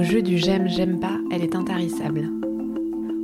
Au 0.00 0.02
jeu 0.02 0.22
du 0.22 0.38
j'aime, 0.38 0.66
j'aime 0.66 0.98
pas, 0.98 1.18
elle 1.30 1.42
est 1.42 1.54
intarissable. 1.54 2.30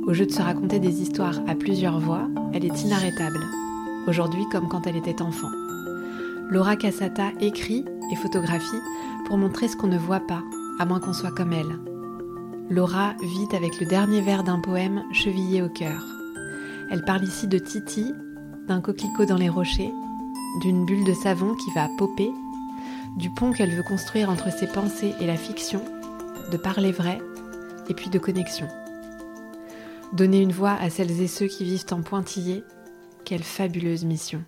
Au 0.05 0.13
jeu 0.13 0.27
de 0.27 0.31
se 0.31 0.43
raconter 0.43 0.77
des 0.77 1.01
histoires 1.01 1.41
à 1.47 1.55
plusieurs 1.55 1.99
voix, 1.99 2.27
elle 2.53 2.65
est 2.65 2.83
inarrêtable. 2.83 3.39
Aujourd'hui 4.07 4.43
comme 4.51 4.67
quand 4.67 4.85
elle 4.85 4.95
était 4.95 5.23
enfant. 5.23 5.49
Laura 6.51 6.75
Cassata 6.75 7.31
écrit 7.41 7.83
et 8.11 8.15
photographie 8.15 8.79
pour 9.25 9.39
montrer 9.39 9.67
ce 9.69 9.75
qu'on 9.75 9.87
ne 9.87 9.97
voit 9.97 10.19
pas, 10.19 10.43
à 10.77 10.85
moins 10.85 10.99
qu'on 10.99 11.13
soit 11.13 11.31
comme 11.31 11.51
elle. 11.51 11.79
Laura 12.69 13.15
vit 13.23 13.55
avec 13.55 13.79
le 13.79 13.87
dernier 13.87 14.21
vers 14.21 14.43
d'un 14.43 14.59
poème 14.59 15.03
chevillé 15.11 15.63
au 15.63 15.69
cœur. 15.69 16.05
Elle 16.91 17.03
parle 17.05 17.23
ici 17.23 17.47
de 17.47 17.57
Titi, 17.57 18.13
d'un 18.67 18.81
coquelicot 18.81 19.25
dans 19.25 19.37
les 19.37 19.49
rochers, 19.49 19.93
d'une 20.61 20.85
bulle 20.85 21.05
de 21.05 21.15
savon 21.15 21.55
qui 21.55 21.71
va 21.71 21.89
popper, 21.97 22.29
du 23.17 23.31
pont 23.31 23.51
qu'elle 23.51 23.71
veut 23.71 23.81
construire 23.81 24.29
entre 24.29 24.55
ses 24.55 24.67
pensées 24.67 25.15
et 25.19 25.25
la 25.25 25.37
fiction, 25.37 25.81
de 26.51 26.57
parler 26.57 26.91
vrai, 26.91 27.19
et 27.89 27.93
puis 27.93 28.09
de 28.09 28.19
connexion. 28.19 28.67
Donner 30.13 30.41
une 30.41 30.51
voix 30.51 30.77
à 30.79 30.89
celles 30.89 31.21
et 31.21 31.27
ceux 31.27 31.47
qui 31.47 31.63
vivent 31.65 31.85
en 31.91 32.01
pointillé, 32.01 32.63
quelle 33.25 33.43
fabuleuse 33.43 34.05
mission. 34.05 34.41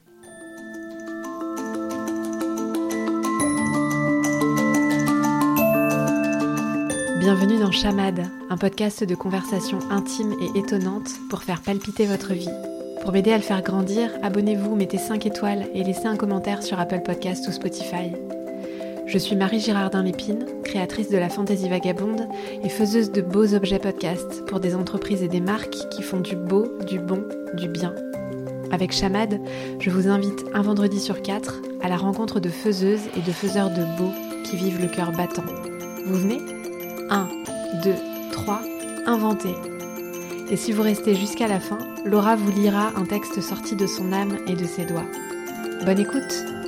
Bienvenue 7.20 7.60
dans 7.60 7.72
Chamade, 7.72 8.26
un 8.50 8.58
podcast 8.58 9.04
de 9.04 9.16
conversation 9.16 9.80
intime 9.90 10.34
et 10.40 10.60
étonnante 10.60 11.12
pour 11.30 11.44
faire 11.44 11.62
palpiter 11.62 12.06
votre 12.06 12.34
vie. 12.34 12.50
Pour 13.02 13.12
m'aider 13.12 13.32
à 13.32 13.38
le 13.38 13.44
faire 13.44 13.62
grandir, 13.62 14.10
abonnez-vous, 14.24 14.76
mettez 14.76 14.98
5 14.98 15.26
étoiles 15.26 15.68
et 15.74 15.84
laissez 15.84 16.08
un 16.08 16.16
commentaire 16.16 16.64
sur 16.64 16.80
Apple 16.80 17.02
Podcast 17.04 17.48
ou 17.48 17.52
Spotify. 17.52 18.14
Je 19.10 19.18
suis 19.18 19.36
Marie 19.36 19.60
Girardin 19.60 20.04
Lépine, 20.04 20.46
créatrice 20.64 21.10
de 21.10 21.18
la 21.18 21.30
Fantaisie 21.30 21.68
Vagabonde 21.68 22.28
et 22.64 22.70
faiseuse 22.70 23.12
de 23.12 23.22
beaux 23.22 23.56
objets 23.56 23.80
podcast 23.80 24.46
pour 24.46 24.60
des 24.60 24.76
entreprises 24.76 25.24
et 25.24 25.28
des 25.28 25.42
marques 25.42 25.80
qui 25.90 26.04
font 26.04 26.20
du 26.20 26.36
beau, 26.36 26.68
du 26.86 27.00
bon, 27.00 27.24
du 27.56 27.68
bien. 27.68 27.96
Avec 28.72 28.92
Chamade, 28.92 29.42
je 29.80 29.90
vous 29.90 30.10
invite 30.10 30.46
un 30.54 30.62
vendredi 30.62 31.00
sur 31.00 31.24
quatre 31.24 31.60
à 31.82 31.90
la 31.90 31.98
rencontre 31.98 32.40
de 32.40 32.50
faiseuses 32.50 33.08
et 33.18 33.22
de 33.22 33.32
faiseurs 33.32 33.72
de 33.72 33.84
beau 33.98 34.12
qui 34.44 34.58
vivent 34.58 34.80
le 34.80 34.90
cœur 34.90 35.12
battant. 35.12 35.46
Vous 36.06 36.20
venez? 36.20 36.42
1, 37.10 37.28
2, 37.84 37.94
3, 38.32 38.62
inventez. 39.08 39.56
Et 40.52 40.56
si 40.56 40.72
vous 40.72 40.84
restez 40.84 41.16
jusqu'à 41.16 41.48
la 41.48 41.60
fin, 41.60 41.80
Laura 42.06 42.36
vous 42.36 42.52
lira 42.52 42.92
un 42.96 43.06
texte 43.06 43.42
sorti 43.42 43.76
de 43.76 43.88
son 43.88 44.14
âme 44.14 44.38
et 44.46 44.54
de 44.54 44.66
ses 44.66 44.86
doigts. 44.86 45.10
Bonne 45.84 46.00
écoute 46.00 46.59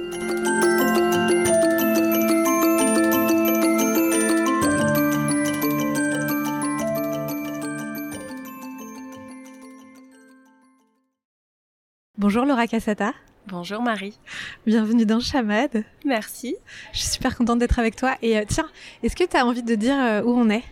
Bonjour 12.32 12.46
Laura 12.46 12.66
Cassata. 12.66 13.14
Bonjour 13.48 13.82
Marie. 13.82 14.18
Bienvenue 14.66 15.06
dans 15.06 15.20
Chamade. 15.20 15.84
Merci. 16.06 16.56
Je 16.94 17.00
suis 17.00 17.10
super 17.10 17.36
contente 17.36 17.60
d'être 17.60 17.78
avec 17.78 17.98
toi. 17.98 18.16
Et 18.22 18.38
euh, 18.38 18.46
tiens, 18.48 18.70
est-ce 19.04 19.18
que 19.18 19.26
tu 19.26 19.36
as 19.36 19.46
envie 19.46 19.64
de 19.64 19.76
dire 19.76 20.00
euh, 20.00 20.24
où 20.24 20.30
on 20.30 20.50
est? 20.50 20.64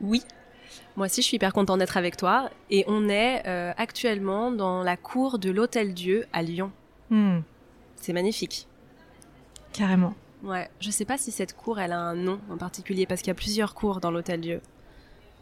Oui. 0.00 0.24
Moi 0.96 1.06
aussi, 1.06 1.22
je 1.22 1.26
suis 1.28 1.36
hyper 1.36 1.52
contente 1.52 1.78
d'être 1.78 1.96
avec 1.96 2.16
toi. 2.16 2.50
Et 2.68 2.82
on 2.88 3.08
est 3.08 3.46
euh, 3.46 3.72
actuellement 3.76 4.50
dans 4.50 4.82
la 4.82 4.96
cour 4.96 5.38
de 5.38 5.52
l'Hôtel 5.52 5.94
Dieu 5.94 6.26
à 6.32 6.42
Lyon. 6.42 6.72
Hmm. 7.10 7.42
C'est 7.94 8.12
magnifique. 8.12 8.66
Carrément. 9.72 10.14
Ouais. 10.42 10.68
Je 10.80 10.90
sais 10.90 11.04
pas 11.04 11.16
si 11.16 11.30
cette 11.30 11.56
cour, 11.56 11.78
elle 11.78 11.92
a 11.92 12.00
un 12.00 12.16
nom 12.16 12.40
en 12.50 12.56
particulier 12.56 13.06
parce 13.06 13.20
qu'il 13.20 13.28
y 13.28 13.30
a 13.30 13.34
plusieurs 13.34 13.74
cours 13.74 14.00
dans 14.00 14.10
l'Hôtel 14.10 14.40
Dieu. 14.40 14.60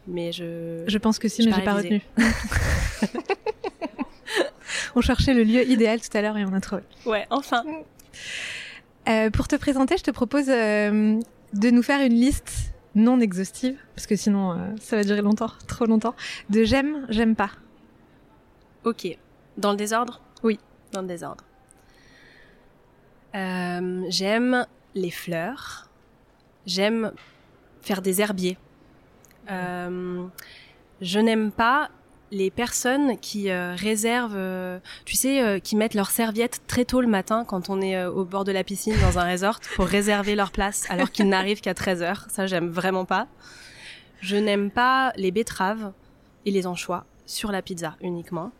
Mais 0.05 0.31
je. 0.31 0.83
Je 0.85 0.97
pense 0.99 1.17
que 1.17 1.27
si, 1.27 1.43
mais 1.47 1.51
j'ai 1.51 1.63
pas 1.63 1.73
retenu. 1.73 1.99
on 4.95 5.01
cherchait 5.01 5.33
le 5.33 5.43
lieu 5.43 5.67
idéal 5.67 5.99
tout 6.01 6.15
à 6.17 6.21
l'heure 6.21 6.37
et 6.37 6.45
on 6.45 6.53
a 6.53 6.61
trouvé. 6.61 6.83
Ouais, 7.05 7.25
enfin. 7.29 7.63
Euh, 9.09 9.29
pour 9.29 9.47
te 9.47 9.55
présenter, 9.55 9.97
je 9.97 10.03
te 10.03 10.11
propose 10.11 10.49
euh, 10.49 11.19
de 11.53 11.69
nous 11.69 11.83
faire 11.83 12.05
une 12.05 12.13
liste 12.13 12.73
non 12.93 13.19
exhaustive, 13.19 13.77
parce 13.95 14.05
que 14.05 14.15
sinon 14.15 14.51
euh, 14.51 14.57
ça 14.79 14.97
va 14.97 15.03
durer 15.03 15.21
longtemps, 15.21 15.51
trop 15.67 15.85
longtemps, 15.85 16.13
de 16.49 16.63
j'aime, 16.63 17.05
j'aime 17.09 17.35
pas. 17.35 17.51
Ok. 18.83 19.17
Dans 19.57 19.71
le 19.71 19.77
désordre? 19.77 20.21
Oui. 20.43 20.59
Dans 20.91 21.01
le 21.01 21.07
désordre. 21.07 21.43
j'aime 23.33 24.65
les 24.93 25.11
fleurs. 25.11 25.89
J'aime 26.65 27.11
faire 27.81 28.01
des 28.01 28.21
herbiers. 28.21 28.57
je 29.47 31.19
n'aime 31.19 31.51
pas 31.51 31.89
les 32.31 32.49
personnes 32.49 33.17
qui 33.19 33.49
euh, 33.49 33.75
réservent, 33.75 34.35
euh, 34.35 34.79
tu 35.05 35.15
sais, 35.15 35.43
euh, 35.43 35.59
qui 35.59 35.75
mettent 35.75 35.93
leurs 35.93 36.11
serviettes 36.11 36.61
très 36.65 36.85
tôt 36.85 37.01
le 37.01 37.07
matin 37.07 37.43
quand 37.45 37.69
on 37.69 37.81
est 37.81 38.03
au 38.05 38.23
bord 38.23 38.45
de 38.45 38.51
la 38.51 38.63
piscine 38.63 38.95
dans 39.01 39.19
un 39.19 39.29
resort 39.29 39.59
pour 39.75 39.85
réserver 39.97 40.35
leur 40.35 40.51
place 40.51 40.85
alors 40.89 41.11
qu'ils 41.11 41.27
n'arrivent 41.27 41.61
qu'à 41.61 41.73
13 41.73 42.01
heures. 42.01 42.25
Ça, 42.29 42.47
j'aime 42.47 42.69
vraiment 42.69 43.05
pas. 43.05 43.27
Je 44.21 44.37
n'aime 44.37 44.71
pas 44.71 45.11
les 45.17 45.31
betteraves 45.31 45.91
et 46.45 46.51
les 46.51 46.67
anchois 46.67 47.05
sur 47.25 47.51
la 47.51 47.61
pizza 47.61 47.97
uniquement. 48.01 48.51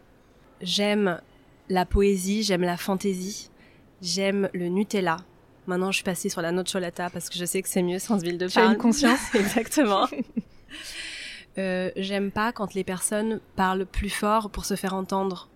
J'aime 0.62 1.22
la 1.70 1.86
poésie, 1.86 2.44
j'aime 2.44 2.62
la 2.62 2.78
fantaisie, 2.78 3.50
j'aime 4.02 4.50
le 4.54 4.68
Nutella. 4.68 5.18
Maintenant, 5.68 5.92
je 5.92 5.98
suis 5.98 6.04
passée 6.04 6.28
sur 6.28 6.42
la 6.42 6.52
nocciolata 6.52 7.10
parce 7.10 7.30
que 7.30 7.38
je 7.38 7.46
sais 7.46 7.62
que 7.62 7.70
c'est 7.70 7.84
mieux 7.84 8.00
sans 8.00 8.20
huile 8.22 8.38
de 8.38 8.48
palme. 8.48 8.52
Tu 8.52 8.60
as 8.60 8.74
une 8.74 8.78
conscience 8.78 9.20
Exactement. 9.36 10.08
Euh, 11.58 11.92
j'aime 11.98 12.32
pas 12.32 12.52
quand 12.52 12.74
les 12.74 12.84
personnes 12.84 13.40
parlent 13.56 13.86
plus 13.86 14.10
fort 14.10 14.50
pour 14.50 14.66
se 14.66 14.76
faire 14.76 14.94
entendre. 14.94 15.50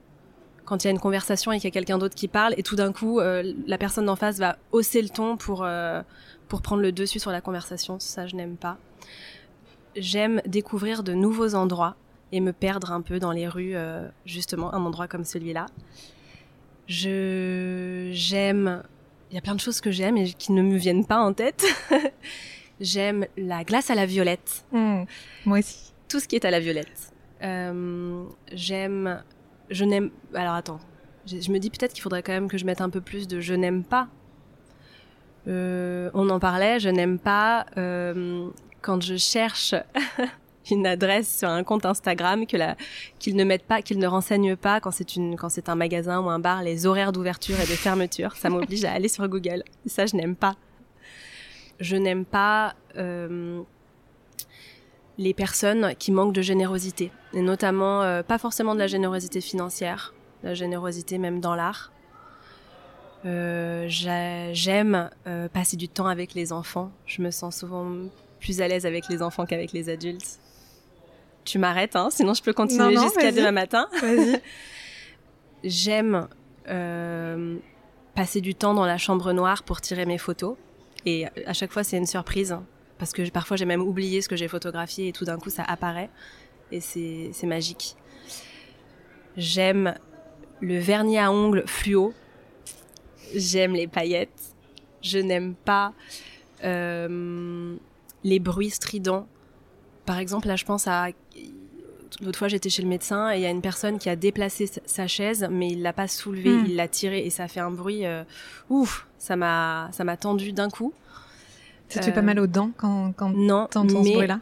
Quand 0.65 0.83
il 0.83 0.87
y 0.87 0.89
a 0.89 0.91
une 0.91 0.99
conversation 0.99 1.51
et 1.51 1.57
qu'il 1.57 1.65
y 1.65 1.67
a 1.67 1.71
quelqu'un 1.71 1.97
d'autre 1.97 2.15
qui 2.15 2.27
parle 2.27 2.53
et 2.57 2.63
tout 2.63 2.75
d'un 2.75 2.91
coup 2.91 3.19
euh, 3.19 3.53
la 3.67 3.77
personne 3.77 4.07
d'en 4.07 4.15
face 4.15 4.39
va 4.39 4.57
hausser 4.71 5.01
le 5.01 5.09
ton 5.09 5.37
pour 5.37 5.63
euh, 5.63 6.01
pour 6.47 6.61
prendre 6.61 6.81
le 6.81 6.91
dessus 6.91 7.19
sur 7.19 7.31
la 7.31 7.39
conversation, 7.41 7.99
ça 7.99 8.27
je 8.27 8.35
n'aime 8.35 8.57
pas. 8.57 8.77
J'aime 9.95 10.41
découvrir 10.45 11.03
de 11.03 11.13
nouveaux 11.13 11.55
endroits 11.55 11.95
et 12.31 12.41
me 12.41 12.51
perdre 12.51 12.91
un 12.91 13.01
peu 13.01 13.19
dans 13.19 13.31
les 13.31 13.47
rues 13.47 13.75
justement 14.25 14.73
un 14.73 14.83
endroit 14.83 15.07
comme 15.07 15.23
celui-là. 15.23 15.67
Je 16.87 18.09
j'aime 18.11 18.83
il 19.31 19.35
y 19.35 19.37
a 19.37 19.41
plein 19.41 19.55
de 19.55 19.59
choses 19.59 19.81
que 19.81 19.91
j'aime 19.91 20.17
et 20.17 20.33
qui 20.33 20.51
ne 20.51 20.61
me 20.61 20.77
viennent 20.77 21.05
pas 21.05 21.19
en 21.19 21.33
tête. 21.33 21.65
J'aime 22.79 23.25
la 23.37 23.63
glace 23.63 23.89
à 23.89 23.95
la 23.95 24.05
violette. 24.05 24.65
Hmm. 24.71 25.03
moi 25.45 25.59
aussi. 25.59 25.93
Tout 26.09 26.19
ce 26.19 26.27
qui 26.27 26.35
est 26.35 26.45
à 26.45 26.51
la 26.51 26.59
violette. 26.59 27.13
Euh, 27.43 28.23
j'aime. 28.51 29.23
Je 29.69 29.85
n'aime. 29.85 30.11
Alors 30.33 30.53
attends. 30.53 30.79
Je, 31.25 31.51
me 31.51 31.57
dis 31.57 31.71
peut-être 31.71 31.93
qu'il 31.93 32.03
faudrait 32.03 32.21
quand 32.21 32.33
même 32.33 32.47
que 32.47 32.57
je 32.57 32.65
mette 32.65 32.81
un 32.81 32.89
peu 32.89 33.01
plus 33.01 33.27
de 33.27 33.39
je 33.39 33.53
n'aime 33.53 33.83
pas. 33.83 34.07
Euh, 35.47 36.11
on 36.13 36.29
en 36.29 36.39
parlait. 36.39 36.79
Je 36.79 36.89
n'aime 36.89 37.17
pas 37.17 37.65
euh, 37.77 38.49
quand 38.81 39.01
je 39.01 39.15
cherche 39.15 39.73
une 40.71 40.85
adresse 40.85 41.39
sur 41.39 41.49
un 41.49 41.63
compte 41.63 41.85
Instagram 41.85 42.45
que 42.45 42.57
la 42.57 42.75
qu'ils 43.19 43.35
ne 43.35 43.43
mettent 43.43 43.65
pas, 43.65 43.81
qu'ils 43.81 43.99
ne 43.99 44.07
renseignent 44.07 44.55
pas 44.55 44.79
quand 44.79 44.91
c'est 44.91 45.15
une 45.15 45.35
quand 45.35 45.49
c'est 45.49 45.69
un 45.69 45.75
magasin 45.75 46.19
ou 46.19 46.29
un 46.29 46.39
bar 46.39 46.61
les 46.61 46.85
horaires 46.85 47.11
d'ouverture 47.11 47.59
et 47.59 47.65
de 47.65 47.75
fermeture. 47.75 48.35
Ça 48.35 48.49
m'oblige 48.49 48.85
à 48.85 48.91
aller 48.91 49.07
sur 49.07 49.27
Google. 49.27 49.63
Ça, 49.85 50.05
je 50.05 50.15
n'aime 50.15 50.35
pas 50.35 50.55
je 51.79 51.95
n'aime 51.95 52.25
pas 52.25 52.75
euh, 52.97 53.61
les 55.17 55.33
personnes 55.33 55.93
qui 55.97 56.11
manquent 56.11 56.33
de 56.33 56.41
générosité, 56.41 57.11
et 57.33 57.41
notamment 57.41 58.03
euh, 58.03 58.23
pas 58.23 58.37
forcément 58.37 58.73
de 58.73 58.79
la 58.79 58.87
générosité 58.87 59.41
financière, 59.41 60.13
la 60.43 60.53
générosité 60.53 61.17
même 61.17 61.39
dans 61.39 61.55
l'art. 61.55 61.91
Euh, 63.25 63.87
j'aime 63.89 65.09
passer 65.51 65.77
du 65.77 65.89
temps 65.89 66.05
avec 66.05 66.35
les 66.35 66.53
enfants. 66.53 66.91
Je 67.07 67.23
me 67.23 67.31
sens 67.31 67.57
souvent 67.57 67.91
plus 68.39 68.61
à 68.61 68.67
l'aise 68.67 68.85
avec 68.85 69.09
les 69.09 69.23
enfants 69.23 69.47
qu'avec 69.47 69.71
les 69.71 69.89
adultes. 69.89 70.39
Tu 71.43 71.57
m'arrêtes, 71.57 71.95
hein, 71.95 72.09
sinon 72.11 72.35
je 72.35 72.43
peux 72.43 72.53
continuer 72.53 72.95
jusqu'à 72.97 73.31
demain 73.31 73.51
matin. 73.51 73.87
J'aime 75.63 76.27
passer 78.13 78.41
du 78.41 78.53
temps 78.53 78.75
dans 78.75 78.85
la 78.85 78.97
chambre 78.97 79.33
noire 79.33 79.63
pour 79.63 79.81
tirer 79.81 80.05
mes 80.05 80.19
photos. 80.19 80.55
Et 81.05 81.25
à 81.45 81.53
chaque 81.53 81.71
fois, 81.71 81.83
c'est 81.83 81.97
une 81.97 82.07
surprise. 82.07 82.57
Parce 82.97 83.11
que 83.11 83.29
parfois, 83.29 83.57
j'ai 83.57 83.65
même 83.65 83.81
oublié 83.81 84.21
ce 84.21 84.29
que 84.29 84.35
j'ai 84.35 84.47
photographié 84.47 85.09
et 85.09 85.11
tout 85.11 85.25
d'un 85.25 85.37
coup, 85.37 85.49
ça 85.49 85.63
apparaît. 85.63 86.09
Et 86.71 86.79
c'est 86.79 87.43
magique. 87.43 87.95
J'aime 89.37 89.95
le 90.61 90.79
vernis 90.79 91.19
à 91.19 91.31
ongles 91.31 91.63
fluo. 91.67 92.13
J'aime 93.35 93.73
les 93.73 93.87
paillettes. 93.87 94.53
Je 95.01 95.19
n'aime 95.19 95.55
pas 95.55 95.93
euh, 96.63 97.75
les 98.23 98.39
bruits 98.39 98.69
stridents. 98.69 99.27
Par 100.05 100.19
exemple, 100.19 100.47
là, 100.47 100.55
je 100.55 100.65
pense 100.65 100.87
à 100.87 101.09
L'autre 102.21 102.39
fois, 102.39 102.47
j'étais 102.47 102.69
chez 102.69 102.81
le 102.81 102.87
médecin 102.87 103.31
et 103.33 103.37
il 103.37 103.41
y 103.41 103.45
a 103.45 103.49
une 103.49 103.61
personne 103.61 103.99
qui 103.99 104.09
a 104.09 104.15
déplacé 104.15 104.69
sa 104.85 105.07
chaise, 105.07 105.47
mais 105.51 105.69
il 105.69 105.81
l'a 105.81 105.91
pas 105.91 106.07
soulevée, 106.07 106.49
hmm. 106.49 106.65
il 106.67 106.75
l'a 106.75 106.87
tirée 106.87 107.25
et 107.25 107.29
ça 107.29 107.47
fait 107.47 107.59
un 107.59 107.71
bruit. 107.71 108.05
Euh, 108.05 108.23
ouf, 108.69 109.05
ça 109.17 109.35
m'a, 109.35 109.89
ça 109.91 110.03
m'a 110.03 110.15
tendu 110.15 110.53
d'un 110.53 110.69
coup. 110.69 110.93
Ça 111.89 111.99
te 111.99 112.05
fait 112.05 112.13
pas 112.13 112.21
mal 112.21 112.39
aux 112.39 112.47
dents 112.47 112.71
quand, 112.77 113.13
quand 113.15 113.29
non, 113.29 113.67
t'entends 113.69 114.03
ce 114.03 114.11
bruit-là? 114.11 114.39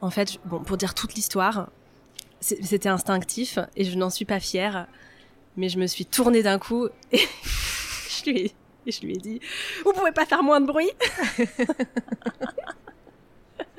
En 0.00 0.10
fait, 0.10 0.38
bon, 0.44 0.60
pour 0.60 0.76
dire 0.76 0.94
toute 0.94 1.14
l'histoire, 1.14 1.70
c'était 2.40 2.88
instinctif 2.88 3.58
et 3.76 3.84
je 3.84 3.96
n'en 3.96 4.10
suis 4.10 4.24
pas 4.24 4.40
fière. 4.40 4.86
Mais 5.56 5.70
je 5.70 5.78
me 5.78 5.86
suis 5.86 6.04
tournée 6.04 6.42
d'un 6.42 6.58
coup 6.58 6.88
et 7.12 7.18
je 7.18 8.30
lui 8.30 8.40
ai, 8.40 8.54
je 8.90 9.00
lui 9.00 9.14
ai 9.14 9.18
dit 9.18 9.40
Vous 9.84 9.92
pouvez 9.92 10.12
pas 10.12 10.26
faire 10.26 10.42
moins 10.42 10.60
de 10.60 10.66
bruit 10.66 10.90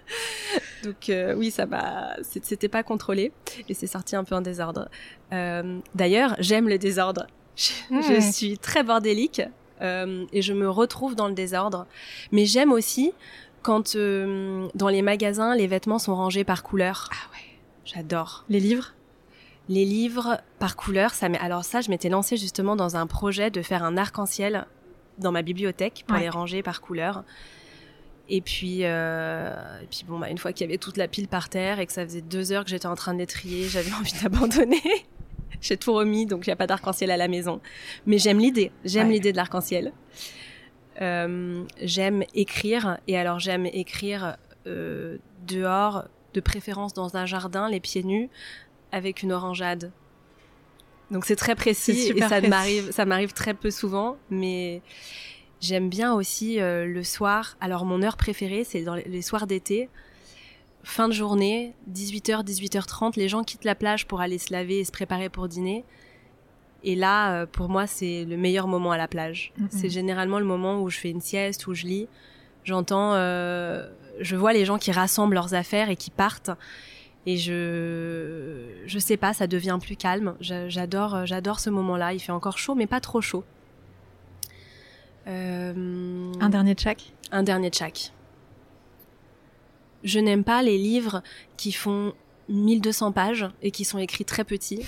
Donc 0.84 1.10
euh, 1.10 1.36
oui, 1.36 1.52
ça 1.52 1.66
m'a, 1.66 2.16
c'était 2.22 2.70
pas 2.70 2.84
contrôlé 2.84 3.32
et 3.68 3.74
c'est 3.74 3.88
sorti 3.88 4.16
un 4.16 4.24
peu 4.24 4.36
en 4.36 4.42
désordre. 4.42 4.90
Euh, 5.34 5.80
D'ailleurs, 5.96 6.36
j'aime 6.40 6.70
le 6.70 6.78
désordre. 6.78 7.28
Je, 7.56 7.72
je, 7.90 8.18
hmm. 8.18 8.32
suis 8.32 8.58
très 8.60 8.84
bordélique 8.84 9.42
euh, 9.82 10.26
et 10.32 10.42
je 10.42 10.54
me 10.54 10.70
retrouve 10.70 11.16
dans 11.16 11.28
le 11.28 11.34
désordre. 11.34 11.88
Mais 12.32 12.46
j'aime 12.46 12.72
aussi 12.72 13.14
quand 13.64 13.98
dans 13.98 14.88
les 14.90 15.02
magasins 15.02 15.56
les 15.56 15.68
vêtements 15.68 16.00
sont 16.00 16.16
rangés 16.16 16.44
par 16.44 16.64
couleur. 16.64 17.10
Ah 17.12 17.32
ouais. 17.34 17.48
J'adore. 17.84 18.46
Les 18.50 18.60
livres? 18.60 18.94
Les 19.70 19.84
livres 19.84 20.40
par 20.60 20.78
couleur, 20.78 21.14
ça 21.14 21.28
alors 21.42 21.66
ça, 21.66 21.82
je 21.82 21.90
m'étais 21.90 22.08
lancée 22.08 22.38
justement 22.38 22.78
dans 22.78 22.96
un 22.96 23.06
projet 23.06 23.52
de 23.52 23.62
faire 23.62 23.84
un 23.84 23.98
arc-en-ciel 23.98 24.66
dans 25.18 25.32
ma 25.32 25.42
bibliothèque 25.42 26.06
pour 26.08 26.18
les 26.18 26.30
ranger 26.30 26.64
par 26.64 26.80
couleur. 26.80 27.24
Et 28.30 28.42
puis, 28.42 28.80
euh, 28.82 29.82
et 29.82 29.86
puis 29.86 30.04
bon, 30.08 30.20
bah, 30.20 30.30
une 30.30 30.38
fois 30.38 30.52
qu'il 30.52 30.66
y 30.66 30.70
avait 30.70 30.78
toute 30.78 30.98
la 30.98 31.08
pile 31.08 31.28
par 31.28 31.50
terre 31.50 31.80
et 31.80 31.86
que 31.86 31.94
ça 31.94 32.04
faisait 32.04 32.22
deux 32.22 32.52
heures 32.52 32.64
que 32.64 32.70
j'étais 32.70 32.88
en 32.88 32.96
train 32.96 33.14
de 33.14 33.20
l'étrier, 33.20 33.68
j'avais 33.68 33.92
envie 34.00 34.14
d'abandonner. 34.22 34.82
J'ai 35.62 35.78
tout 35.78 35.94
remis, 35.94 36.26
donc 36.26 36.46
il 36.46 36.50
n'y 36.50 36.54
a 36.54 36.58
pas 36.58 36.68
d'arc-en-ciel 36.68 37.10
à 37.10 37.18
la 37.18 37.28
maison. 37.28 37.62
Mais 38.06 38.18
j'aime 38.18 38.40
l'idée, 38.40 38.72
j'aime 38.86 39.10
l'idée 39.10 39.32
de 39.32 39.38
l'arc-en-ciel. 39.38 39.92
Euh, 41.02 41.64
j'aime 41.82 42.24
écrire, 42.34 42.98
et 43.08 43.18
alors 43.18 43.40
j'aime 43.40 43.66
écrire 43.66 44.38
euh, 44.68 45.18
dehors, 45.48 46.06
de 46.34 46.42
préférence 46.42 46.94
dans 46.94 47.16
un 47.16 47.26
jardin, 47.26 47.70
les 47.70 47.80
pieds 47.80 48.04
nus, 48.04 48.30
avec 48.92 49.24
une 49.24 49.32
orangeade. 49.32 49.92
Donc 51.10 51.26
c'est 51.26 51.36
très 51.36 51.56
précis 51.56 52.12
et 52.16 52.22
ça 52.22 52.42
m'arrive, 52.42 52.92
ça 52.92 53.06
m'arrive 53.06 53.34
très 53.34 53.54
peu 53.54 53.72
souvent, 53.72 54.18
mais 54.30 54.82
j'aime 55.62 55.90
bien 55.90 56.14
aussi 56.14 56.60
euh, 56.60 56.86
le 56.86 57.04
soir. 57.04 57.58
Alors 57.60 57.86
mon 57.86 58.02
heure 58.02 58.18
préférée, 58.18 58.64
c'est 58.64 58.84
dans 58.84 58.96
les 58.96 59.22
soirs 59.22 59.48
d'été, 59.48 59.90
fin 60.84 61.08
de 61.08 61.14
journée, 61.14 61.74
18h, 61.92 62.46
18h30, 62.46 63.18
les 63.18 63.28
gens 63.28 63.44
quittent 63.44 63.66
la 63.66 63.76
plage 63.76 64.08
pour 64.08 64.22
aller 64.22 64.38
se 64.38 64.54
laver 64.54 64.80
et 64.80 64.86
se 64.86 64.92
préparer 64.92 65.30
pour 65.30 65.48
dîner. 65.48 65.84
Et 66.84 66.96
là, 66.96 67.34
euh, 67.34 67.46
pour 67.46 67.70
moi, 67.70 67.88
c'est 67.88 68.24
le 68.26 68.38
meilleur 68.38 68.68
moment 68.68 68.92
à 68.92 68.98
la 68.98 69.08
plage. 69.08 69.52
C'est 69.70 69.90
généralement 69.90 70.40
le 70.40 70.46
moment 70.46 70.82
où 70.82 70.90
je 70.90 70.98
fais 70.98 71.10
une 71.10 71.22
sieste, 71.22 71.68
où 71.68 71.74
je 71.74 71.86
lis. 71.86 72.08
J'entends, 72.64 73.14
euh, 73.16 73.90
je 74.20 74.36
vois 74.36 74.54
les 74.54 74.64
gens 74.64 74.78
qui 74.78 74.92
rassemblent 74.92 75.34
leurs 75.34 75.54
affaires 75.54 75.90
et 75.90 75.96
qui 75.96 76.12
partent. 76.12 76.52
Et 77.26 77.36
je, 77.36 78.70
je 78.86 79.00
sais 79.00 79.18
pas, 79.18 79.34
ça 79.34 79.48
devient 79.48 79.80
plus 79.82 79.98
calme. 79.98 80.36
J'adore, 80.40 81.26
j'adore 81.26 81.60
ce 81.60 81.70
moment-là. 81.70 82.14
Il 82.14 82.20
fait 82.20 82.32
encore 82.32 82.58
chaud, 82.58 82.76
mais 82.76 82.88
pas 82.88 83.02
trop 83.02 83.20
chaud. 83.20 83.44
Euh... 85.28 86.32
Un 86.40 86.50
dernier 86.50 86.76
de 86.76 86.80
chaque. 86.80 87.14
Un 87.32 87.44
dernier 87.44 87.70
de 87.70 87.76
chaque. 87.76 88.14
Je 90.04 90.20
n'aime 90.20 90.44
pas 90.44 90.62
les 90.62 90.78
livres 90.78 91.22
qui 91.58 91.72
font 91.72 92.14
1200 92.50 93.12
pages 93.12 93.50
et 93.62 93.72
qui 93.72 93.84
sont 93.84 93.98
écrits 93.98 94.26
très 94.26 94.44
petits. 94.44 94.84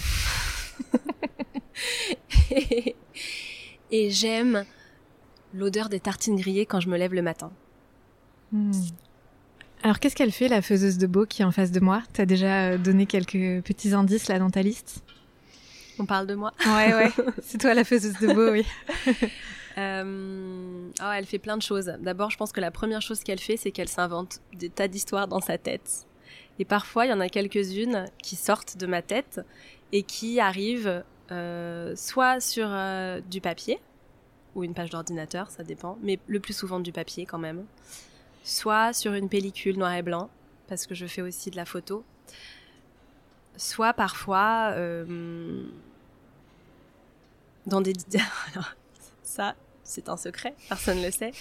et, 3.92 4.10
j'aime 4.10 4.66
l'odeur 5.54 5.90
des 5.90 6.00
tartines 6.00 6.38
grillées 6.38 6.66
quand 6.66 6.80
je 6.80 6.90
me 6.90 6.98
lève 6.98 7.14
le 7.14 7.22
matin. 7.22 7.52
Hmm. 8.52 8.72
Alors 9.82 10.00
qu'est-ce 10.00 10.16
qu'elle 10.16 10.32
fait 10.32 10.48
la 10.48 10.62
faiseuse 10.62 10.98
de 10.98 11.08
beau 11.08 11.26
qui 11.26 11.42
est 11.42 11.46
en 11.46 11.52
face 11.52 11.72
de 11.72 11.80
moi? 11.80 12.04
T'as 12.14 12.26
déjà 12.26 12.72
euh, 12.72 12.78
donné 12.78 13.06
quelques 13.06 13.64
petits 13.64 13.94
indices 13.94 14.28
là 14.28 14.40
dans 14.40 14.50
ta 14.50 14.62
liste? 14.62 15.04
On 15.98 16.06
parle 16.06 16.28
de 16.28 16.36
moi 16.36 16.54
Ouais 16.66 16.94
ouais, 16.94 17.12
c'est 17.44 17.58
toi 17.60 17.74
la 17.74 17.84
faiseuse 17.84 18.18
de 18.20 18.34
beau, 18.34 18.52
oui. 18.52 18.66
Euh, 19.78 20.90
oh, 21.02 21.12
elle 21.14 21.26
fait 21.26 21.40
plein 21.40 21.58
de 21.58 21.62
choses. 21.62 21.94
D'abord, 22.00 22.32
je 22.32 22.38
pense 22.38 22.52
que 22.52 22.62
la 22.62 22.72
première 22.72 23.02
chose 23.02 23.24
qu'elle 23.24 23.40
fait, 23.40 23.58
c'est 23.58 23.72
qu'elle 23.72 23.90
s'invente 23.90 24.40
des 24.54 24.70
tas 24.70 24.88
d'histoires 24.88 25.28
dans 25.28 25.42
sa 25.42 25.58
tête. 25.58 26.06
Et 26.58 26.66
parfois, 26.66 27.06
il 27.06 27.10
y 27.10 27.14
en 27.14 27.20
a 27.20 27.30
quelques-unes 27.30 28.06
qui 28.22 28.36
sortent 28.36 28.78
de 28.78 28.86
ma 28.86 29.02
tête 29.02 29.42
et 29.92 30.04
qui 30.04 30.40
arrivent 30.40 31.04
euh, 31.32 31.96
soit 31.96 32.40
sur 32.40 32.68
euh, 32.70 33.22
du 33.22 33.42
papier 33.42 33.80
ou 34.56 34.64
une 34.64 34.74
page 34.74 34.90
d'ordinateur, 34.90 35.52
ça 35.52 35.64
dépend, 35.64 35.98
mais 36.02 36.20
le 36.28 36.40
plus 36.40 36.54
souvent 36.54 36.80
du 36.80 36.92
papier 36.92 37.26
quand 37.26 37.38
même. 37.38 37.66
Soit 38.44 38.94
sur 38.94 39.14
une 39.14 39.30
pellicule 39.30 39.78
noir 39.78 39.94
et 39.94 40.02
blanc, 40.02 40.30
parce 40.68 40.88
que 40.88 40.96
je 40.96 41.06
fais 41.06 41.22
aussi 41.22 41.52
de 41.52 41.56
la 41.56 41.66
photo. 41.66 42.04
Soit 43.56 43.94
parfois 43.94 44.74
dans 47.70 47.82
des 47.82 47.94
ça 49.30 49.56
c'est 49.84 50.10
un 50.10 50.18
secret, 50.18 50.54
personne 50.68 51.00
ne 51.00 51.06
le 51.06 51.12
sait, 51.12 51.32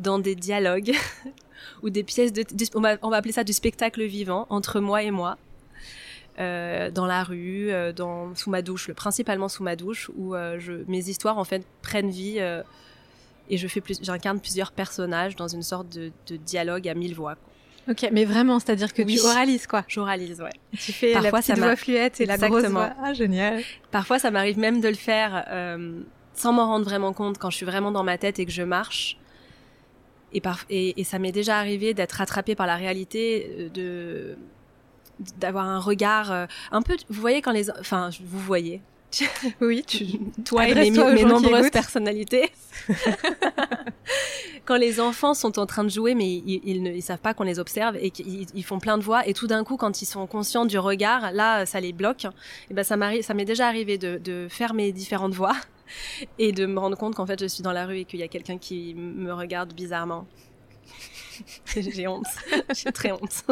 dans 0.00 0.18
des 0.18 0.34
dialogues 0.34 0.92
ou 1.82 1.90
des 1.90 2.02
pièces 2.02 2.32
de, 2.32 2.44
on, 2.74 2.80
va, 2.80 3.16
appeler 3.16 3.32
ça 3.32 3.44
du 3.44 3.52
spectacle 3.52 4.04
vivant 4.04 4.46
entre 4.50 4.80
moi 4.80 5.02
et 5.02 5.10
moi. 5.10 5.38
Euh, 6.38 6.90
dans 6.90 7.06
la 7.06 7.24
rue, 7.24 7.70
euh, 7.70 7.94
dans, 7.94 8.34
sous 8.34 8.50
ma 8.50 8.60
douche, 8.60 8.92
principalement 8.92 9.48
sous 9.48 9.62
ma 9.62 9.74
douche, 9.74 10.10
où 10.16 10.34
euh, 10.34 10.58
je, 10.58 10.74
mes 10.86 11.08
histoires 11.08 11.38
en 11.38 11.44
fait 11.44 11.64
prennent 11.80 12.10
vie 12.10 12.38
et 13.48 13.56
je 13.56 13.68
fais 13.68 13.80
plus, 13.80 13.98
j'incarne 14.02 14.40
plusieurs 14.40 14.72
personnages 14.72 15.36
dans 15.36 15.48
une 15.48 15.62
sorte 15.62 15.88
de, 15.88 16.12
dialogue 16.36 16.88
à 16.88 16.94
mille 16.94 17.14
voix. 17.14 17.36
Ok, 17.88 18.08
mais 18.12 18.24
vraiment, 18.24 18.58
c'est-à-dire 18.58 18.92
que 18.92 19.02
tu 19.02 19.20
oralises 19.20 19.68
quoi 19.68 19.84
J'oralise, 19.86 20.40
ouais. 20.42 20.50
Tu 20.76 20.92
fais 20.92 21.12
Parfois, 21.12 21.30
la 21.30 21.38
petite 21.38 21.54
ça 21.56 21.62
voix 21.62 21.76
fluette 21.76 22.20
et 22.20 22.26
la 22.26 22.36
grosse 22.36 22.64
voix. 22.64 22.90
Ah, 23.00 23.14
génial. 23.14 23.62
Parfois, 23.92 24.18
ça 24.18 24.30
m'arrive 24.30 24.58
même 24.58 24.80
de 24.80 24.88
le 24.88 24.94
faire 24.94 25.46
sans 26.38 26.52
m'en 26.52 26.66
rendre 26.66 26.84
vraiment 26.84 27.12
compte 27.12 27.38
quand 27.38 27.50
je 27.50 27.56
suis 27.56 27.66
vraiment 27.66 27.90
dans 27.90 28.04
ma 28.04 28.18
tête 28.18 28.38
et 28.38 28.46
que 28.46 28.52
je 28.52 28.62
marche. 28.62 29.18
Et, 30.68 31.00
et, 31.00 31.04
ça 31.04 31.18
m'est 31.18 31.32
déjà 31.32 31.58
arrivé 31.58 31.94
d'être 31.94 32.12
rattrapée 32.12 32.54
par 32.54 32.66
la 32.66 32.76
réalité, 32.76 33.56
euh, 33.58 33.68
de 33.70 34.38
d'avoir 35.38 35.64
un 35.64 35.80
regard 35.80 36.30
euh, 36.30 36.46
un 36.72 36.82
peu. 36.82 36.94
Vous 37.08 37.20
voyez 37.20 37.40
quand 37.40 37.52
les, 37.52 37.70
enfin, 37.70 38.10
vous 38.22 38.38
voyez. 38.38 38.82
oui, 39.62 39.82
tu, 39.86 40.04
toi 40.44 40.68
et 40.68 40.74
mes, 40.74 40.90
mes 40.90 41.24
nombreuses 41.24 41.70
personnalités. 41.70 42.50
quand 44.66 44.76
les 44.76 45.00
enfants 45.00 45.32
sont 45.32 45.58
en 45.58 45.64
train 45.64 45.84
de 45.84 45.88
jouer, 45.88 46.14
mais 46.14 46.28
ils, 46.28 46.82
ne 46.82 46.90
ils 46.90 47.02
savent 47.02 47.20
pas 47.20 47.32
qu'on 47.32 47.44
les 47.44 47.58
observe 47.58 47.96
et 47.96 48.10
qu'ils 48.10 48.46
ils 48.52 48.64
font 48.64 48.78
plein 48.78 48.98
de 48.98 49.02
voix, 49.02 49.26
et 49.26 49.32
tout 49.32 49.46
d'un 49.46 49.64
coup, 49.64 49.78
quand 49.78 50.02
ils 50.02 50.06
sont 50.06 50.26
conscients 50.26 50.66
du 50.66 50.78
regard, 50.78 51.32
là, 51.32 51.64
ça 51.64 51.80
les 51.80 51.94
bloque. 51.94 52.26
Et 52.68 52.74
ben, 52.74 52.82
ça 52.82 52.98
m'arrive, 52.98 53.22
ça 53.22 53.32
m'est 53.32 53.46
déjà 53.46 53.68
arrivé 53.68 53.96
de, 53.96 54.18
de 54.18 54.48
faire 54.50 54.74
mes 54.74 54.92
différentes 54.92 55.32
voix 55.32 55.56
et 56.38 56.52
de 56.52 56.66
me 56.66 56.78
rendre 56.78 56.96
compte 56.96 57.14
qu'en 57.14 57.26
fait 57.26 57.40
je 57.40 57.46
suis 57.46 57.62
dans 57.62 57.72
la 57.72 57.86
rue 57.86 57.98
et 57.98 58.04
qu'il 58.04 58.20
y 58.20 58.22
a 58.22 58.28
quelqu'un 58.28 58.58
qui 58.58 58.94
me 58.94 59.32
regarde 59.32 59.72
bizarrement. 59.74 60.26
J'ai 61.76 62.06
honte, 62.06 62.26
j'ai 62.74 62.92
très 62.92 63.12
honte. 63.12 63.44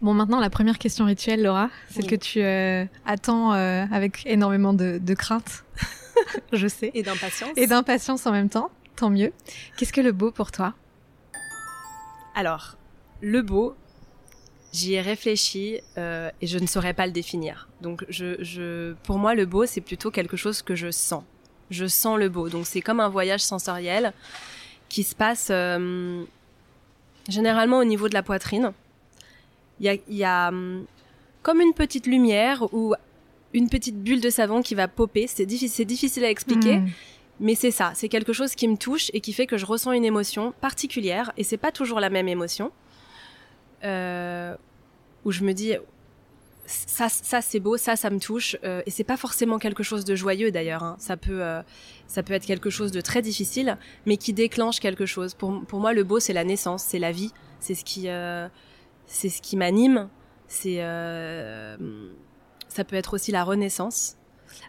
Bon, 0.00 0.14
maintenant, 0.14 0.38
la 0.38 0.50
première 0.50 0.78
question 0.78 1.06
rituelle, 1.06 1.42
Laura, 1.42 1.70
celle 1.90 2.06
que 2.06 2.14
tu 2.14 2.40
euh, 2.40 2.84
attends 3.04 3.52
euh, 3.54 3.84
avec 3.90 4.24
énormément 4.26 4.72
de, 4.72 4.98
de 5.02 5.14
crainte, 5.14 5.64
je 6.52 6.68
sais. 6.68 6.92
Et 6.94 7.02
d'impatience. 7.02 7.50
Et 7.56 7.66
d'impatience 7.66 8.26
en 8.26 8.32
même 8.32 8.48
temps, 8.48 8.70
tant 8.94 9.10
mieux. 9.10 9.32
Qu'est-ce 9.76 9.92
que 9.92 10.00
le 10.00 10.12
beau 10.12 10.30
pour 10.30 10.52
toi? 10.52 10.74
Alors, 12.36 12.76
le 13.20 13.42
beau, 13.42 13.74
J'y 14.72 14.94
ai 14.94 15.00
réfléchi 15.00 15.80
euh, 15.96 16.30
et 16.42 16.46
je 16.46 16.58
ne 16.58 16.66
saurais 16.66 16.92
pas 16.92 17.06
le 17.06 17.12
définir. 17.12 17.68
Donc, 17.80 18.04
je, 18.08 18.42
je, 18.42 18.92
pour 19.04 19.18
moi, 19.18 19.34
le 19.34 19.46
beau, 19.46 19.64
c'est 19.66 19.80
plutôt 19.80 20.10
quelque 20.10 20.36
chose 20.36 20.62
que 20.62 20.74
je 20.74 20.90
sens. 20.90 21.24
Je 21.70 21.86
sens 21.86 22.18
le 22.18 22.28
beau. 22.28 22.48
Donc, 22.48 22.66
c'est 22.66 22.82
comme 22.82 23.00
un 23.00 23.08
voyage 23.08 23.40
sensoriel 23.40 24.12
qui 24.88 25.04
se 25.04 25.14
passe 25.14 25.48
euh, 25.50 26.22
généralement 27.28 27.78
au 27.78 27.84
niveau 27.84 28.08
de 28.08 28.14
la 28.14 28.22
poitrine. 28.22 28.72
Il 29.80 29.86
y 29.86 29.88
a, 29.88 29.96
y 30.08 30.24
a 30.24 30.48
hum, 30.48 30.84
comme 31.42 31.60
une 31.60 31.72
petite 31.72 32.06
lumière 32.06 32.66
ou 32.74 32.94
une 33.54 33.68
petite 33.68 34.02
bulle 34.02 34.20
de 34.20 34.30
savon 34.30 34.60
qui 34.62 34.74
va 34.74 34.88
popper. 34.88 35.26
C'est 35.26 35.46
difficile, 35.46 35.86
difficile 35.86 36.24
à 36.24 36.30
expliquer. 36.30 36.78
Hmm. 36.78 36.88
Mais 37.40 37.54
c'est 37.54 37.70
ça, 37.70 37.92
c'est 37.94 38.08
quelque 38.08 38.32
chose 38.32 38.54
qui 38.54 38.66
me 38.66 38.76
touche 38.76 39.10
et 39.14 39.20
qui 39.20 39.32
fait 39.32 39.46
que 39.46 39.56
je 39.56 39.64
ressens 39.64 39.92
une 39.92 40.04
émotion 40.04 40.52
particulière 40.60 41.32
et 41.36 41.44
c'est 41.44 41.56
pas 41.56 41.70
toujours 41.70 42.00
la 42.00 42.10
même 42.10 42.26
émotion. 42.26 42.72
Euh, 43.84 44.56
où 45.24 45.32
je 45.32 45.44
me 45.44 45.52
dis 45.52 45.74
ça, 46.66 47.08
ça 47.08 47.40
c'est 47.40 47.60
beau, 47.60 47.76
ça, 47.76 47.96
ça 47.96 48.10
me 48.10 48.18
touche. 48.18 48.56
Euh, 48.64 48.82
et 48.86 48.90
c'est 48.90 49.04
pas 49.04 49.16
forcément 49.16 49.58
quelque 49.58 49.82
chose 49.82 50.04
de 50.04 50.14
joyeux 50.14 50.50
d'ailleurs. 50.50 50.82
Hein. 50.82 50.96
Ça 50.98 51.16
peut, 51.16 51.42
euh, 51.42 51.62
ça 52.06 52.22
peut 52.22 52.34
être 52.34 52.46
quelque 52.46 52.70
chose 52.70 52.92
de 52.92 53.00
très 53.00 53.22
difficile, 53.22 53.78
mais 54.06 54.16
qui 54.16 54.32
déclenche 54.32 54.80
quelque 54.80 55.06
chose. 55.06 55.34
Pour, 55.34 55.64
pour 55.64 55.80
moi, 55.80 55.92
le 55.92 56.04
beau, 56.04 56.20
c'est 56.20 56.32
la 56.32 56.44
naissance, 56.44 56.82
c'est 56.82 56.98
la 56.98 57.12
vie, 57.12 57.32
c'est 57.60 57.74
ce 57.74 57.84
qui, 57.84 58.08
c'est 59.06 59.28
ce 59.28 59.42
qui 59.42 59.56
m'anime. 59.56 60.08
C'est, 60.46 60.78
ça 62.68 62.84
peut 62.84 62.96
être 62.96 63.14
aussi 63.14 63.32
la 63.32 63.44
renaissance. 63.44 64.17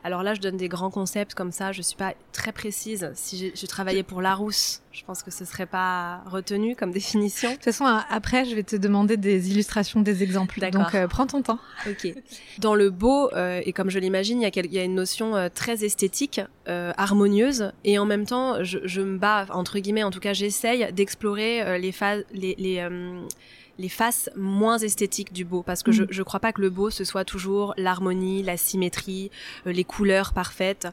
Alors 0.03 0.23
là, 0.23 0.33
je 0.33 0.41
donne 0.41 0.57
des 0.57 0.67
grands 0.67 0.89
concepts 0.89 1.33
comme 1.33 1.51
ça. 1.51 1.71
Je 1.71 1.81
suis 1.81 1.95
pas 1.95 2.13
très 2.31 2.51
précise. 2.51 3.11
Si 3.15 3.51
je 3.55 3.65
travaillais 3.65 4.03
pour 4.03 4.21
Larousse, 4.21 4.81
je 4.91 5.03
pense 5.03 5.23
que 5.23 5.31
ce 5.31 5.45
serait 5.45 5.65
pas 5.65 6.21
retenu 6.25 6.75
comme 6.75 6.91
définition. 6.99 7.49
De 7.49 7.55
toute 7.55 7.65
façon, 7.65 7.85
après, 7.85 8.45
je 8.45 8.55
vais 8.55 8.63
te 8.63 8.75
demander 8.75 9.17
des 9.17 9.51
illustrations, 9.51 10.01
des 10.01 10.23
exemples. 10.23 10.59
Donc, 10.71 10.95
euh, 10.95 11.07
prends 11.07 11.27
ton 11.27 11.41
temps. 11.41 11.59
Ok. 11.87 12.13
Dans 12.57 12.75
le 12.75 12.89
beau, 12.89 13.29
euh, 13.33 13.61
et 13.65 13.73
comme 13.73 13.89
je 13.89 13.99
l'imagine, 13.99 14.41
il 14.41 14.47
y, 14.47 14.75
y, 14.75 14.79
a 14.79 14.83
une 14.83 14.95
notion 14.95 15.35
euh, 15.35 15.49
très 15.53 15.83
esthétique, 15.83 16.41
harmonieuse, 16.67 17.71
et 17.83 17.97
en 17.97 18.05
même 18.05 18.27
temps, 18.27 18.63
je, 18.63 18.77
je, 18.83 19.01
me 19.01 19.17
bats 19.17 19.47
entre 19.49 19.79
guillemets. 19.79 20.03
En 20.03 20.11
tout 20.11 20.19
cas, 20.19 20.33
j'essaye 20.33 20.91
d'explorer 20.93 21.79
les 21.79 21.91
phases, 21.91 22.23
les, 22.31 22.53
les 22.59 22.87
les 23.79 23.89
faces 23.89 24.29
moins 24.35 24.77
esthétiques 24.77 25.33
du 25.33 25.45
beau 25.45 25.63
parce 25.63 25.81
que 25.81 25.91
je, 25.91 26.03
mm. 26.03 26.07
je 26.11 26.23
crois 26.23 26.39
pas 26.39 26.53
que 26.53 26.61
le 26.61 26.69
beau 26.69 26.91
ce 26.91 27.03
soit 27.03 27.23
toujours 27.23 27.73
l'harmonie, 27.77 28.43
la 28.43 28.57
symétrie, 28.57 29.31
euh, 29.65 29.71
les 29.71 29.85
couleurs 29.85 30.33
parfaites 30.33 30.87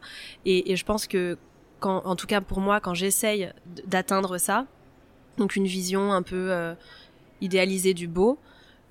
et, 0.46 0.72
et, 0.72 0.76
je 0.76 0.84
pense 0.84 1.06
que 1.06 1.36
quand 1.80 2.02
en 2.06 2.16
tout 2.16 2.26
cas 2.26 2.40
pour 2.40 2.60
moi 2.60 2.80
quand 2.80 2.94
j'essaye 2.94 3.50
d'atteindre 3.86 4.38
ça 4.38 4.66
donc 5.36 5.56
une 5.56 5.66
vision 5.66 6.12
un 6.12 6.22
peu 6.22 6.52
euh, 6.52 6.74
idéalisée 7.40 7.92
du 7.92 8.08
beau 8.08 8.38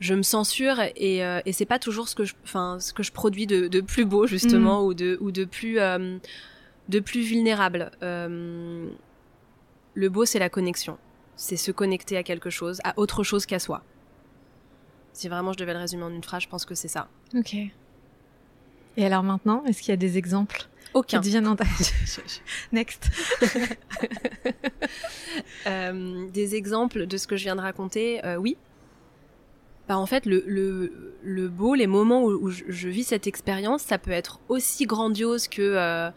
je 0.01 0.13
me 0.13 0.23
censure 0.23 0.81
et, 0.97 1.23
euh, 1.23 1.39
et 1.45 1.53
c'est 1.53 1.65
pas 1.65 1.79
toujours 1.79 2.09
ce 2.09 2.15
que 2.15 2.25
je 2.25 2.33
enfin 2.43 2.77
ce 2.81 2.91
que 2.91 3.01
je 3.01 3.13
produis 3.13 3.47
de, 3.47 3.67
de 3.67 3.79
plus 3.79 4.03
beau 4.03 4.27
justement 4.27 4.81
mm. 4.81 4.85
ou 4.85 4.93
de 4.93 5.17
ou 5.21 5.31
de 5.31 5.45
plus 5.45 5.75
de 5.75 6.99
plus 6.99 7.21
vulnérable 7.21 7.91
le 8.01 8.89
beau 10.09 10.25
c'est 10.25 10.39
la 10.39 10.49
connexion 10.49 10.97
c'est 11.35 11.57
se 11.57 11.71
connecter 11.71 12.17
à 12.17 12.23
quelque 12.23 12.49
chose, 12.49 12.79
à 12.83 12.93
autre 12.97 13.23
chose 13.23 13.45
qu'à 13.45 13.59
soi. 13.59 13.83
Si 15.13 15.29
vraiment 15.29 15.53
je 15.53 15.57
devais 15.57 15.73
le 15.73 15.79
résumer 15.79 16.03
en 16.03 16.11
une 16.11 16.23
phrase, 16.23 16.43
je 16.43 16.49
pense 16.49 16.65
que 16.65 16.75
c'est 16.75 16.87
ça. 16.87 17.07
Ok. 17.35 17.55
Et 18.97 19.05
alors 19.05 19.23
maintenant, 19.23 19.63
est-ce 19.65 19.81
qu'il 19.81 19.89
y 19.89 19.93
a 19.93 19.97
des 19.97 20.17
exemples 20.17 20.67
Aucun. 20.93 21.19
Qui 21.19 21.37
en 21.37 21.55
Next. 22.71 23.09
euh, 25.67 26.29
des 26.29 26.55
exemples 26.55 27.05
de 27.05 27.17
ce 27.17 27.27
que 27.27 27.35
je 27.35 27.43
viens 27.43 27.57
de 27.57 27.61
raconter, 27.61 28.23
euh, 28.25 28.37
oui. 28.37 28.55
Bah, 29.89 29.97
en 29.97 30.05
fait, 30.05 30.25
le, 30.25 30.43
le, 30.47 31.13
le, 31.21 31.49
beau, 31.49 31.75
les 31.75 31.85
moments 31.85 32.23
où, 32.23 32.49
je, 32.49 32.87
vis 32.87 33.03
cette 33.03 33.27
expérience, 33.27 33.81
ça 33.81 33.97
peut 33.97 34.11
être 34.11 34.39
aussi 34.47 34.85
grandiose 34.85 35.49
que... 35.49 35.61
Euh, 35.61 36.09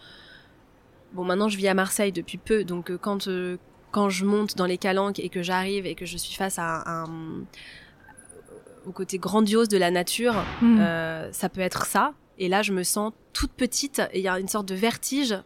bon, 1.13 1.25
maintenant, 1.25 1.49
je 1.49 1.57
vis 1.57 1.67
à 1.67 1.75
Marseille 1.75 2.13
depuis 2.13 2.39
peu, 2.39 2.63
donc 2.63 2.97
quand, 2.99 3.29
quand 3.91 4.11
je 4.11 4.25
monte 4.25 4.57
dans 4.57 4.67
les 4.67 4.79
calanques 4.79 5.19
et 5.19 5.29
que 5.29 5.43
j'arrive 5.43 5.87
et 5.87 5.95
que 5.95 6.07
je 6.07 6.17
suis 6.17 6.35
face 6.35 6.59
à 6.59 6.83
un, 6.87 7.07
au 8.87 8.93
côté 8.93 9.19
grandiose 9.19 9.69
de 9.69 9.79
la 9.79 9.91
nature, 9.91 10.35
hmm. 10.63 10.79
euh, 10.81 11.33
ça 11.33 11.49
peut 11.49 11.61
être 11.61 11.87
ça. 11.87 12.15
Et 12.39 12.49
là, 12.49 12.63
je 12.63 12.73
me 12.73 12.83
sens 12.83 13.13
toute 13.33 13.53
petite 13.53 14.01
et 14.13 14.19
il 14.19 14.25
y 14.25 14.29
a 14.29 14.39
une 14.39 14.49
sorte 14.49 14.67
de 14.67 14.75
vertige. 14.75 15.37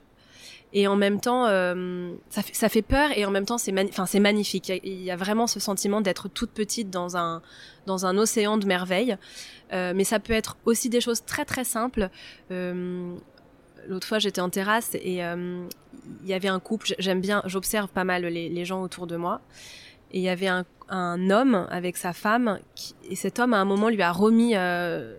Et 0.75 0.87
en 0.87 0.97
même 0.97 1.21
temps, 1.21 1.47
euh, 1.47 2.13
ça, 2.31 2.43
fait, 2.43 2.55
ça 2.55 2.69
fait 2.71 2.83
peur 2.83 3.11
et 3.15 3.27
en 3.27 3.31
même 3.31 3.45
temps, 3.45 3.59
c'est 3.59 3.75
enfin, 3.91 4.07
c'est 4.07 4.21
magnifique. 4.21 4.73
Il 4.83 5.03
y, 5.03 5.11
a, 5.11 5.17
vraiment 5.17 5.47
ce 5.47 5.61
sentiment 5.61 6.01
d'être 6.01 6.29
toute 6.29 6.51
petite 6.51 6.89
dans 6.89 7.17
un, 7.17 7.43
dans 7.85 8.07
un 8.07 8.17
océan 8.17 8.57
de 8.57 8.67
merveilles. 8.67 9.19
Euh, 9.75 9.93
mais 9.95 10.05
ça 10.05 10.19
peut 10.19 10.33
être 10.33 10.57
aussi 10.65 10.89
des 10.89 11.03
choses 11.03 11.25
très 11.25 11.45
très 11.45 11.65
simples. 11.65 12.09
L'autre 12.49 14.07
fois, 14.07 14.19
j'étais 14.19 14.41
en 14.41 14.49
terrasse 14.49 14.95
et 14.95 15.21
il 16.23 16.29
y 16.29 16.35
avait 16.35 16.49
un 16.49 16.61
couple. 16.61 16.95
J'aime 16.99 17.21
bien, 17.21 17.43
j'observe 17.47 17.89
pas 17.89 18.05
mal 18.05 18.25
les, 18.25 18.65
gens 18.65 18.83
autour 18.83 19.07
de 19.07 19.17
moi. 19.17 19.41
Et 20.13 20.19
il 20.19 20.23
y 20.23 20.29
avait 20.29 20.49
un, 20.49 20.65
homme 21.31 21.67
avec 21.71 21.97
sa 21.97 22.13
femme. 22.13 22.59
Et 23.09 23.17
cet 23.17 23.39
homme, 23.39 23.55
à 23.55 23.59
un 23.59 23.65
moment, 23.65 23.89
lui 23.89 24.03
a 24.03 24.13
remis 24.13 24.57
euh, 24.57 25.17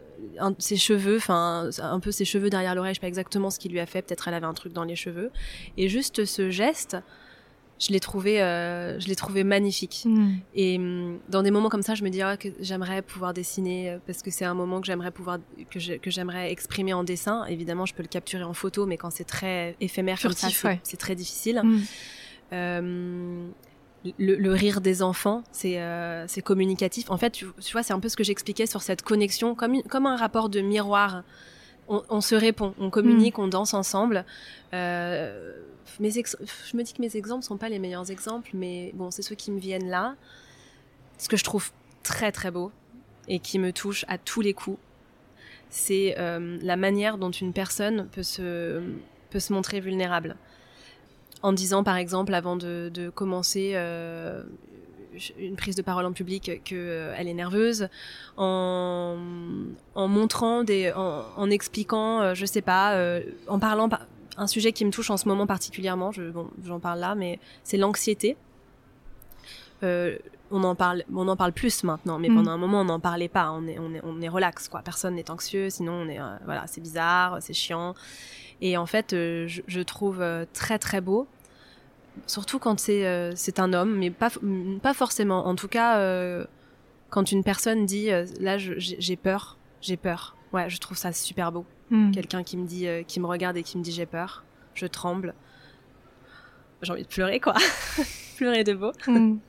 ses 0.59 0.77
cheveux, 0.77 1.17
enfin, 1.17 1.69
un 1.79 1.99
peu 1.99 2.11
ses 2.11 2.25
cheveux 2.25 2.49
derrière 2.49 2.75
l'oreille. 2.75 2.93
Je 2.93 2.99
sais 2.99 3.01
pas 3.01 3.07
exactement 3.07 3.49
ce 3.49 3.59
qu'il 3.59 3.71
lui 3.71 3.79
a 3.79 3.85
fait. 3.85 4.01
Peut-être 4.01 4.27
elle 4.27 4.35
avait 4.35 4.45
un 4.45 4.53
truc 4.53 4.73
dans 4.73 4.83
les 4.83 4.95
cheveux. 4.95 5.31
Et 5.77 5.89
juste 5.89 6.25
ce 6.25 6.49
geste, 6.49 6.97
je 7.79 7.91
l'ai 7.91 7.99
trouvé, 7.99 8.41
euh, 8.41 8.99
je 8.99 9.07
l'ai 9.07 9.15
trouvé 9.15 9.43
magnifique. 9.43 10.03
Mm. 10.05 10.35
Et 10.55 10.77
mm, 10.77 11.19
dans 11.29 11.43
des 11.43 11.51
moments 11.51 11.69
comme 11.69 11.81
ça, 11.81 11.95
je 11.95 12.03
me 12.03 12.09
dis 12.09 12.21
oh, 12.23 12.35
que 12.39 12.49
j'aimerais 12.59 13.01
pouvoir 13.01 13.33
dessiner 13.33 13.91
euh, 13.91 13.97
parce 14.05 14.21
que 14.21 14.31
c'est 14.31 14.45
un 14.45 14.53
moment 14.53 14.79
que 14.79 14.87
j'aimerais 14.87 15.11
pouvoir 15.11 15.39
que, 15.69 16.09
j'aimerais 16.09 16.51
exprimer 16.51 16.93
en 16.93 17.03
dessin. 17.03 17.45
Évidemment, 17.45 17.85
je 17.85 17.93
peux 17.93 18.03
le 18.03 18.07
capturer 18.07 18.43
en 18.43 18.53
photo, 18.53 18.85
mais 18.85 18.97
quand 18.97 19.09
c'est 19.09 19.23
très 19.23 19.75
éphémère 19.81 20.21
comme 20.21 20.33
ça, 20.33 20.49
c'est 20.83 20.97
très 20.97 21.15
difficile. 21.15 21.61
Mm. 21.63 21.81
Euh, 22.53 23.47
le, 24.19 24.51
rire 24.51 24.81
des 24.81 25.01
enfants, 25.01 25.43
c'est 25.51 25.79
c'est 26.27 26.41
communicatif. 26.41 27.09
En 27.09 27.17
fait, 27.17 27.31
tu, 27.31 27.45
vois, 27.71 27.83
c'est 27.83 27.93
un 27.93 27.99
peu 27.99 28.09
ce 28.09 28.17
que 28.17 28.23
j'expliquais 28.23 28.65
sur 28.65 28.81
cette 28.81 29.01
connexion, 29.01 29.55
comme 29.55 29.81
comme 29.83 30.05
un 30.05 30.17
rapport 30.17 30.49
de 30.49 30.59
miroir. 30.59 31.23
On, 31.87 32.01
on 32.09 32.21
se 32.21 32.35
répond, 32.35 32.73
on 32.79 32.89
communique, 32.89 33.39
on 33.39 33.47
danse 33.47 33.73
ensemble. 33.73 34.25
Euh, 34.73 35.53
mes 35.99 36.11
je 36.11 36.77
me 36.77 36.83
dis 36.83 36.93
que 36.93 37.01
mes 37.01 37.15
exemples 37.17 37.43
sont 37.43 37.57
pas 37.57 37.69
les 37.69 37.79
meilleurs 37.79 38.09
exemples, 38.09 38.51
mais 38.53 38.91
bon, 38.93 39.11
c'est 39.11 39.21
ceux 39.21 39.35
qui 39.35 39.51
me 39.51 39.59
viennent 39.59 39.89
là. 39.89 40.15
Ce 41.17 41.29
que 41.29 41.37
je 41.37 41.43
trouve 41.43 41.71
très 42.01 42.31
très 42.31 42.51
beau 42.51 42.71
et 43.27 43.39
qui 43.39 43.59
me 43.59 43.71
touche 43.71 44.05
à 44.07 44.17
tous 44.17 44.41
les 44.41 44.53
coups, 44.53 44.79
c'est 45.69 46.15
euh, 46.17 46.57
la 46.61 46.75
manière 46.75 47.17
dont 47.17 47.31
une 47.31 47.53
personne 47.53 48.07
peut 48.11 48.23
se, 48.23 48.81
peut 49.29 49.39
se 49.39 49.53
montrer 49.53 49.79
vulnérable. 49.79 50.35
En 51.41 51.51
disant 51.51 51.83
par 51.83 51.97
exemple, 51.97 52.33
avant 52.33 52.55
de, 52.55 52.89
de 52.93 53.09
commencer 53.09 53.73
euh, 53.75 54.43
une 55.37 55.55
prise 55.55 55.75
de 55.75 55.81
parole 55.81 56.05
en 56.05 56.13
public, 56.13 56.61
qu'elle 56.63 56.77
euh, 56.77 57.15
est 57.15 57.33
nerveuse, 57.33 57.87
en, 58.37 59.17
en 59.95 60.07
montrant 60.07 60.63
des, 60.63 60.91
en, 60.93 61.23
en 61.35 61.49
expliquant, 61.49 62.21
euh, 62.21 62.33
je 62.33 62.45
sais 62.45 62.61
pas, 62.61 62.95
euh, 62.95 63.21
en 63.47 63.59
parlant, 63.59 63.89
un 64.37 64.47
sujet 64.47 64.71
qui 64.71 64.85
me 64.85 64.91
touche 64.91 65.09
en 65.09 65.17
ce 65.17 65.27
moment 65.27 65.47
particulièrement, 65.47 66.11
je, 66.11 66.29
bon, 66.29 66.49
j'en 66.63 66.79
parle 66.79 66.99
là, 66.99 67.15
mais 67.15 67.39
c'est 67.63 67.77
l'anxiété. 67.77 68.35
Euh, 69.83 70.17
on 70.53 70.63
en 70.63 70.75
parle, 70.75 71.03
on 71.13 71.27
en 71.27 71.35
parle 71.35 71.51
plus 71.51 71.83
maintenant, 71.83 72.19
mais 72.19 72.29
mm. 72.29 72.35
pendant 72.35 72.51
un 72.51 72.57
moment 72.57 72.81
on 72.81 72.85
n'en 72.85 72.99
parlait 72.99 73.27
pas. 73.27 73.51
On 73.51 73.67
est, 73.67 73.79
on 73.79 73.93
est, 73.93 74.01
on 74.03 74.21
est 74.21 74.29
relax 74.29 74.67
quoi. 74.67 74.81
Personne 74.81 75.15
n'est 75.15 75.29
anxieux, 75.31 75.69
sinon 75.69 75.93
on 75.93 76.07
est, 76.07 76.19
euh, 76.19 76.35
voilà, 76.45 76.65
c'est 76.67 76.81
bizarre, 76.81 77.37
c'est 77.41 77.53
chiant. 77.53 77.95
Et 78.61 78.77
en 78.77 78.85
fait, 78.85 79.13
euh, 79.13 79.47
je, 79.47 79.61
je, 79.67 79.81
trouve 79.81 80.21
euh, 80.21 80.45
très 80.53 80.79
très 80.79 81.01
beau, 81.01 81.27
surtout 82.27 82.59
quand 82.59 82.79
c'est, 82.79 83.31
c'est 83.35 83.59
un 83.59 83.73
homme, 83.73 83.95
mais 83.97 84.09
pas, 84.09 84.29
pas 84.81 84.93
forcément. 84.93 85.47
En 85.47 85.55
tout 85.55 85.67
cas, 85.67 86.45
quand 87.09 87.31
une 87.31 87.43
personne 87.43 87.85
dit, 87.85 88.09
là, 88.39 88.57
j'ai 88.57 89.15
peur, 89.15 89.57
j'ai 89.81 89.97
peur. 89.97 90.35
Ouais, 90.53 90.69
je 90.69 90.77
trouve 90.77 90.97
ça 90.97 91.11
super 91.11 91.51
beau. 91.51 91.65
Hmm. 91.89 92.11
Quelqu'un 92.11 92.43
qui 92.43 92.57
me 92.57 92.65
dit, 92.65 92.87
euh, 92.87 93.03
qui 93.03 93.19
me 93.19 93.25
regarde 93.25 93.57
et 93.57 93.63
qui 93.63 93.77
me 93.77 93.83
dit 93.83 93.91
j'ai 93.91 94.05
peur, 94.05 94.43
je 94.75 94.85
tremble. 94.85 95.33
J'ai 96.81 96.91
envie 96.91 97.03
de 97.03 97.07
pleurer 97.07 97.39
quoi, 97.39 97.55
pleurer 98.37 98.63
de 98.63 98.73
beau. 98.73 98.91
Hmm. 99.07 99.37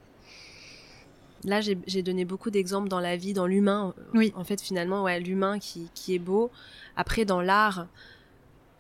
Là, 1.45 1.61
j'ai 1.61 2.03
donné 2.03 2.25
beaucoup 2.25 2.51
d'exemples 2.51 2.89
dans 2.89 3.01
la 3.01 3.19
vie, 3.19 3.35
dans 3.35 3.47
l'humain. 3.47 3.93
Oui. 4.15 4.33
En 4.35 4.45
fait, 4.45 4.63
finalement, 4.63 5.03
ouais, 5.03 5.21
l'humain 5.21 5.59
qui, 5.59 5.91
qui 5.95 6.15
est 6.15 6.19
beau. 6.19 6.51
Après, 6.97 7.27
dans 7.27 7.43
l'art, 7.43 7.87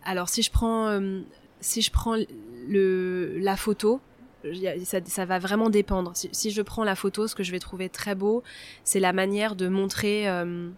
alors 0.03 0.31
si 0.31 0.41
je 0.41 0.51
prends, 0.51 0.89
euh, 0.89 1.21
si 1.61 1.83
je 1.83 1.91
prends 1.91 2.17
la 2.69 3.57
photo, 3.57 4.01
ça, 4.85 5.25
va 5.25 5.39
vraiment 5.39 5.71
dépendre. 5.71 6.13
Si, 6.15 6.51
je 6.51 6.63
prends 6.63 6.85
la 6.85 6.95
photo, 6.95 7.27
ce 7.27 7.35
que 7.35 7.43
je 7.43 7.51
vais 7.51 7.59
trouver 7.59 7.89
très 7.89 8.15
beau, 8.15 8.43
c'est 8.85 9.01
la 9.01 9.13
manière 9.13 9.57
de 9.57 9.69
montrer 9.69 10.29
euh, 10.29 10.69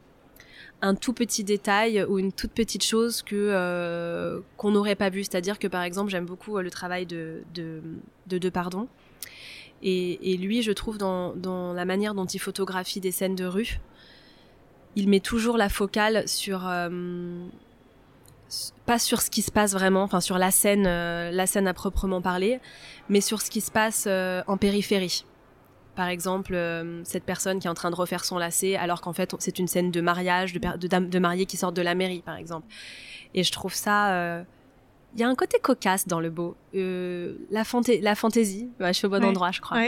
un 0.83 0.95
tout 0.95 1.12
petit 1.12 1.45
détail 1.45 2.05
ou 2.05 2.19
une 2.19 2.33
toute 2.33 2.52
petite 2.52 2.85
chose 2.85 3.23
que 3.23 3.35
euh, 3.35 4.40
qu'on 4.57 4.71
n'aurait 4.71 4.95
pas 4.95 5.11
vu. 5.11 5.25
C'est-à-dire 5.25 5.59
que 5.59 5.66
par 5.66 5.83
exemple, 5.83 6.11
j'aime 6.11 6.26
beaucoup 6.26 6.57
euh, 6.57 6.62
le 6.62 6.71
travail 6.71 7.07
de 7.07 7.43
de, 7.55 8.49
Pardon. 8.50 8.88
Et, 9.83 10.37
lui, 10.37 10.62
je 10.62 10.73
trouve 10.73 10.99
dans, 10.99 11.35
dans 11.35 11.73
la 11.73 11.85
manière 11.85 12.14
dont 12.14 12.25
il 12.25 12.40
photographie 12.40 13.00
des 13.00 13.12
scènes 13.12 13.35
de 13.37 13.45
rue, 13.45 13.78
il 14.97 15.09
met 15.09 15.21
toujours 15.21 15.59
la 15.59 15.69
focale 15.69 16.26
sur 16.26 16.66
pas 18.84 18.98
sur 18.98 19.20
ce 19.22 19.30
qui 19.30 19.42
se 19.42 19.50
passe 19.50 19.72
vraiment, 19.72 20.02
enfin 20.02 20.20
sur 20.20 20.38
la 20.38 20.50
scène, 20.50 20.84
la 20.84 21.46
scène 21.46 21.66
à 21.66 21.74
proprement 21.74 22.22
parler, 22.22 22.60
mais 23.08 23.20
sur 23.20 23.40
ce 23.40 23.50
qui 23.50 23.60
se 23.60 23.70
passe 23.70 24.06
en 24.06 24.56
périphérie. 24.56 25.24
Par 25.96 26.08
exemple, 26.08 26.54
euh, 26.54 27.00
cette 27.04 27.24
personne 27.24 27.58
qui 27.58 27.66
est 27.66 27.70
en 27.70 27.74
train 27.74 27.90
de 27.90 27.96
refaire 27.96 28.24
son 28.24 28.36
lacet, 28.36 28.76
alors 28.76 29.00
qu'en 29.00 29.14
fait 29.14 29.34
c'est 29.38 29.58
une 29.58 29.66
scène 29.66 29.90
de 29.90 30.00
mariage, 30.02 30.52
de, 30.52 30.60
de, 30.76 31.06
de 31.06 31.18
mariés 31.18 31.46
qui 31.46 31.56
sortent 31.56 31.74
de 31.74 31.82
la 31.82 31.94
mairie, 31.94 32.20
par 32.20 32.36
exemple. 32.36 32.66
Et 33.34 33.42
je 33.42 33.50
trouve 33.50 33.72
ça, 33.72 34.12
euh, 34.12 34.42
il 35.14 35.20
y 35.20 35.24
a 35.24 35.28
un 35.28 35.34
côté 35.34 35.58
cocasse 35.58 36.06
dans 36.06 36.20
le 36.20 36.28
beau, 36.28 36.54
euh, 36.74 37.36
la, 37.50 37.62
la 38.02 38.14
fantaisie. 38.14 38.68
je 38.78 38.92
suis 38.92 39.06
au 39.06 39.10
bon 39.10 39.24
endroit, 39.24 39.52
je 39.52 39.62
crois. 39.62 39.80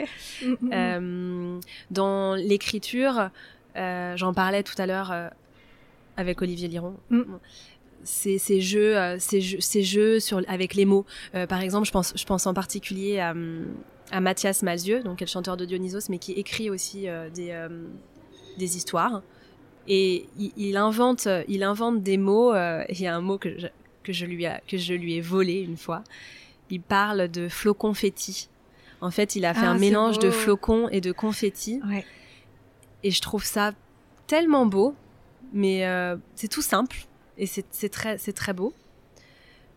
Mm, 0.42 0.56
mm, 0.62 0.98
mm. 0.98 1.60
dans 1.90 2.34
l'écriture, 2.36 3.28
j'en 3.76 4.32
parlais 4.32 4.62
tout 4.62 4.80
à 4.80 4.86
l'heure 4.86 5.12
avec 6.16 6.40
Olivier 6.40 6.68
Liron 6.68 6.96
ces, 8.05 8.38
ces 8.38 8.61
jeux, 8.61 8.95
ces 9.19 9.40
jeux, 9.40 9.61
ces 9.61 9.83
jeux 9.83 10.21
sur 10.21 10.43
avec 10.49 10.75
les 10.75 10.85
mots. 10.85 11.05
par 11.49 11.61
exemple, 11.61 11.87
je 11.87 11.93
pense, 11.93 12.12
je 12.17 12.25
pense 12.25 12.47
en 12.47 12.55
particulier 12.55 13.19
à, 13.19 13.35
à 14.11 14.21
Mathias 14.21 14.62
Malzieux, 14.62 15.02
donc 15.02 15.19
qui 15.19 15.25
est 15.25 15.26
le 15.26 15.31
chanteur 15.31 15.57
de 15.57 15.64
Dionysos, 15.64 16.09
mais 16.09 16.19
qui 16.19 16.33
écrit 16.33 16.71
aussi 16.71 17.09
euh, 17.09 17.31
des, 17.31 17.50
euh, 17.50 17.69
des 18.59 18.76
histoires. 18.76 19.23
Et 19.87 20.26
il, 20.37 20.76
invente, 20.76 21.28
il 21.49 21.62
invente 21.62 22.02
des 22.02 22.19
mots. 22.19 22.52
Euh, 22.52 22.85
il 22.90 23.00
y 23.00 23.07
a 23.07 23.17
un 23.17 23.23
mot 23.23 23.38
que 23.38 23.49
que 24.02 24.12
je 24.14 24.25
lui, 24.25 24.47
a, 24.47 24.61
que 24.67 24.78
je 24.78 24.95
lui 24.95 25.17
ai 25.17 25.21
volé 25.21 25.61
une 25.61 25.76
fois. 25.76 26.02
Il 26.71 26.81
parle 26.81 27.28
de 27.28 27.49
flocons 27.49 27.88
confetti. 27.88 28.49
En 29.02 29.11
fait, 29.11 29.37
il 29.37 29.45
a 29.45 29.52
fait 29.52 29.67
Ah, 29.67 29.71
un 29.71 29.78
mélange 29.78 30.19
de 30.19 30.31
flocons 30.31 30.88
et 30.88 31.00
de 31.02 31.12
confetti. 31.12 31.81
Ouais. 31.87 32.05
Et 33.02 33.11
je 33.11 33.21
trouve 33.21 33.45
ça 33.45 33.73
tellement 34.26 34.64
beau, 34.67 34.95
mais 35.52 35.87
euh, 35.87 36.17
c'est 36.37 36.49
tout 36.49 36.62
simple 36.62 37.07
et 37.38 37.47
c'est 37.47 37.88
très, 37.88 38.52
beau. 38.52 38.75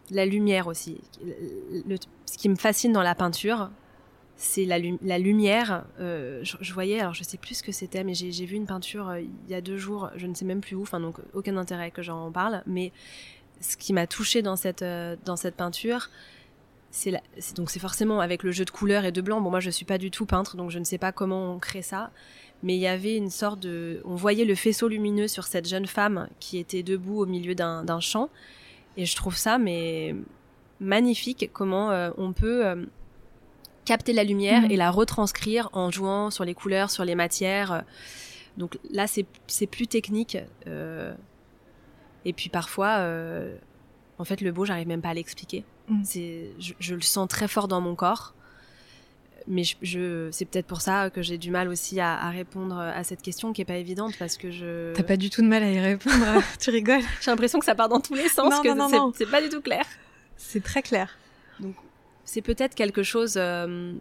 La 0.10 0.25
lumière 0.25 0.68
aussi. 0.68 1.00
Ce 2.25 2.38
qui 2.38 2.50
me 2.50 2.56
fascine 2.56 2.91
dans 2.91 3.03
la 3.03 3.15
peinture, 3.15 3.70
c'est 4.36 4.65
la, 4.65 4.80
lu- 4.80 4.98
la 5.03 5.20
lumière. 5.20 5.86
Euh, 6.00 6.41
je, 6.44 6.58
je 6.60 6.74
voyais, 6.74 7.00
alors 7.00 7.13
je 7.13 7.24
sais 7.24 7.38
plus 7.38 7.56
ce 7.56 7.63
que 7.63 7.72
c'était, 7.72 8.03
mais 8.03 8.13
j'ai 8.13 8.46
vu 8.46 8.56
une 8.56 8.65
peinture 8.65 9.08
euh, 9.10 9.22
il 9.22 9.50
y 9.50 9.53
a 9.53 9.62
deux 9.62 9.77
jours, 9.77 10.10
je 10.15 10.27
ne 10.27 10.34
sais 10.34 10.46
même 10.46 10.62
plus 10.62 10.75
où, 10.75 10.82
enfin 10.82 11.00
donc 11.00 11.18
aucun 11.34 11.56
intérêt 11.58 11.91
que 11.91 12.01
j'en 12.01 12.32
parle, 12.32 12.63
mais 12.65 12.91
ce 13.62 13.77
qui 13.77 13.94
m'a 13.94 14.08
touché 14.08 14.41
dans 14.41 14.56
cette, 14.56 14.82
euh, 14.82 15.15
dans 15.24 15.36
cette 15.36 15.56
peinture, 15.56 16.10
c'est 16.89 17.13
donc 17.56 17.70
c'est 17.70 17.80
forcément 17.80 18.20
avec 18.20 18.44
le 18.44 18.51
jeu 18.51 18.65
de 18.65 18.72
couleurs 18.72 19.06
et 19.06 19.12
de 19.13 19.22
blanc. 19.22 19.39
Bon, 19.39 19.50
moi 19.51 19.60
je 19.62 19.70
suis 19.70 19.86
pas 19.86 20.00
du 20.00 20.12
tout 20.12 20.25
peintre, 20.25 20.58
donc 20.58 20.72
je 20.72 20.80
ne 20.80 20.84
sais 20.84 20.98
pas 20.98 21.12
comment 21.12 21.53
on 21.53 21.60
crée 21.60 21.84
ça, 21.84 22.12
mais 22.63 22.75
il 22.75 22.80
y 22.80 22.88
avait 22.88 23.15
une 23.18 23.30
sorte 23.30 23.60
de, 23.60 24.01
on 24.06 24.15
voyait 24.15 24.46
le 24.46 24.56
faisceau 24.56 24.88
lumineux 24.88 25.27
sur 25.27 25.46
cette 25.46 25.68
jeune 25.68 25.88
femme 25.88 26.27
qui 26.39 26.58
était 26.58 26.84
debout 26.84 27.22
au 27.22 27.25
milieu 27.25 27.56
d'un 27.56 28.00
champ, 28.00 28.30
et 28.98 29.06
je 29.06 29.15
trouve 29.15 29.36
ça 29.38 29.58
mais 29.58 30.15
magnifique 30.80 31.50
comment 31.53 31.91
euh, 31.91 32.12
on 32.18 32.34
peut 32.34 32.65
euh, 32.65 32.86
capter 33.86 34.13
la 34.13 34.24
lumière 34.24 34.62
Mhm. 34.63 34.72
et 34.72 34.75
la 34.77 34.91
retranscrire 34.91 35.70
en 35.74 35.91
jouant 35.91 36.30
sur 36.32 36.44
les 36.46 36.53
couleurs, 36.53 36.89
sur 36.91 37.03
les 37.06 37.15
matières. 37.15 37.84
Donc 38.58 38.77
là, 38.91 39.06
c'est 39.08 39.68
plus 39.68 39.88
technique. 39.88 40.38
euh, 40.68 41.13
et 42.25 42.34
puis 42.34 42.50
parfois, 42.50 43.03
en 44.20 44.24
fait, 44.25 44.41
le 44.41 44.51
beau, 44.51 44.65
j'arrive 44.65 44.88
même 44.88 45.01
pas 45.01 45.10
à 45.10 45.13
l'expliquer. 45.15 45.63
C'est, 46.03 46.51
je, 46.60 46.74
je 46.80 46.94
le 46.96 47.01
sens 47.01 47.27
très 47.27 47.48
fort 47.48 47.68
dans 47.68 47.82
mon 47.82 47.96
corps. 47.96 48.34
Mais 49.48 49.63
je, 49.63 49.75
je- 49.81 50.29
c'est 50.31 50.45
peut-être 50.45 50.67
pour 50.67 50.81
ça 50.81 51.10
que 51.10 51.21
j'ai 51.21 51.38
du 51.38 51.51
mal 51.51 51.67
aussi 51.67 52.00
à, 52.00 52.15
à 52.15 52.29
répondre 52.29 52.77
à 52.77 53.03
cette 53.03 53.21
question 53.21 53.53
qui 53.53 53.62
est 53.62 53.65
pas 53.65 53.77
évidente 53.77 54.13
parce 54.19 54.38
que 54.38 54.51
je. 54.51 54.93
T'as 54.93 55.03
pas 55.03 55.17
du 55.17 55.29
tout 55.29 55.41
de 55.41 55.48
mal 55.48 55.63
à 55.63 55.71
y 55.71 55.79
répondre. 55.79 56.15
tu 56.60 56.69
rigoles. 56.69 57.01
J'ai 57.21 57.31
l'impression 57.31 57.60
que 57.60 57.65
ça 57.65 57.75
part 57.75 57.89
dans 57.89 58.00
tous 58.00 58.13
les 58.13 58.29
sens, 58.29 58.51
Non, 58.53 58.62
que 58.62 58.67
non, 58.69 58.89
non, 58.89 59.12
c'est- 59.15 59.25
pas 59.25 59.41
du 59.41 59.50
tout 59.50 59.62
clair. 59.62 59.86
C'est 60.38 60.63
très 60.63 60.81
clair. 60.81 61.17
C'est 62.25 62.41
peut-être 62.41 62.75
quelque 62.75 63.03
chose 63.03 63.33
euh, 63.38 63.93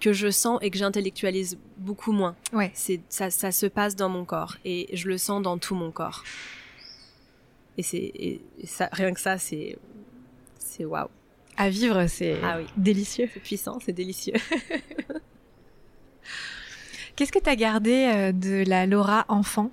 que 0.00 0.12
je 0.12 0.30
sens 0.30 0.58
et 0.62 0.70
que 0.70 0.78
j'intellectualise 0.78 1.56
beaucoup 1.78 2.12
moins. 2.12 2.36
Ouais. 2.52 2.70
C'est 2.74 3.00
ça, 3.08 3.30
ça 3.30 3.50
se 3.52 3.66
passe 3.66 3.96
dans 3.96 4.08
mon 4.08 4.24
corps 4.24 4.56
et 4.64 4.88
je 4.92 5.08
le 5.08 5.18
sens 5.18 5.42
dans 5.42 5.56
tout 5.58 5.74
mon 5.74 5.90
corps. 5.90 6.24
Et 7.76 7.82
c'est 7.82 8.40
ça, 8.64 8.88
rien 8.92 9.12
que 9.14 9.20
ça, 9.20 9.38
c'est 9.38 9.78
c'est 10.58 10.84
waouh, 10.84 11.08
À 11.58 11.68
vivre, 11.70 12.06
c'est 12.06 12.38
Ah 12.42 12.56
oui. 12.58 12.66
délicieux. 12.76 13.28
c'est 13.34 13.40
puissant, 13.40 13.78
c'est 13.84 13.92
délicieux. 13.92 14.34
Qu'est-ce 17.16 17.32
que 17.32 17.38
t'as 17.40 17.56
gardé 17.56 18.10
euh, 18.14 18.32
de 18.32 18.64
la 18.68 18.86
Laura 18.86 19.24
enfant? 19.28 19.70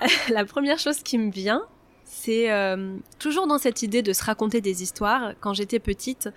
La 0.30 0.44
première 0.44 0.78
chose 0.78 1.02
qui 1.02 1.18
me 1.18 1.30
vient, 1.30 1.62
c'est 2.04 2.50
euh, 2.50 2.96
toujours 3.18 3.46
dans 3.46 3.58
cette 3.58 3.82
idée 3.82 4.00
de 4.00 4.12
se 4.14 4.24
raconter 4.24 4.60
des 4.62 4.82
histoires. 4.82 5.32
Quand 5.40 5.52
j'étais 5.52 5.78
petite, 5.78 6.30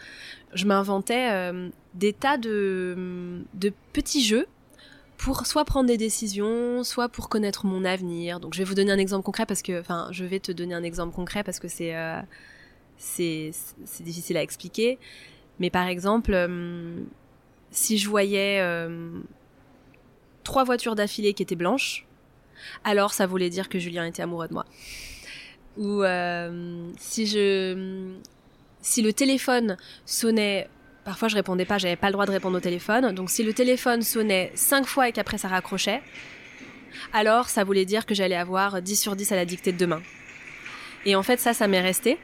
je 0.53 0.65
m'inventais 0.65 1.29
euh, 1.31 1.69
des 1.93 2.11
tas 2.11 2.37
de, 2.37 3.41
de 3.53 3.71
petits 3.93 4.23
jeux 4.23 4.47
pour 5.17 5.45
soit 5.45 5.63
prendre 5.63 5.87
des 5.87 5.97
décisions, 5.97 6.83
soit 6.83 7.07
pour 7.07 7.29
connaître 7.29 7.65
mon 7.65 7.85
avenir. 7.85 8.39
Donc 8.41 8.53
je 8.53 8.57
vais 8.57 8.63
vous 8.65 8.73
donner 8.75 8.91
un 8.91 8.97
exemple 8.97 9.23
concret 9.23 9.45
parce 9.45 9.61
que, 9.61 9.79
enfin, 9.79 10.07
je 10.11 10.25
vais 10.25 10.39
te 10.39 10.51
donner 10.51 10.73
un 10.73 10.83
exemple 10.83 11.15
concret 11.15 11.43
parce 11.43 11.59
que 11.59 11.67
c'est 11.69 11.95
euh, 11.95 12.19
c'est 13.01 14.03
difficile 14.03 14.37
à 14.37 14.43
expliquer. 14.43 14.99
Mais 15.59 15.69
par 15.69 15.87
exemple, 15.87 16.33
euh, 16.33 16.95
si 17.71 17.97
je 17.97 18.09
voyais 18.09 18.59
euh, 18.61 19.11
trois 20.43 20.63
voitures 20.63 20.95
d'affilée 20.95 21.33
qui 21.33 21.43
étaient 21.43 21.55
blanches, 21.55 22.05
alors 22.83 23.13
ça 23.13 23.25
voulait 23.25 23.49
dire 23.49 23.69
que 23.69 23.79
Julien 23.79 24.05
était 24.05 24.21
amoureux 24.21 24.47
de 24.47 24.53
moi. 24.53 24.65
Ou 25.77 26.03
euh, 26.03 26.89
si 26.97 27.27
je 27.27 28.13
si 28.81 29.01
le 29.01 29.13
téléphone 29.13 29.77
sonnait 30.05 30.67
parfois 31.05 31.27
je 31.27 31.35
répondais 31.35 31.65
pas, 31.65 31.77
j'avais 31.77 31.95
pas 31.95 32.07
le 32.07 32.13
droit 32.13 32.25
de 32.25 32.31
répondre 32.31 32.57
au 32.57 32.61
téléphone. 32.61 33.13
Donc 33.13 33.29
si 33.29 33.43
le 33.43 33.53
téléphone 33.53 34.01
sonnait 34.01 34.51
cinq 34.55 34.85
fois 34.85 35.09
et 35.09 35.11
qu'après 35.11 35.37
ça 35.37 35.47
raccrochait, 35.47 36.01
alors 37.13 37.49
ça 37.49 37.63
voulait 37.63 37.85
dire 37.85 38.05
que 38.05 38.13
j'allais 38.13 38.35
avoir 38.35 38.81
10 38.81 38.95
sur 38.95 39.15
10 39.15 39.31
à 39.31 39.35
la 39.35 39.45
dictée 39.45 39.71
de 39.71 39.77
demain. 39.77 40.01
Et 41.05 41.15
en 41.15 41.23
fait 41.23 41.39
ça 41.39 41.53
ça 41.53 41.67
m'est 41.67 41.81
resté. 41.81 42.17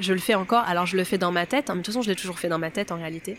Je 0.00 0.12
le 0.12 0.20
fais 0.20 0.34
encore, 0.34 0.64
alors 0.64 0.86
je 0.86 0.96
le 0.96 1.04
fais 1.04 1.18
dans 1.18 1.32
ma 1.32 1.46
tête, 1.46 1.70
hein, 1.70 1.74
mais 1.74 1.80
de 1.80 1.84
toute 1.84 1.92
façon 1.94 2.02
je 2.02 2.08
l'ai 2.08 2.16
toujours 2.16 2.38
fait 2.38 2.48
dans 2.48 2.58
ma 2.58 2.70
tête 2.70 2.92
en 2.92 2.96
réalité. 2.96 3.36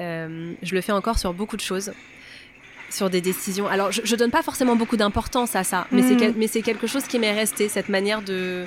Euh, 0.00 0.52
je 0.62 0.74
le 0.74 0.80
fais 0.80 0.92
encore 0.92 1.18
sur 1.18 1.32
beaucoup 1.34 1.56
de 1.56 1.60
choses 1.62 1.92
sur 2.90 3.10
des 3.10 3.20
décisions. 3.20 3.66
Alors, 3.66 3.90
je, 3.90 4.02
je 4.04 4.14
donne 4.14 4.30
pas 4.30 4.42
forcément 4.42 4.76
beaucoup 4.76 4.96
d'importance 4.96 5.56
à 5.56 5.64
ça, 5.64 5.86
mais 5.90 6.02
c'est 6.02 6.16
quel- 6.16 6.34
mais 6.36 6.46
c'est 6.46 6.62
quelque 6.62 6.86
chose 6.86 7.04
qui 7.04 7.18
m'est 7.18 7.32
resté, 7.32 7.68
cette 7.68 7.88
manière 7.88 8.22
de 8.22 8.66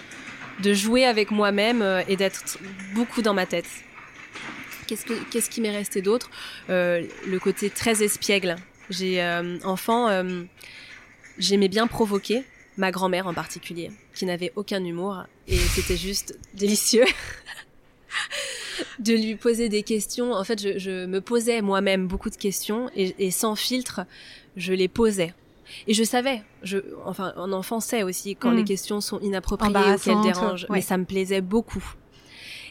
de 0.60 0.74
jouer 0.74 1.06
avec 1.06 1.30
moi-même 1.32 1.82
euh, 1.84 2.02
et 2.08 2.16
d'être 2.16 2.58
beaucoup 2.96 3.22
dans 3.22 3.34
ma 3.36 3.46
tête. 3.46 3.68
Qu'est-ce 4.88 5.06
que 5.06 5.14
qu'est-ce 5.30 5.50
qui 5.50 5.62
m'est 5.62 5.72
resté 5.76 6.02
d'autre? 6.02 6.30
Euh, 6.70 7.04
Le 7.28 7.40
côté 7.40 7.70
très 7.70 8.04
espiègle. 8.04 8.56
J'ai 8.90 9.22
euh, 9.22 9.58
enfant, 9.64 10.08
j'aimais 11.38 11.68
bien 11.68 11.88
provoquer 11.88 12.44
ma 12.78 12.90
grand-mère 12.92 13.28
en 13.28 13.34
particulier, 13.34 13.92
qui 14.18 14.26
n'avait 14.26 14.52
aucun 14.56 14.84
humour 14.84 15.24
et 15.48 15.58
c'était 15.58 15.98
juste 15.98 16.38
délicieux. 16.54 17.06
de 19.00 19.14
lui 19.14 19.36
poser 19.36 19.70
des 19.70 19.84
questions. 19.84 20.34
En 20.34 20.44
fait, 20.44 20.62
je, 20.62 20.78
je 20.80 21.06
me 21.06 21.22
posais 21.22 21.62
moi-même 21.62 22.08
beaucoup 22.08 22.30
de 22.30 22.36
questions 22.36 22.90
et, 22.96 23.16
et 23.20 23.32
sans 23.32 23.56
filtre, 23.56 24.02
je 24.56 24.74
les 24.74 24.88
posais. 24.88 25.34
Et 25.88 25.94
je 25.94 26.04
savais, 26.04 26.42
je, 26.64 26.78
enfin, 27.06 27.34
un 27.36 27.52
enfant 27.52 27.80
sait 27.80 28.04
aussi 28.04 28.36
quand 28.36 28.52
Mm. 28.52 28.56
les 28.58 28.64
questions 28.64 29.02
sont 29.02 29.20
inappropriées 29.20 29.74
ou 29.76 29.98
qu'elles 30.00 30.22
dérangent. 30.22 30.64
ouais. 30.70 30.78
Mais 30.78 30.82
ça 30.82 30.98
me 30.98 31.06
plaisait 31.06 31.42
beaucoup. 31.42 31.84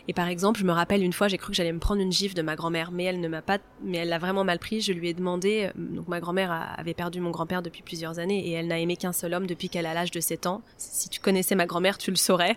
Et 0.09 0.13
par 0.13 0.29
exemple, 0.29 0.61
je 0.61 0.65
me 0.65 0.73
rappelle 0.73 1.03
une 1.03 1.13
fois, 1.13 1.27
j'ai 1.27 1.37
cru 1.37 1.51
que 1.51 1.57
j'allais 1.57 1.73
me 1.73 1.81
prendre 1.81 2.01
une 2.01 2.13
gifle 2.13 2.35
de 2.35 2.43
ma 2.43 2.55
grand-mère, 2.55 2.93
mais 2.93 3.05
elle 3.05 3.21
ne 3.21 3.29
m'a 3.29 3.43
pas, 3.43 3.59
mais 3.83 3.99
elle 3.99 4.09
l'a 4.09 4.19
vraiment 4.19 4.45
mal 4.45 4.59
pris. 4.59 4.81
Je 4.81 4.93
lui 4.93 5.09
ai 5.09 5.15
demandé, 5.15 5.69
euh, 5.69 5.73
donc 5.77 6.07
ma 6.07 6.21
grand-mère 6.21 6.53
avait 6.77 6.95
perdu 6.95 7.21
mon 7.21 7.31
grand-père 7.31 7.63
depuis 7.63 7.83
plusieurs 7.83 8.19
années 8.19 8.47
et 8.49 8.53
elle 8.53 8.69
n'a 8.69 8.79
aimé 8.79 8.97
qu'un 8.97 9.13
seul 9.13 9.35
homme 9.35 9.47
depuis 9.47 9.69
qu'elle 9.69 9.87
a 9.87 9.95
l'âge 9.95 10.13
de 10.13 10.21
7 10.21 10.47
ans. 10.47 10.63
Si 10.77 11.09
tu 11.09 11.21
connaissais 11.21 11.57
ma 11.57 11.67
grand-mère, 11.67 11.99
tu 11.99 12.11
le 12.11 12.17
saurais. 12.17 12.57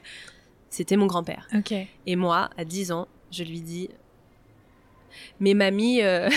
C'était 0.69 0.95
mon 0.95 1.07
grand-père. 1.07 1.47
Et 2.05 2.15
moi, 2.15 2.49
à 2.57 2.65
10 2.65 2.91
ans, 2.91 3.07
je 3.31 3.43
lui 3.43 3.61
dis 3.61 3.89
Mais 5.39 5.55
mamie, 5.55 6.03
euh, 6.03 6.29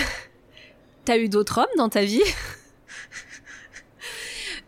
t'as 1.05 1.19
eu 1.19 1.29
d'autres 1.29 1.59
hommes 1.59 1.77
dans 1.77 1.89
ta 1.89 2.03
vie? 2.03 2.23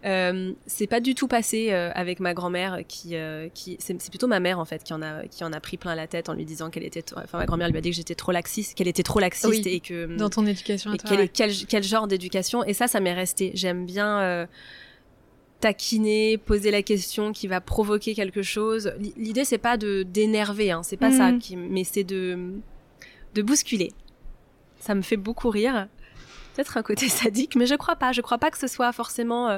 Euh, 0.05 0.53
c'est 0.67 0.85
pas 0.85 0.99
du 0.99 1.15
tout 1.15 1.27
passé 1.27 1.69
euh, 1.71 1.89
avec 1.95 2.19
ma 2.19 2.35
grand-mère 2.35 2.81
qui 2.87 3.15
euh, 3.15 3.49
qui 3.51 3.77
c'est 3.79 3.97
plutôt 4.09 4.27
ma 4.27 4.39
mère 4.39 4.59
en 4.59 4.65
fait 4.65 4.83
qui 4.83 4.93
en 4.93 5.01
a 5.01 5.25
qui 5.25 5.43
en 5.43 5.51
a 5.51 5.59
pris 5.59 5.77
plein 5.77 5.95
la 5.95 6.05
tête 6.05 6.29
en 6.29 6.33
lui 6.33 6.45
disant 6.45 6.69
qu'elle 6.69 6.83
était 6.83 7.03
enfin 7.15 7.39
ma 7.39 7.47
grand-mère 7.47 7.69
lui 7.69 7.77
a 7.79 7.81
dit 7.81 7.89
que 7.89 7.95
j'étais 7.95 8.13
trop 8.13 8.31
laxiste 8.31 8.75
qu'elle 8.75 8.87
était 8.87 9.01
trop 9.01 9.19
laxiste 9.19 9.49
Oui, 9.49 9.63
et 9.65 9.79
que 9.79 10.05
Dans 10.15 10.29
ton 10.29 10.45
éducation 10.45 10.91
à 10.91 10.97
toi. 10.97 11.09
quel, 11.09 11.19
ouais. 11.21 11.31
quel, 11.33 11.51
quel 11.67 11.81
genre 11.81 12.05
d'éducation. 12.05 12.63
Et 12.63 12.73
ça 12.73 12.87
ça 12.87 12.99
m'est 12.99 13.13
resté. 13.13 13.51
J'aime 13.55 13.87
bien 13.87 14.47
taquiner 15.59 16.37
poser 16.37 16.69
la 16.69 16.83
question 16.83 17.31
qui 17.31 17.47
va 17.47 17.59
provoquer 17.59 18.13
quelque 18.13 18.43
chose. 18.43 18.93
L'idée 19.17 19.43
c'est 19.43 19.57
pas 19.57 19.75
de 19.75 20.03
d'énerver 20.03 20.69
hein, 20.69 20.83
c'est 20.83 20.97
pas 20.97 21.11
ça 21.11 21.31
qui 21.31 21.55
mais 21.55 21.83
c'est 21.83 22.03
de 22.03 22.53
de 23.33 23.41
bousculer. 23.41 23.91
Ça 24.79 24.93
me 24.93 25.01
fait 25.01 25.17
beaucoup 25.17 25.49
rire 25.49 25.87
peut-être 26.55 26.77
un 26.77 26.83
côté 26.83 27.09
sadique 27.21 27.55
mais 27.55 27.65
je 27.65 27.75
crois 27.75 27.95
pas 27.95 28.11
je 28.11 28.21
crois 28.21 28.37
pas 28.37 28.49
que 28.51 28.57
ce 28.57 28.67
soit 28.67 28.91
forcément 28.91 29.49
euh, 29.49 29.57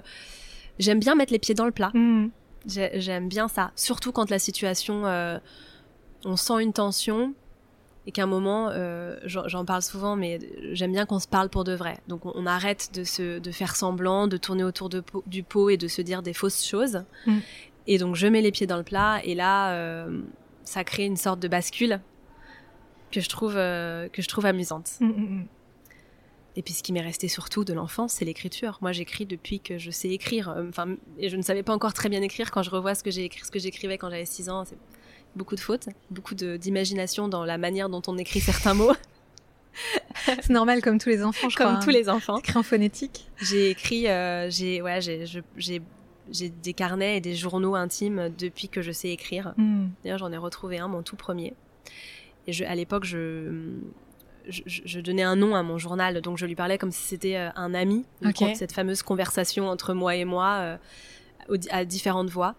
j'aime 0.79 0.99
bien 0.99 1.15
mettre 1.15 1.31
les 1.31 1.39
pieds 1.39 1.55
dans 1.55 1.65
le 1.65 1.71
plat 1.71 1.91
j'ai- 2.65 2.99
j'aime 2.99 3.29
bien 3.29 3.47
ça 3.47 3.71
surtout 3.75 4.11
quand 4.11 4.29
la 4.29 4.39
situation 4.39 5.05
euh, 5.05 5.37
on 6.25 6.35
sent 6.35 6.61
une 6.61 6.73
tension 6.73 7.33
et 8.05 8.11
qu'à 8.13 8.23
un 8.23 8.27
moment, 8.27 8.69
euh, 8.71 9.17
j'en 9.25 9.65
parle 9.65 9.81
souvent, 9.81 10.15
mais 10.15 10.39
j'aime 10.71 10.93
bien 10.93 11.05
qu'on 11.05 11.19
se 11.19 11.27
parle 11.27 11.49
pour 11.49 11.65
de 11.65 11.73
vrai. 11.73 11.97
Donc 12.07 12.25
on, 12.25 12.31
on 12.35 12.45
arrête 12.45 12.89
de 12.93 13.03
se, 13.03 13.39
de 13.39 13.51
faire 13.51 13.75
semblant, 13.75 14.27
de 14.27 14.37
tourner 14.37 14.63
autour 14.63 14.87
de 14.87 15.03
du 15.25 15.43
pot 15.43 15.69
et 15.69 15.75
de 15.75 15.89
se 15.89 16.01
dire 16.01 16.21
des 16.23 16.31
fausses 16.31 16.65
choses. 16.65 17.03
Mm. 17.25 17.39
Et 17.87 17.97
donc 17.97 18.15
je 18.15 18.25
mets 18.27 18.41
les 18.41 18.51
pieds 18.53 18.65
dans 18.65 18.77
le 18.77 18.83
plat 18.83 19.19
et 19.25 19.35
là, 19.35 19.73
euh, 19.73 20.21
ça 20.63 20.85
crée 20.85 21.03
une 21.03 21.17
sorte 21.17 21.41
de 21.41 21.49
bascule 21.49 21.99
que 23.11 23.19
je 23.19 23.27
trouve 23.27 23.55
que 23.55 24.21
je 24.21 24.27
trouve 24.29 24.45
amusante. 24.45 24.91
Mhm. 25.01 25.45
Et 26.57 26.63
puis 26.63 26.73
ce 26.73 26.83
qui 26.83 26.91
m'est 26.91 27.01
resté 27.01 27.27
surtout 27.27 27.63
de 27.63 27.71
l'enfance, 27.71 28.13
c'est 28.13 28.25
l'écriture. 28.25 28.79
Moi, 28.81 28.91
j'écris 28.91 29.25
depuis 29.25 29.59
que 29.59 29.77
je 29.77 29.91
sais 29.91 30.09
écrire. 30.09 30.49
Euh, 30.49 30.67
Enfin, 30.67 30.97
et 31.17 31.29
je 31.29 31.37
ne 31.37 31.41
savais 31.43 31.63
pas 31.63 31.73
encore 31.73 31.93
très 31.93 32.09
bien 32.09 32.21
écrire 32.21 32.51
quand 32.51 32.63
je 32.63 32.71
revois 32.71 32.95
ce 32.95 33.03
que 33.03 33.11
j'ai 33.11 33.23
écrit, 33.23 33.45
ce 33.45 33.51
que 33.51 33.59
j'écrivais 33.59 33.97
quand 33.97 34.09
j'avais 34.09 34.25
6 34.25 34.49
ans. 34.49 34.65
C'est 34.65 34.77
beaucoup 35.35 35.55
de 35.55 35.61
fautes, 35.61 35.87
beaucoup 36.09 36.35
d'imagination 36.35 37.27
dans 37.29 37.45
la 37.45 37.57
manière 37.57 37.89
dont 37.89 38.01
on 38.07 38.17
écrit 38.17 38.41
certains 38.41 38.73
mots, 38.73 38.91
C'est 40.25 40.49
normal 40.49 40.81
comme 40.81 40.97
tous 40.97 41.09
les 41.09 41.23
enfants, 41.23 41.49
je 41.49 41.55
comme 41.55 41.75
crois. 41.75 41.83
tous 41.83 41.91
les 41.91 42.09
enfants. 42.09 42.39
Écrit 42.39 42.57
en 42.57 42.63
phonétique. 42.63 43.29
J'ai 43.37 43.69
écrit, 43.69 44.07
euh, 44.07 44.49
j'ai, 44.49 44.81
ouais, 44.81 44.99
j'ai 45.01 45.25
j'ai 46.29 46.49
des 46.49 46.73
carnets 46.73 47.17
et 47.17 47.21
des 47.21 47.35
journaux 47.35 47.75
intimes 47.75 48.29
depuis 48.37 48.67
que 48.67 48.81
je 48.81 48.91
sais 48.91 49.09
écrire. 49.09 49.53
Hmm. 49.57 49.87
D'ailleurs, 50.03 50.17
j'en 50.17 50.31
ai 50.31 50.37
retrouvé 50.37 50.77
un, 50.77 50.87
mon 50.87 51.01
tout 51.01 51.15
premier. 51.15 51.53
Et 52.47 52.53
je, 52.53 52.65
à 52.65 52.75
l'époque, 52.75 53.05
je, 53.05 53.75
je, 54.49 54.61
je 54.65 54.99
donnais 54.99 55.23
un 55.23 55.35
nom 55.35 55.55
à 55.55 55.63
mon 55.63 55.77
journal, 55.77 56.21
donc 56.21 56.37
je 56.37 56.45
lui 56.45 56.55
parlais 56.55 56.77
comme 56.77 56.91
si 56.91 57.03
c'était 57.03 57.37
euh, 57.37 57.49
un 57.55 57.73
ami. 57.73 58.05
Donc. 58.21 58.35
Cette 58.55 58.71
fameuse 58.71 59.01
conversation 59.03 59.67
entre 59.69 59.93
moi 59.93 60.15
et 60.15 60.25
moi 60.25 60.77
euh, 61.49 61.57
à 61.69 61.85
différentes 61.85 62.29
voix. 62.29 62.55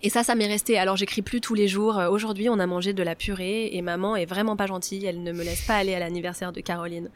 Et 0.00 0.10
ça, 0.10 0.22
ça 0.22 0.36
m'est 0.36 0.46
resté. 0.46 0.78
Alors, 0.78 0.96
j'écris 0.96 1.22
plus 1.22 1.40
tous 1.40 1.54
les 1.54 1.66
jours. 1.66 1.98
Euh, 1.98 2.08
Aujourd'hui, 2.08 2.48
on 2.48 2.60
a 2.60 2.66
mangé 2.66 2.92
de 2.92 3.02
la 3.02 3.16
purée 3.16 3.74
et 3.74 3.82
maman 3.82 4.14
est 4.14 4.26
vraiment 4.26 4.54
pas 4.54 4.66
gentille. 4.66 5.04
Elle 5.04 5.24
ne 5.24 5.32
me 5.32 5.42
laisse 5.42 5.62
pas 5.62 5.74
aller 5.76 5.92
à 5.92 5.98
l'anniversaire 5.98 6.52
de 6.52 6.60
Caroline. 6.60 7.10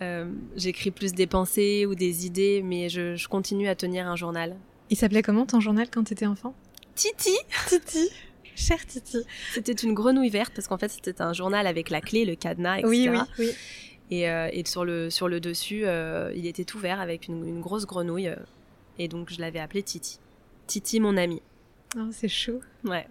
Euh, 0.00 0.32
j'écris 0.56 0.90
plus 0.90 1.12
des 1.12 1.26
pensées 1.26 1.84
ou 1.84 1.94
des 1.94 2.24
idées, 2.24 2.62
mais 2.64 2.88
je, 2.88 3.14
je 3.14 3.28
continue 3.28 3.68
à 3.68 3.74
tenir 3.74 4.08
un 4.08 4.16
journal. 4.16 4.56
Il 4.88 4.96
s'appelait 4.96 5.22
comment 5.22 5.44
ton 5.44 5.60
journal 5.60 5.88
quand 5.90 6.04
t'étais 6.04 6.26
enfant? 6.26 6.54
Titi 6.94 7.36
Titi. 7.68 8.08
Cher 8.68 8.84
Titi. 8.86 9.18
C'était 9.52 9.72
une 9.72 9.94
grenouille 9.94 10.30
verte 10.30 10.52
parce 10.54 10.68
qu'en 10.68 10.78
fait, 10.78 10.88
c'était 10.90 11.20
un 11.22 11.32
journal 11.32 11.66
avec 11.66 11.90
la 11.90 12.00
clé, 12.00 12.24
le 12.24 12.34
cadenas, 12.36 12.78
etc. 12.78 12.88
Oui, 12.90 13.08
oui, 13.10 13.18
oui. 13.38 13.50
Et, 14.10 14.28
euh, 14.30 14.48
et 14.52 14.64
sur, 14.66 14.84
le, 14.84 15.08
sur 15.10 15.28
le 15.28 15.40
dessus, 15.40 15.82
euh, 15.86 16.30
il 16.36 16.46
était 16.46 16.64
tout 16.64 16.78
vert 16.78 17.00
avec 17.00 17.26
une, 17.28 17.46
une 17.48 17.60
grosse 17.60 17.86
grenouille. 17.86 18.28
euh, 18.28 18.36
et 18.98 19.08
donc, 19.08 19.32
je 19.32 19.40
l'avais 19.40 19.58
appelé 19.60 19.82
Titi. 19.82 20.18
Titi, 20.66 21.00
mon 21.00 21.16
ami. 21.16 21.40
Oh, 21.96 22.08
c'est 22.12 22.28
chou. 22.28 22.60
Ouais. 22.84 23.06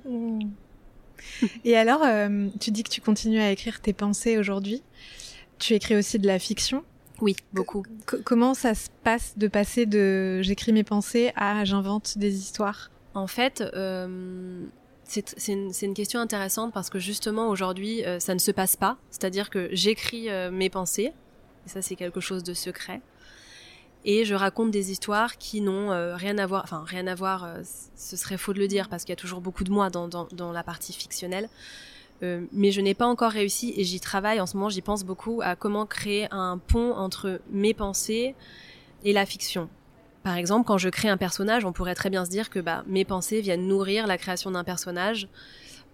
Et 1.64 1.76
alors, 1.78 2.02
tu 2.60 2.72
dis 2.72 2.84
que 2.84 2.90
tu 2.90 3.02
continues 3.02 3.40
à 3.40 3.52
écrire 3.52 3.82
tes 3.82 3.94
pensées 3.94 4.38
aujourd'hui. 4.38 4.82
Tu 5.60 5.74
écris 5.74 5.96
aussi 5.96 6.20
de 6.20 6.28
la 6.28 6.40
fiction. 6.40 6.84
Oui, 7.22 7.36
beaucoup. 7.54 7.84
Co- 8.06 8.18
comment 8.24 8.54
ça 8.54 8.74
se 8.76 8.90
passe 9.04 9.34
de 9.38 9.48
passer 9.48 9.86
de 9.86 10.42
j'écris 10.42 10.74
mes 10.74 10.84
pensées 10.84 11.32
à 11.36 11.64
j'invente 11.64 12.18
des 12.18 12.36
histoires? 12.38 12.92
En 13.14 13.28
fait, 13.28 13.64
c'est 15.06 15.52
une, 15.52 15.94
question 15.94 16.20
intéressante 16.20 16.74
parce 16.74 16.90
que 16.90 17.00
justement 17.00 17.50
aujourd'hui, 17.50 18.04
euh, 18.06 18.20
ça 18.20 18.34
ne 18.34 18.40
se 18.40 18.52
passe 18.52 18.76
pas. 18.76 18.98
C'est-à-dire 19.12 19.50
que 19.50 19.70
j'écris 19.72 20.30
euh, 20.30 20.50
mes 20.50 20.70
pensées, 20.70 21.12
et 21.66 21.70
ça 21.70 21.82
c'est 21.82 21.96
quelque 21.96 22.20
chose 22.20 22.44
de 22.44 22.54
secret, 22.54 23.02
et 24.06 24.26
je 24.26 24.36
raconte 24.36 24.72
des 24.72 24.92
histoires 24.92 25.38
qui 25.38 25.62
n'ont 25.62 25.92
euh, 25.92 26.16
rien 26.16 26.38
à 26.38 26.46
voir. 26.46 26.64
Enfin, 26.64 26.84
rien 26.86 27.08
à 27.08 27.16
voir, 27.16 27.48
ce 27.96 28.18
serait 28.18 28.38
faux 28.38 28.54
de 28.54 28.60
le 28.60 28.68
dire 28.68 28.90
parce 28.90 29.04
qu'il 29.04 29.12
y 29.12 29.18
a 29.18 29.22
toujours 29.22 29.42
beaucoup 29.42 29.64
de 29.64 29.72
moi 29.72 29.90
dans, 29.90 30.52
la 30.52 30.64
partie 30.64 30.94
fictionnelle. 30.94 31.50
Mais 32.54 32.72
je 32.72 32.80
n'ai 32.80 32.94
pas 32.94 33.06
encore 33.06 33.32
réussi 33.32 33.74
et 33.76 33.84
j'y 33.84 34.00
travaille 34.00 34.40
en 34.40 34.46
ce 34.46 34.56
moment, 34.56 34.70
j'y 34.70 34.82
pense 34.82 35.04
beaucoup 35.04 35.42
à 35.44 35.58
comment 35.58 35.86
créer 35.86 36.30
un 36.32 36.58
pont 36.58 36.94
entre 36.94 37.42
mes 37.52 37.74
pensées 37.74 38.34
et 39.04 39.12
la 39.12 39.26
fiction. 39.26 39.68
Par 40.24 40.38
exemple, 40.38 40.66
quand 40.66 40.78
je 40.78 40.90
crée 40.90 41.10
un 41.10 41.18
personnage, 41.18 41.66
on 41.66 41.74
pourrait 41.74 41.96
très 41.96 42.10
bien 42.10 42.24
se 42.26 42.30
dire 42.30 42.50
que 42.50 42.60
bah, 42.60 42.84
mes 42.88 43.06
pensées 43.06 43.42
viennent 43.42 43.68
nourrir 43.68 44.08
la 44.08 44.18
création 44.18 44.52
d'un 44.52 44.64
personnage. 44.64 45.28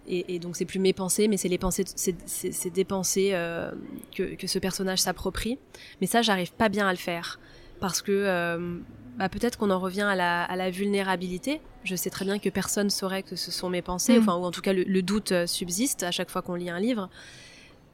Et, 0.06 0.34
et 0.34 0.38
donc, 0.38 0.56
c'est 0.56 0.64
plus 0.64 0.78
mes 0.78 0.92
pensées, 0.92 1.28
mais 1.28 1.36
c'est 1.36 1.48
les 1.48 1.58
pensées, 1.58 1.84
c'est, 1.94 2.70
des 2.70 2.84
pensées 2.84 3.30
euh, 3.32 3.70
que, 4.14 4.34
que 4.34 4.46
ce 4.46 4.58
personnage 4.58 5.00
s'approprie. 5.00 5.58
Mais 6.00 6.06
ça, 6.06 6.22
j'arrive 6.22 6.52
pas 6.52 6.68
bien 6.68 6.86
à 6.86 6.92
le 6.92 6.98
faire. 6.98 7.38
Parce 7.80 8.02
que 8.02 8.12
euh, 8.12 8.78
bah, 9.18 9.28
peut-être 9.28 9.58
qu'on 9.58 9.70
en 9.70 9.78
revient 9.78 10.02
à 10.02 10.14
la, 10.14 10.44
à 10.44 10.56
la 10.56 10.70
vulnérabilité. 10.70 11.60
Je 11.84 11.96
sais 11.96 12.10
très 12.10 12.24
bien 12.24 12.38
que 12.38 12.48
personne 12.50 12.90
saurait 12.90 13.22
que 13.22 13.36
ce 13.36 13.50
sont 13.50 13.68
mes 13.68 13.82
pensées, 13.82 14.18
Mm. 14.18 14.22
enfin, 14.22 14.36
ou 14.36 14.44
en 14.44 14.50
tout 14.50 14.60
cas, 14.62 14.72
le, 14.72 14.84
le 14.84 15.02
doute 15.02 15.32
euh, 15.32 15.46
subsiste 15.46 16.02
à 16.02 16.10
chaque 16.10 16.30
fois 16.30 16.42
qu'on 16.42 16.54
lit 16.54 16.70
un 16.70 16.80
livre. 16.80 17.08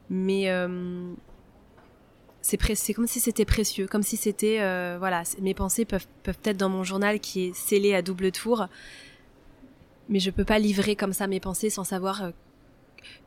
Mais 0.09 0.49
euh, 0.49 1.11
c'est, 2.47 2.93
comme 2.93 3.07
si 3.07 3.19
c'était 3.19 3.45
précieux, 3.45 3.87
comme 3.87 4.03
si 4.03 4.15
c'était, 4.15 4.61
euh, 4.61 4.95
voilà, 4.99 5.23
mes 5.41 5.53
pensées 5.53 5.85
peuvent, 5.85 6.07
être 6.25 6.57
dans 6.57 6.69
mon 6.69 6.83
journal 6.83 7.19
qui 7.19 7.47
est 7.47 7.55
scellé 7.55 7.93
à 7.93 8.01
double 8.01 8.31
tour, 8.31 8.67
mais 10.09 10.19
je 10.19 10.31
peux 10.31 10.45
pas 10.45 10.59
livrer 10.59 10.95
comme 10.95 11.13
ça 11.13 11.27
mes 11.27 11.39
pensées 11.39 11.69
sans 11.69 11.83
savoir 11.83 12.31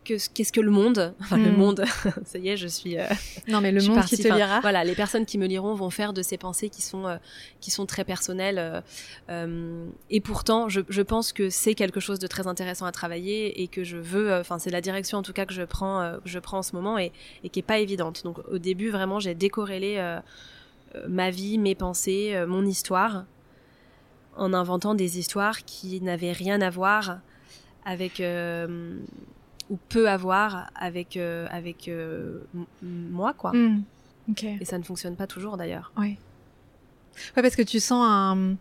que, 0.05 0.15
qu'est-ce 0.33 0.53
que 0.53 0.61
le 0.63 0.71
monde, 0.71 1.15
enfin 1.21 1.37
le 1.37 1.51
Mm. 1.53 1.57
monde, 1.57 1.85
ça 2.25 2.39
y 2.39 2.49
est, 2.49 2.57
je 2.57 2.67
suis, 2.69 2.99
euh, 2.99 3.05
Non, 3.49 3.61
mais 3.61 3.71
le 3.71 3.83
monde 3.83 3.97
partie, 3.97 4.17
qui 4.17 4.23
te 4.23 4.29
enfin, 4.29 4.37
lira. 4.37 4.61
Voilà, 4.61 4.83
les 4.85 4.95
personnes 4.95 5.27
qui 5.27 5.37
me 5.37 5.47
liront 5.47 5.75
vont 5.75 5.91
faire 5.91 6.13
de 6.13 6.23
ces 6.23 6.39
pensées 6.39 6.71
qui 6.71 6.81
sont 6.83 7.07
euh, 7.07 7.17
qui 7.61 7.71
sont 7.71 7.85
très 7.87 8.05
personnelles. 8.05 8.83
euh, 9.29 9.87
et 10.09 10.21
pourtant, 10.21 10.69
je, 10.69 10.81
je 10.89 11.03
pense 11.03 11.33
que 11.33 11.51
c'est 11.51 11.75
quelque 11.75 12.01
chose 12.01 12.19
de 12.19 12.27
très 12.27 12.47
intéressant 12.47 12.87
à 12.87 12.93
travailler 12.93 13.63
et 13.63 13.69
que 13.69 13.85
je 13.85 13.99
veux. 13.99 14.33
Enfin, 14.35 14.59
c'est 14.59 14.71
la 14.71 14.81
direction 14.81 15.19
en 15.19 15.23
tout 15.23 15.33
cas 15.35 15.45
que 15.47 15.53
je 15.55 15.63
prends 15.63 16.17
que 16.25 16.29
je 16.31 16.39
prends 16.39 16.59
en 16.59 16.63
ce 16.63 16.75
moment 16.75 16.99
et, 16.99 17.13
et 17.45 17.49
qui 17.51 17.59
est 17.61 17.63
pas 17.63 17.79
évidente. 17.79 18.25
Donc 18.25 18.39
au 18.51 18.59
début, 18.59 18.89
vraiment, 18.91 19.21
j'ai 19.21 19.35
décorrélé 19.35 19.99
ma 21.09 21.31
vie, 21.31 21.59
mes 21.59 21.75
pensées, 21.75 22.43
mon 22.49 22.65
histoire, 22.65 23.25
en 24.37 24.53
inventant 24.55 24.95
des 24.95 25.19
histoires 25.19 25.65
qui 25.65 26.01
n'avaient 26.01 26.33
rien 26.33 26.61
à 26.63 26.71
voir 26.71 27.19
avec 27.85 28.21
euh, 28.21 28.97
ou 29.71 29.79
peu 29.89 30.09
à 30.09 30.17
voir 30.17 30.69
avec 30.75 31.17
euh, 31.17 31.47
avec 31.51 31.89
euh, 31.89 32.41
moi 32.83 33.33
quoi. 33.33 33.53
Hmm. 33.53 33.83
Et 34.61 34.65
ça 34.65 34.79
ne 34.79 34.83
fonctionne 34.85 35.17
pas 35.17 35.27
toujours 35.27 35.57
d'ailleurs. 35.57 35.93
Ouais. 35.97 36.19
Ouais, 37.37 37.43
parce 37.43 37.57
que 37.57 37.63
tu 37.63 37.81
sens 37.81 38.05
un, 38.09 38.55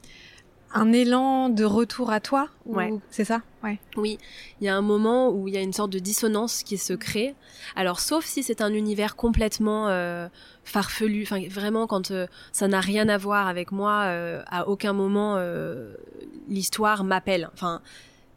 un 0.74 0.92
élan 0.94 1.50
de 1.50 1.64
retour 1.64 2.10
à 2.12 2.20
toi. 2.20 2.48
ou- 2.66 2.76
Ouais. 2.76 2.92
C'est 3.12 3.24
ça? 3.24 3.42
Ouais. 3.64 3.80
Oui, 3.96 4.18
il 4.62 4.66
y 4.66 4.68
a 4.68 4.76
un 4.76 4.82
moment 4.82 5.30
où 5.30 5.48
il 5.48 5.54
y 5.54 5.58
a 5.58 5.62
une 5.62 5.74
sorte 5.74 5.92
de 5.92 6.00
dissonance 6.00 6.64
qui 6.64 6.78
se 6.78 6.94
crée. 6.94 7.36
Alors, 7.76 8.00
sauf 8.00 8.26
si 8.26 8.42
c'est 8.42 8.62
un 8.62 8.74
univers 8.74 9.16
complètement 9.16 9.90
euh, 9.90 10.28
farfelu, 10.64 11.24
enfin 11.24 11.40
vraiment 11.50 11.86
quand 11.88 12.10
euh, 12.12 12.26
ça 12.52 12.68
n'a 12.68 12.80
rien 12.80 13.08
à 13.10 13.18
voir 13.18 13.48
avec 13.48 13.72
moi, 13.72 14.04
euh, 14.06 14.42
à 14.48 14.68
aucun 14.68 14.94
moment 14.94 15.38
l'histoire 16.48 17.04
m'appelle. 17.04 17.50
Enfin, 17.54 17.82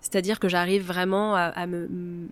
c'est-à-dire 0.00 0.38
que 0.40 0.48
j'arrive 0.48 0.84
vraiment 0.86 1.34
à, 1.34 1.42
à 1.44 1.66
me- 1.66 2.28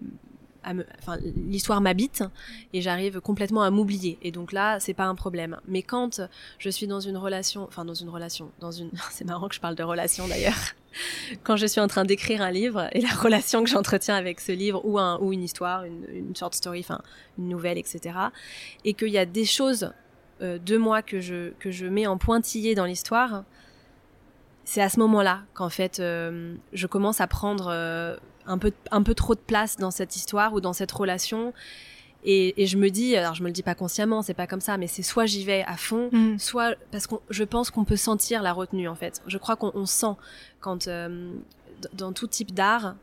l'histoire 1.36 1.80
m'habite 1.80 2.24
et 2.72 2.82
j'arrive 2.82 3.20
complètement 3.20 3.62
à 3.62 3.70
m'oublier. 3.70 4.18
Et 4.22 4.30
donc 4.30 4.52
là, 4.52 4.78
c'est 4.80 4.94
pas 4.94 5.04
un 5.04 5.14
problème. 5.14 5.58
Mais 5.66 5.82
quand 5.82 6.20
je 6.58 6.70
suis 6.70 6.86
dans 6.86 7.00
une 7.00 7.16
relation, 7.16 7.64
enfin 7.64 7.84
dans 7.84 7.94
une 7.94 8.08
relation, 8.08 8.50
dans 8.60 8.70
une, 8.70 8.90
c'est 9.10 9.24
marrant 9.24 9.48
que 9.48 9.54
je 9.54 9.60
parle 9.60 9.74
de 9.74 9.82
relation 9.82 10.26
d'ailleurs. 10.28 10.58
Quand 11.44 11.54
je 11.54 11.66
suis 11.66 11.80
en 11.80 11.86
train 11.86 12.04
d'écrire 12.04 12.42
un 12.42 12.50
livre 12.50 12.88
et 12.90 13.00
la 13.00 13.14
relation 13.14 13.62
que 13.62 13.70
j'entretiens 13.70 14.16
avec 14.16 14.40
ce 14.40 14.50
livre 14.50 14.80
ou 14.84 14.98
un 14.98 15.20
ou 15.20 15.32
une 15.32 15.44
histoire, 15.44 15.84
une, 15.84 16.04
une 16.12 16.34
short 16.34 16.52
story, 16.52 16.80
enfin 16.80 17.00
une 17.38 17.48
nouvelle, 17.48 17.78
etc. 17.78 18.18
Et 18.84 18.94
qu'il 18.94 19.10
y 19.10 19.18
a 19.18 19.24
des 19.24 19.44
choses 19.44 19.92
euh, 20.42 20.58
de 20.58 20.76
moi 20.76 21.02
que 21.02 21.20
je 21.20 21.50
que 21.58 21.70
je 21.70 21.86
mets 21.86 22.06
en 22.06 22.16
pointillé 22.16 22.74
dans 22.74 22.86
l'histoire. 22.86 23.44
C'est 24.64 24.80
à 24.80 24.88
ce 24.88 24.98
moment-là 25.00 25.42
qu'en 25.52 25.68
fait 25.68 26.00
euh, 26.00 26.54
je 26.72 26.86
commence 26.86 27.20
à 27.20 27.26
prendre 27.26 27.68
euh, 27.70 28.16
un 28.50 28.58
peu 28.58 28.72
un 28.90 29.02
peu 29.02 29.14
trop 29.14 29.34
de 29.34 29.40
place 29.40 29.76
dans 29.76 29.90
cette 29.90 30.16
histoire 30.16 30.52
ou 30.54 30.60
dans 30.60 30.72
cette 30.72 30.92
relation 30.92 31.52
et, 32.24 32.62
et 32.62 32.66
je 32.66 32.76
me 32.76 32.90
dis 32.90 33.16
alors 33.16 33.34
je 33.34 33.42
me 33.42 33.48
le 33.48 33.52
dis 33.52 33.62
pas 33.62 33.74
consciemment 33.74 34.20
c'est 34.22 34.34
pas 34.34 34.46
comme 34.46 34.60
ça 34.60 34.76
mais 34.76 34.86
c'est 34.88 35.02
soit 35.02 35.24
j'y 35.26 35.44
vais 35.44 35.62
à 35.66 35.76
fond 35.76 36.10
Hmm. 36.12 36.38
soit 36.38 36.74
parce 36.92 37.06
que 37.06 37.14
je 37.30 37.44
pense 37.44 37.70
qu'on 37.70 37.84
peut 37.84 37.96
sentir 37.96 38.42
la 38.42 38.52
retenue 38.52 38.88
en 38.88 38.94
fait. 38.94 39.22
Je 39.26 39.38
crois 39.38 39.56
qu'on 39.56 39.72
on 39.74 39.86
sent 39.86 40.14
quand 40.60 40.86
euh, 40.88 41.32
dans 41.94 42.12
tout 42.12 42.26
type 42.26 42.52
d'art, 42.52 42.94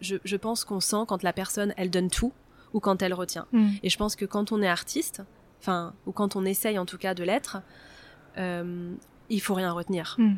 je, 0.00 0.16
je 0.24 0.36
pense 0.36 0.64
qu'on 0.64 0.80
sent 0.80 1.04
quand 1.08 1.22
la 1.22 1.32
personne 1.34 1.74
elle 1.76 1.90
donne 1.90 2.08
tout 2.08 2.32
ou 2.72 2.80
quand 2.80 3.02
elle 3.02 3.12
retient. 3.14 3.46
Hmm. 3.52 3.70
Et 3.82 3.90
je 3.90 3.98
pense 3.98 4.14
que 4.16 4.24
quand 4.24 4.52
on 4.52 4.62
est 4.62 4.68
artiste, 4.68 5.22
enfin 5.60 5.92
ou 6.06 6.12
quand 6.12 6.36
on 6.36 6.44
essaye 6.46 6.78
en 6.78 6.86
tout 6.86 6.98
cas 6.98 7.14
de 7.14 7.24
l'être, 7.24 7.58
euh, 8.38 8.94
il 9.28 9.40
faut 9.40 9.54
rien 9.54 9.72
retenir 9.72 10.14
Hmm. 10.18 10.36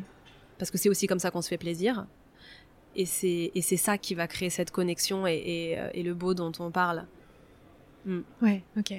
parce 0.57 0.71
que 0.71 0.77
c'est 0.77 0.89
aussi 0.89 1.07
comme 1.07 1.19
ça 1.19 1.29
qu'on 1.31 1.41
se 1.43 1.47
fait 1.49 1.57
plaisir. 1.67 2.05
Et 2.95 3.05
c'est 3.05 3.51
et 3.55 3.61
c'est 3.61 3.77
ça 3.77 3.97
qui 3.97 4.13
va 4.15 4.27
créer 4.27 4.49
cette 4.49 4.71
connexion 4.71 5.25
et, 5.27 5.33
et, 5.45 5.79
euh, 5.79 5.89
et 5.93 6.03
le 6.03 6.13
beau 6.13 6.33
dont 6.33 6.51
on 6.59 6.69
parle. 6.71 7.05
Ouais, 8.41 8.63
ok. 8.77 8.93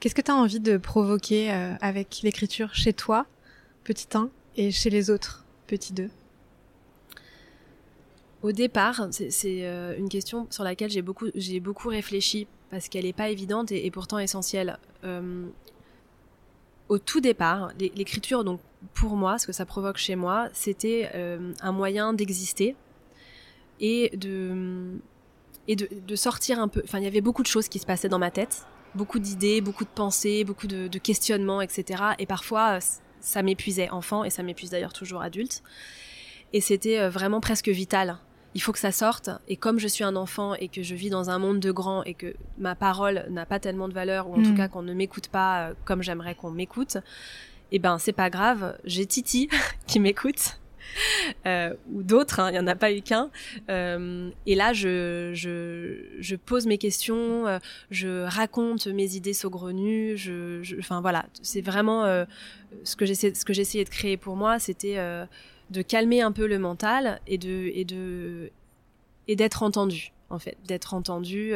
Qu'est-ce 0.00 0.14
que 0.14 0.20
tu 0.22 0.30
as 0.30 0.34
envie 0.36 0.60
de 0.60 0.76
provoquer 0.76 1.52
euh, 1.52 1.74
avec 1.80 2.20
l'écriture 2.22 2.74
chez 2.74 2.92
toi, 2.92 3.26
petit 3.84 4.06
1, 4.14 4.28
et 4.56 4.70
chez 4.70 4.90
les 4.90 5.10
autres, 5.10 5.44
petit 5.66 5.92
2 5.92 6.08
Au 8.42 8.52
départ, 8.52 9.08
c'est 9.10 9.30
c'est, 9.30 9.64
euh, 9.66 9.96
une 9.96 10.08
question 10.08 10.46
sur 10.50 10.62
laquelle 10.64 10.90
j'ai 10.90 11.02
beaucoup, 11.02 11.26
j'ai 11.34 11.58
beaucoup 11.60 11.88
réfléchi 11.88 12.46
parce 12.70 12.88
qu'elle 12.88 13.04
n'est 13.04 13.12
pas 13.12 13.28
évidente 13.30 13.72
et, 13.72 13.86
et 13.86 13.90
pourtant 13.90 14.18
essentielle. 14.18 14.78
Euh, 15.04 15.46
au 16.88 16.98
tout 16.98 17.20
départ, 17.20 17.70
l'é- 17.78 17.92
l'écriture, 17.96 18.44
donc 18.44 18.60
pour 18.94 19.16
moi, 19.16 19.38
ce 19.38 19.46
que 19.46 19.52
ça 19.52 19.64
provoque 19.66 19.96
chez 19.96 20.14
moi, 20.16 20.48
c'était 20.52 21.10
un 21.60 21.72
moyen 21.72 22.12
d'exister 22.12 22.76
et 23.80 24.16
de 24.16 24.98
et 25.68 25.74
de, 25.76 25.88
de 26.06 26.16
sortir 26.16 26.60
un 26.60 26.68
peu. 26.68 26.80
Enfin, 26.84 26.98
il 26.98 27.04
y 27.04 27.08
avait 27.08 27.20
beaucoup 27.20 27.42
de 27.42 27.48
choses 27.48 27.68
qui 27.68 27.78
se 27.80 27.86
passaient 27.86 28.08
dans 28.08 28.20
ma 28.20 28.30
tête, 28.30 28.64
beaucoup 28.94 29.18
d'idées, 29.18 29.60
beaucoup 29.60 29.84
de 29.84 29.90
pensées, 29.90 30.44
beaucoup 30.44 30.68
de, 30.68 30.86
de 30.86 30.98
questionnements, 30.98 31.60
etc. 31.60 32.02
Et 32.20 32.26
parfois, 32.26 32.76
euh, 32.76 32.80
ça 33.20 33.42
m'épuisait 33.42 33.90
enfant 33.90 34.22
et 34.22 34.30
ça 34.30 34.42
m'épuise 34.44 34.70
d'ailleurs 34.70 34.92
toujours 34.92 35.22
adulte. 35.22 35.62
Et 36.52 36.60
c'était 36.60 37.00
euh, 37.00 37.10
vraiment 37.10 37.40
presque 37.40 37.68
vital. 37.68 38.18
Il 38.54 38.62
faut 38.62 38.70
que 38.72 38.78
ça 38.78 38.92
sorte. 38.92 39.28
Et 39.48 39.56
comme 39.56 39.80
je 39.80 39.88
suis 39.88 40.04
un 40.04 40.14
enfant 40.14 40.54
et 40.54 40.68
que 40.68 40.82
je 40.84 40.94
vis 40.94 41.10
dans 41.10 41.30
un 41.30 41.38
monde 41.40 41.58
de 41.58 41.72
grands 41.72 42.04
et 42.04 42.14
que 42.14 42.34
ma 42.58 42.76
parole 42.76 43.26
n'a 43.28 43.44
pas 43.44 43.58
tellement 43.58 43.88
de 43.88 43.92
valeur, 43.92 44.28
ou 44.28 44.34
en 44.34 44.38
Mm. 44.38 44.44
tout 44.44 44.54
cas 44.54 44.68
qu'on 44.68 44.82
ne 44.82 44.94
m'écoute 44.94 45.26
pas 45.28 45.70
euh, 45.70 45.74
comme 45.84 46.02
j'aimerais 46.02 46.36
qu'on 46.36 46.52
m'écoute, 46.52 46.96
eh 47.72 47.80
ben 47.80 47.98
c'est 47.98 48.12
pas 48.12 48.30
grave. 48.30 48.78
J'ai 48.84 49.04
Titi 49.04 49.48
qui 49.88 49.98
m'écoute 49.98 50.60
euh, 51.46 51.74
ou 51.92 52.02
d'autres, 52.02 52.40
hein, 52.40 52.50
il 52.50 52.52
n'y 52.52 52.58
en 52.58 52.66
a 52.66 52.74
pas 52.74 52.92
eu 52.92 53.02
qu'un. 53.02 53.30
Euh, 53.70 54.30
et 54.46 54.54
là, 54.54 54.72
je, 54.72 55.32
je, 55.34 56.36
pose 56.36 56.66
mes 56.66 56.78
questions, 56.78 57.46
euh, 57.46 57.58
je 57.90 58.24
raconte 58.24 58.86
mes 58.86 59.16
idées 59.16 59.32
saugrenues. 59.32 60.16
Je, 60.16 60.78
enfin 60.78 61.00
voilà, 61.00 61.26
c'est 61.42 61.60
vraiment 61.60 62.04
euh, 62.04 62.24
ce 62.84 62.96
que 62.96 63.06
ce 63.06 63.44
que 63.44 63.52
j'essayais 63.52 63.84
de 63.84 63.90
créer 63.90 64.16
pour 64.16 64.36
moi, 64.36 64.58
c'était 64.58 64.96
de 65.70 65.82
calmer 65.82 66.22
un 66.22 66.32
peu 66.32 66.46
le 66.46 66.58
mental 66.58 67.20
et 67.26 67.38
de 67.38 67.70
et 67.74 67.84
de 67.84 68.50
et 69.28 69.36
d'être 69.36 69.62
entendu 69.62 70.12
en 70.30 70.38
fait, 70.38 70.56
d'être 70.66 70.94
entendu, 70.94 71.52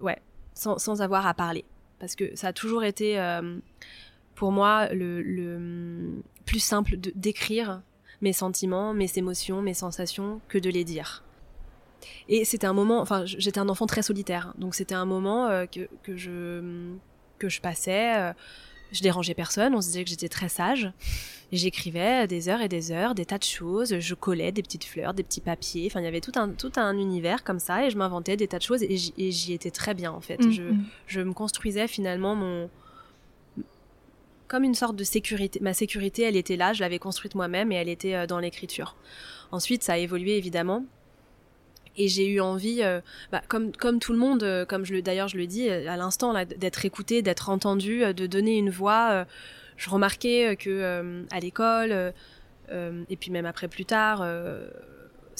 ouais, 0.00 0.18
sans, 0.54 0.78
sans 0.78 1.00
avoir 1.00 1.26
à 1.26 1.34
parler, 1.34 1.64
parce 1.98 2.14
que 2.16 2.36
ça 2.36 2.48
a 2.48 2.52
toujours 2.52 2.84
été 2.84 3.18
pour 4.34 4.52
moi 4.52 4.92
le, 4.92 5.22
le 5.22 6.22
plus 6.44 6.60
simple 6.60 6.96
d'écrire 6.96 7.82
mes 8.22 8.32
sentiments, 8.32 8.94
mes 8.94 9.10
émotions, 9.16 9.60
mes 9.60 9.74
sensations 9.74 10.40
que 10.48 10.58
de 10.58 10.70
les 10.70 10.84
dire. 10.84 11.22
Et 12.28 12.44
c'était 12.44 12.66
un 12.66 12.72
moment, 12.72 13.00
enfin, 13.00 13.24
j'étais 13.26 13.60
un 13.60 13.68
enfant 13.68 13.86
très 13.86 14.02
solitaire, 14.02 14.54
donc 14.58 14.74
c'était 14.74 14.94
un 14.94 15.04
moment 15.04 15.48
euh, 15.48 15.66
que, 15.66 15.88
que, 16.02 16.16
je, 16.16 16.94
que 17.38 17.48
je 17.48 17.60
passais, 17.60 18.16
euh, 18.16 18.32
je 18.92 19.02
dérangeais 19.02 19.34
personne, 19.34 19.74
on 19.74 19.80
se 19.80 19.88
disait 19.88 20.04
que 20.04 20.10
j'étais 20.10 20.28
très 20.28 20.48
sage, 20.48 20.90
et 21.52 21.56
j'écrivais 21.56 22.26
des 22.26 22.48
heures 22.48 22.60
et 22.60 22.68
des 22.68 22.90
heures, 22.90 23.14
des 23.14 23.26
tas 23.26 23.38
de 23.38 23.44
choses, 23.44 23.98
je 23.98 24.14
collais 24.14 24.50
des 24.50 24.62
petites 24.62 24.84
fleurs, 24.84 25.14
des 25.14 25.22
petits 25.22 25.40
papiers, 25.40 25.86
enfin, 25.86 26.00
il 26.00 26.04
y 26.04 26.08
avait 26.08 26.20
tout 26.20 26.32
un, 26.36 26.48
tout 26.50 26.72
un 26.76 26.96
univers 26.96 27.44
comme 27.44 27.58
ça, 27.58 27.86
et 27.86 27.90
je 27.90 27.98
m'inventais 27.98 28.36
des 28.36 28.48
tas 28.48 28.58
de 28.58 28.64
choses, 28.64 28.82
et 28.82 28.96
j'y 28.96 29.52
étais 29.52 29.70
très 29.70 29.94
bien, 29.94 30.12
en 30.12 30.20
fait. 30.20 30.40
Mm, 30.44 30.50
je, 30.50 30.62
mm. 30.62 30.84
je 31.06 31.20
me 31.20 31.32
construisais 31.32 31.86
finalement 31.86 32.34
mon, 32.34 32.68
comme 34.52 34.64
une 34.64 34.74
sorte 34.74 34.96
de 34.96 35.04
sécurité. 35.04 35.60
Ma 35.62 35.72
sécurité, 35.72 36.24
elle 36.24 36.36
était 36.36 36.56
là, 36.56 36.74
je 36.74 36.82
l'avais 36.82 36.98
construite 36.98 37.34
moi-même 37.34 37.72
et 37.72 37.76
elle 37.76 37.88
était 37.88 38.14
euh, 38.14 38.26
dans 38.26 38.38
l'écriture. 38.38 38.96
Ensuite, 39.50 39.82
ça 39.82 39.94
a 39.94 39.96
évolué 39.96 40.36
évidemment. 40.36 40.84
Et 41.96 42.06
j'ai 42.06 42.28
eu 42.28 42.38
envie, 42.38 42.82
euh, 42.82 43.00
bah, 43.32 43.40
comme 43.48 43.98
tout 43.98 44.12
le 44.12 44.18
monde, 44.18 44.42
euh, 44.42 44.66
comme 44.66 44.84
je 44.84 44.92
le 44.92 45.00
d'ailleurs 45.00 45.28
je 45.28 45.38
le 45.38 45.46
dis 45.46 45.70
à 45.70 45.96
l'instant 45.96 46.34
d'être 46.44 46.84
écouté, 46.84 47.22
d'être 47.22 47.48
entendu, 47.48 48.00
de 48.12 48.26
donner 48.26 48.58
une 48.58 48.68
voix. 48.68 49.24
je 49.78 49.88
remarquais 49.88 50.56
que 50.56 51.24
à 51.30 51.40
l'école 51.40 52.12
et 52.70 53.16
puis 53.16 53.30
même 53.30 53.46
après 53.46 53.68
plus 53.68 53.86
tard, 53.86 54.22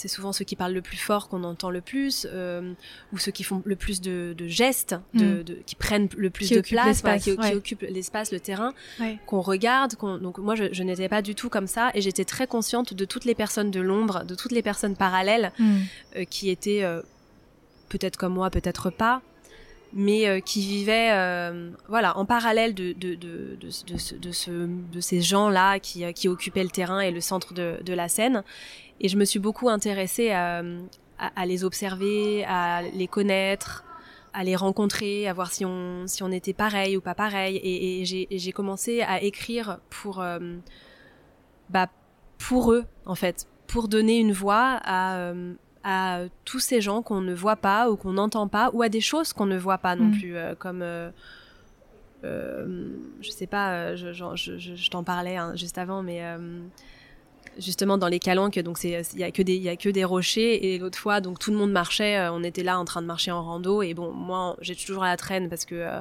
c'est 0.03 0.09
souvent 0.09 0.33
ceux 0.33 0.45
qui 0.45 0.57
parlent 0.57 0.73
le 0.73 0.83
plus 0.83 0.97
fort 0.97 1.29
qu'on 1.29 1.45
entend 1.45 1.71
le 1.71 1.81
plus, 1.81 2.27
euh, 2.29 2.73
ou 3.13 3.19
ceux 3.19 3.31
qui 3.31 3.45
font 3.45 3.63
le 3.65 3.77
plus 3.77 4.01
de, 4.01 4.35
gestes, 4.49 4.97
mm. 5.15 5.43
de, 5.45 5.59
qui 5.65 5.77
prennent 5.77 6.09
le 6.17 6.29
plus 6.29 6.51
de 6.51 6.61
place, 6.61 7.05
qui, 7.21 7.31
occupent 7.31 7.83
l'espace, 7.89 8.33
le 8.33 8.41
terrain, 8.41 8.75
qu'on 9.27 9.41
regarde. 9.41 9.95
donc 10.21 10.39
moi, 10.39 10.57
je, 10.57 10.83
n'étais 10.83 11.09
pas 11.09 11.23
du 11.23 11.37
tout 11.37 11.49
comme 11.49 11.69
ça, 11.69 11.93
et 11.95 12.01
j'étais 12.01 12.25
très 12.25 12.49
consciente 12.49 12.95
de 12.95 13.05
toutes 13.05 13.25
les 13.25 13.37
personnes 13.37 13.71
de 13.71 13.81
l'ombre, 13.81 14.25
de 14.25 14.35
toutes 14.35 14.51
les 14.51 14.63
personnes 14.63 14.97
parallèles 14.97 15.53
mm. 15.61 15.77
euh, 16.17 16.25
qui 16.25 16.51
étaient 16.51 16.83
euh, 16.83 17.01
peut-être 17.89 18.17
comme 18.17 18.35
moi, 18.35 18.51
peut-être 18.51 18.91
pas, 18.91 19.23
mais 19.95 20.41
qui 20.43 20.61
vivaient 20.61 21.11
voilà 21.89 22.17
en 22.17 22.25
parallèle 22.25 22.75
de 22.75 22.93
de, 22.93 23.15
de, 23.15 23.59
de, 23.61 24.33
ce, 24.33 24.67
de 24.67 25.01
ces 25.01 25.21
gens 25.21 25.51
là 25.51 25.79
qui, 25.79 26.11
qui 26.15 26.29
occupaient 26.29 26.63
le 26.63 26.71
terrain 26.71 27.01
et 27.01 27.11
le 27.11 27.21
centre 27.21 27.53
de, 27.53 27.93
la 27.93 28.09
scène 28.09 28.43
et 29.01 29.09
je 29.09 29.17
me 29.17 29.25
suis 29.25 29.39
beaucoup 29.39 29.69
intéressée 29.69 30.31
à, 30.31 31.47
les 31.47 31.65
observer, 31.65 32.45
à 32.45 32.83
les 32.83 33.07
connaître, 33.07 33.85
à 34.33 34.45
les 34.45 34.57
rencontrer, 34.57 35.29
à 35.29 35.33
voir 35.33 35.53
si 35.53 35.65
on, 35.65 36.33
était 36.33 36.53
pareil 36.53 36.97
ou 36.97 37.01
pas 37.01 37.15
pareil. 37.15 37.61
Et, 37.63 38.05
j'ai 38.05 38.53
commencé 38.53 39.03
à 39.03 39.23
écrire 39.23 39.79
pour, 39.91 40.21
euh, 40.21 40.39
bah, 41.71 41.89
pour 42.39 42.73
eux, 42.73 42.85
en 43.07 43.15
fait, 43.15 43.47
pour 43.67 43.89
donner 43.89 44.19
une 44.19 44.33
voix 44.33 44.81
à, 44.85 45.17
euh, 45.19 45.55
à 45.85 46.21
tous 46.45 46.61
ces 46.61 46.81
gens 46.81 47.03
qu'on 47.03 47.21
ne 47.21 47.35
voit 47.35 47.57
pas 47.57 47.91
ou 47.91 47.97
qu'on 47.97 48.13
n'entend 48.13 48.49
pas, 48.49 48.71
ou 48.73 48.83
à 48.83 48.89
des 48.89 49.01
choses 49.01 49.33
qu'on 49.33 49.47
ne 49.47 49.59
voit 49.59 49.79
pas 49.79 49.97
non 49.97 50.07
mm. 50.07 50.19
plus, 50.19 50.37
euh, 50.37 50.55
comme... 50.55 50.85
je 52.23 53.31
sais 53.31 53.47
pas, 53.47 53.97
je, 53.97 54.13
je, 54.13 54.59
je, 54.59 54.91
t'en 54.91 55.05
parlais 55.05 55.37
hein, 55.37 55.55
juste 55.57 55.79
avant, 55.79 56.03
mais 56.03 56.23
justement 57.59 57.99
dans 57.99 58.09
les 58.09 58.19
calanques 58.19 58.59
donc 58.61 58.79
c'est 58.79 59.03
il 59.13 59.19
y 59.19 59.25
a 59.25 59.31
que 59.31 59.43
des 59.43 59.57
il 59.57 59.63
y 59.63 59.69
a 59.69 59.77
que 59.77 59.89
des 59.89 60.05
rochers 60.05 60.73
et 60.73 60.79
l'autre 60.79 60.99
fois 60.99 61.21
donc 61.21 61.39
tout 61.39 61.51
le 61.51 61.57
monde 61.57 61.73
marchait 61.73 62.19
euh, 62.19 62.33
on 62.33 62.43
était 62.43 62.63
là 62.63 62.79
en 62.79 62.85
train 62.85 63.03
de 63.03 63.07
marcher 63.07 63.31
en 63.31 63.43
rando 63.43 63.83
et 63.83 63.95
bon 63.95 64.13
moi 64.13 64.57
j'ai 64.61 64.75
toujours 64.75 65.03
à 65.03 65.09
la 65.09 65.17
traîne 65.17 65.49
parce 65.49 65.65
que 65.65 65.75
euh, 65.75 66.01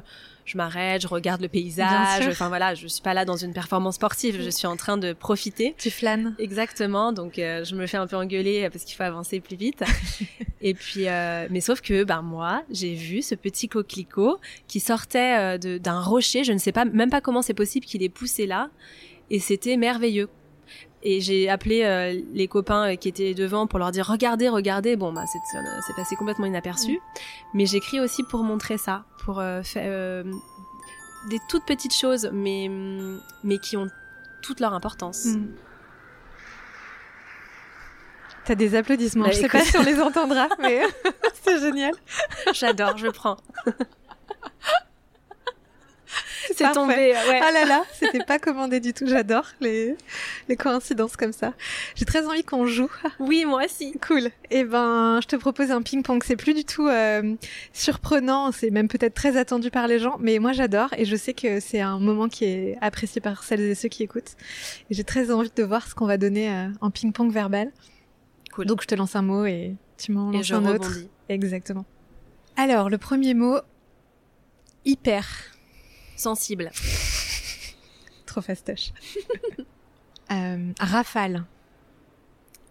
je 0.52 0.58
m'arrête 0.58 1.02
je 1.02 1.08
regarde 1.08 1.42
le 1.42 1.48
paysage 1.48 2.28
enfin 2.28 2.48
voilà 2.48 2.76
je 2.76 2.88
suis 2.88 3.02
pas 3.02 3.14
là 3.14 3.26
dans 3.26 3.38
une 3.38 3.54
performance 3.54 3.96
sportive 3.96 4.42
je 4.42 4.50
suis 4.50 4.68
en 4.68 4.76
train 4.76 4.98
de 4.98 5.14
profiter. 5.14 5.76
Tu 5.78 5.90
flânes. 5.90 6.36
Exactement 6.40 7.12
donc 7.12 7.40
euh, 7.40 7.64
je 7.64 7.76
me 7.76 7.88
fais 7.88 7.98
un 7.98 8.08
peu 8.08 8.16
engueuler 8.16 8.70
parce 8.70 8.84
qu'il 8.84 8.96
faut 8.96 9.04
avancer 9.04 9.40
plus 9.40 9.56
vite. 9.56 9.84
Et 10.62 10.74
puis 10.74 11.06
mais 11.50 11.62
sauf 11.62 11.82
que 11.82 12.04
ben 12.04 12.22
moi 12.22 12.64
j'ai 12.70 12.94
vu 12.94 13.22
ce 13.22 13.36
petit 13.36 13.68
coquelicot 13.68 14.40
qui 14.68 14.80
sortait 14.80 15.58
d'un 15.58 16.02
rocher 16.02 16.44
je 16.44 16.54
ne 16.54 16.60
sais 16.60 16.72
pas 16.72 16.86
même 16.86 17.10
pas 17.10 17.22
comment 17.22 17.42
c'est 17.42 17.54
possible 17.54 17.86
qu'il 17.86 18.04
ait 18.04 18.10
poussé 18.10 18.46
là 18.46 18.70
et 19.32 19.40
c'était 19.40 19.78
merveilleux 19.78 20.30
et 21.04 21.22
j'ai 21.22 21.50
appelé 21.50 21.84
euh, 21.84 22.22
les 22.34 22.48
copains 22.48 22.92
euh, 22.92 22.96
qui 22.96 23.10
étaient 23.10 23.34
devant 23.34 23.68
pour 23.68 23.80
leur 23.80 23.92
dire 23.92 24.08
regardez, 24.08 24.50
regardez. 24.50 24.96
Bon, 24.96 25.12
bah 25.12 25.24
c'est 25.26 25.96
passé 25.96 26.16
complètement 26.16 26.46
inaperçu. 26.46 26.94
Mm. 26.94 27.20
Mais 27.54 27.66
j'écris 27.66 28.00
aussi 28.00 28.24
pour 28.24 28.44
montrer 28.44 28.78
ça, 28.78 29.06
pour 29.24 29.40
euh, 29.40 29.64
faire 29.64 30.24
des 31.30 31.40
toutes 31.50 31.66
petites 31.66 31.94
choses, 31.94 32.30
mais 32.34 32.70
mais 33.44 33.58
qui 33.58 33.78
ont 33.78 33.88
toute 34.42 34.60
leur 34.60 34.74
importance. 34.74 35.26
Mm. 35.26 35.48
T'as 38.46 38.56
des 38.56 38.76
applaudissements. 38.76 39.26
Bah, 39.26 39.32
je 39.32 39.38
sais 39.38 39.48
pas 39.48 39.64
si 39.64 39.78
on 39.78 39.84
les 39.84 40.00
entendra, 40.00 40.48
mais 40.60 40.82
c'est 41.44 41.60
génial. 41.60 41.94
J'adore, 42.54 42.98
je 42.98 43.08
prends. 43.08 43.38
c'est 46.56 46.72
tombé. 46.74 46.94
Ouais. 46.94 47.40
Ah 47.42 47.52
là 47.52 47.66
là, 47.66 47.84
c'était 47.94 48.24
pas 48.24 48.40
commandé 48.40 48.80
du 48.80 48.94
tout. 48.94 49.06
J'adore 49.08 49.46
les, 49.60 49.96
les 50.48 50.56
coïncidences 50.56 51.16
comme 51.18 51.34
ça. 51.34 51.54
J'ai 51.96 52.06
très 52.06 52.26
envie 52.26 52.44
qu'on 52.44 52.66
joue. 52.66 52.92
Oui, 53.20 53.46
moi 53.46 53.66
aussi. 53.66 53.94
Cool. 54.06 54.30
Eh 54.50 54.64
ben, 54.64 55.20
je 55.22 55.28
te 55.28 55.36
propose 55.36 55.72
un 55.72 55.82
ping-pong. 55.82 56.24
C'est 56.26 56.36
plus 56.36 56.54
du 56.54 56.66
tout 56.66 56.88
euh, 56.88 57.36
surprenant. 57.72 58.52
C'est 58.52 58.72
même 58.72 58.88
peut-être 58.88 59.14
très 59.14 59.38
attendu 59.38 59.70
par 59.70 59.88
les 59.88 60.00
gens, 60.00 60.18
mais 60.20 60.40
moi 60.40 60.54
j'adore 60.54 60.90
et 60.98 61.06
je 61.06 61.16
sais 61.16 61.34
que 61.34 61.60
c'est 61.60 61.82
un 61.82 62.00
moment 62.00 62.28
qui 62.28 62.46
est 62.46 62.78
apprécié 62.82 63.22
par 63.22 63.44
celles 63.44 63.62
et 63.62 63.76
ceux 63.76 63.90
qui 63.90 64.04
écoutent. 64.04 64.36
Et 64.90 64.94
j'ai 64.94 65.04
très 65.04 65.32
envie 65.32 65.52
de 65.56 65.64
voir 65.64 65.88
ce 65.88 65.96
qu'on 65.96 66.08
va 66.08 66.18
donner 66.18 66.50
euh, 66.50 66.68
en 66.82 66.90
ping-pong 66.90 67.32
verbal. 67.32 67.72
Cool. 68.54 68.66
Donc 68.66 68.82
je 68.82 68.88
te 68.88 68.96
lance 68.96 69.16
un 69.16 69.22
mot 69.22 69.46
et 69.46 69.76
tu 69.98 70.12
m'en 70.12 70.32
lances 70.32 70.52
un 70.52 70.66
autre. 70.66 70.92
Exactement. 71.30 71.86
Alors 72.58 72.90
le 72.90 72.98
premier 72.98 73.34
mot, 73.34 73.60
hyper. 74.86 75.26
Sensible. 76.22 76.70
Trop 78.28 78.42
fastoche. 78.42 78.94
euh, 80.32 80.72
rafale. 80.80 81.46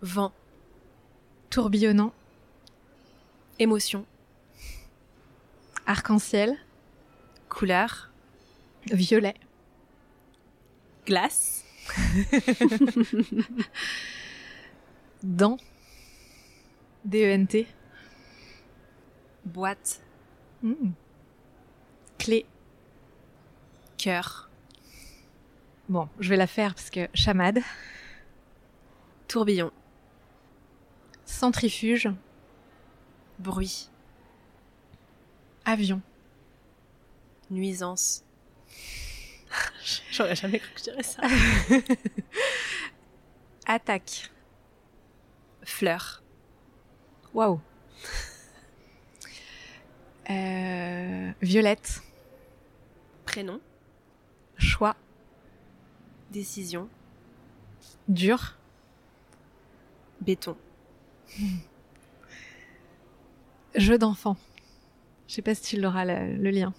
Vent. 0.02 0.32
Tourbillonnant. 1.50 2.14
Émotion. 3.58 4.06
Arc-en-ciel. 5.84 6.56
Couleur. 7.48 8.12
Violet. 8.86 9.34
Glace. 11.04 11.64
Dent. 15.24 15.56
D-E-N-T. 17.04 17.66
Boîte. 19.44 20.00
Mmh. 20.62 20.92
Clé 22.16 22.46
cœur. 24.00 24.48
Bon, 25.90 26.08
je 26.20 26.30
vais 26.30 26.36
la 26.36 26.46
faire 26.46 26.74
parce 26.74 26.88
que 26.88 27.06
chamade. 27.12 27.60
Tourbillon. 29.28 29.70
Centrifuge. 31.26 32.08
Bruit. 33.38 33.90
Avion. 35.66 36.00
Nuisance. 37.50 38.24
J'aurais 40.10 40.36
jamais 40.36 40.60
cru 40.60 40.72
que 40.72 40.78
je 40.78 40.84
dirais 40.84 41.02
ça. 41.02 41.22
Attaque. 43.66 44.30
Fleur. 45.62 46.22
Waouh. 47.34 47.60
Euh, 50.28 51.32
violette. 51.42 52.02
Prénom. 53.26 53.60
Choix. 54.60 54.94
Décision. 56.30 56.88
Dur. 58.08 58.56
Béton. 60.20 60.56
Jeu 63.74 63.98
d'enfant. 63.98 64.36
Je 65.28 65.34
sais 65.34 65.42
pas 65.42 65.54
si 65.54 65.62
tu 65.62 65.80
l'auras 65.80 66.04
le, 66.04 66.36
le 66.36 66.50
lien. 66.50 66.72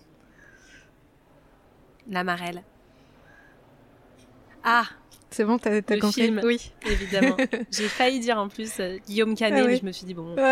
La 2.09 2.23
marelle. 2.23 2.63
Ah 4.63 4.85
C'est 5.29 5.45
bon, 5.45 5.57
t'as 5.57 5.71
as 5.77 5.81
compris? 5.81 6.11
Film, 6.11 6.41
oui, 6.43 6.71
évidemment. 6.85 7.37
J'ai 7.71 7.87
failli 7.87 8.19
dire 8.19 8.37
en 8.37 8.47
plus 8.49 8.79
euh, 8.79 8.97
Guillaume 9.07 9.35
Canet, 9.35 9.63
ah 9.63 9.67
mais 9.67 9.77
je 9.77 9.85
me 9.85 9.91
suis 9.91 10.05
dit 10.05 10.13
bon. 10.13 10.35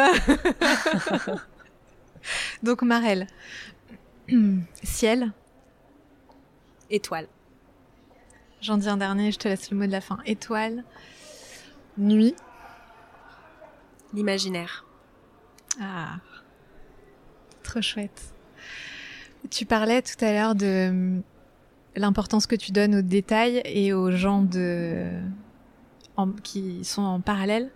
Donc 2.63 2.81
Marel, 2.81 3.27
ciel, 4.83 5.31
étoile. 6.89 7.27
J'en 8.61 8.77
dis 8.77 8.89
un 8.89 8.97
dernier, 8.97 9.31
je 9.31 9.39
te 9.39 9.47
laisse 9.47 9.71
le 9.71 9.77
mot 9.77 9.85
de 9.85 9.91
la 9.91 10.01
fin. 10.01 10.19
Étoile, 10.25 10.83
nuit, 11.97 12.35
l'imaginaire. 14.13 14.85
Ah, 15.81 16.17
trop 17.63 17.81
chouette. 17.81 18.33
Tu 19.49 19.65
parlais 19.65 20.01
tout 20.01 20.23
à 20.23 20.33
l'heure 20.33 20.55
de 20.55 21.21
l'importance 21.95 22.47
que 22.47 22.55
tu 22.55 22.71
donnes 22.71 22.95
aux 22.95 23.01
détails 23.01 23.61
et 23.65 23.93
aux 23.93 24.11
gens 24.11 24.41
de... 24.41 25.07
qui 26.43 26.83
sont 26.83 27.01
en 27.01 27.21
parallèle. 27.21 27.71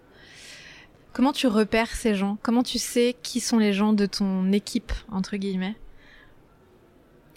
Comment 1.14 1.32
tu 1.32 1.48
repères 1.48 1.96
ces 1.96 2.16
gens? 2.16 2.38
Comment 2.42 2.64
tu 2.64 2.80
sais 2.80 3.16
qui 3.24 3.40
sont 3.40 3.60
les 3.60 3.72
gens 3.72 3.94
de 3.94 4.06
ton 4.06 4.52
équipe, 4.52 4.92
entre 5.12 5.38
guillemets? 5.38 5.76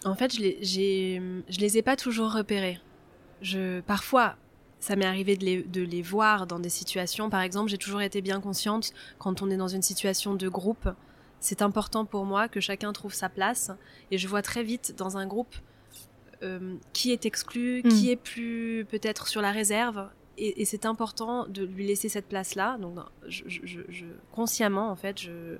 En 0.04 0.14
fait, 0.14 0.34
je 0.34 0.40
les, 0.40 1.20
je 1.48 1.58
les 1.58 1.78
ai 1.78 1.82
pas 1.82 1.96
toujours 1.96 2.32
repérés. 2.32 2.78
Je, 3.42 3.80
parfois, 3.80 4.36
ça 4.80 4.96
m'est 4.96 5.04
arrivé 5.06 5.36
de 5.36 5.44
les, 5.44 5.62
de 5.62 5.82
les, 5.82 6.02
voir 6.02 6.46
dans 6.46 6.58
des 6.58 6.68
situations. 6.68 7.30
Par 7.30 7.40
exemple, 7.40 7.70
j'ai 7.70 7.78
toujours 7.78 8.02
été 8.02 8.20
bien 8.20 8.40
consciente 8.40 8.92
quand 9.18 9.42
on 9.42 9.50
est 9.50 9.56
dans 9.56 9.68
une 9.68 9.82
situation 9.82 10.34
de 10.34 10.48
groupe. 10.48 10.88
C'est 11.40 11.62
important 11.62 12.04
pour 12.04 12.24
moi 12.24 12.48
que 12.48 12.60
chacun 12.60 12.92
trouve 12.92 13.14
sa 13.14 13.28
place. 13.28 13.70
Et 14.10 14.18
je 14.18 14.28
vois 14.28 14.42
très 14.42 14.62
vite 14.62 14.94
dans 14.96 15.16
un 15.16 15.26
groupe 15.26 15.54
euh, 16.42 16.76
qui 16.92 17.12
est 17.12 17.24
exclu, 17.26 17.82
mm. 17.84 17.88
qui 17.88 18.10
est 18.10 18.16
plus 18.16 18.86
peut-être 18.88 19.28
sur 19.28 19.40
la 19.40 19.50
réserve. 19.50 20.08
Et, 20.38 20.66
c'est 20.66 20.84
important 20.84 21.46
de 21.46 21.64
lui 21.64 21.86
laisser 21.86 22.10
cette 22.10 22.28
place-là. 22.28 22.76
Donc, 22.78 22.98
je, 23.26 24.04
consciemment, 24.32 24.90
en 24.90 24.96
fait, 24.96 25.18
je, 25.18 25.56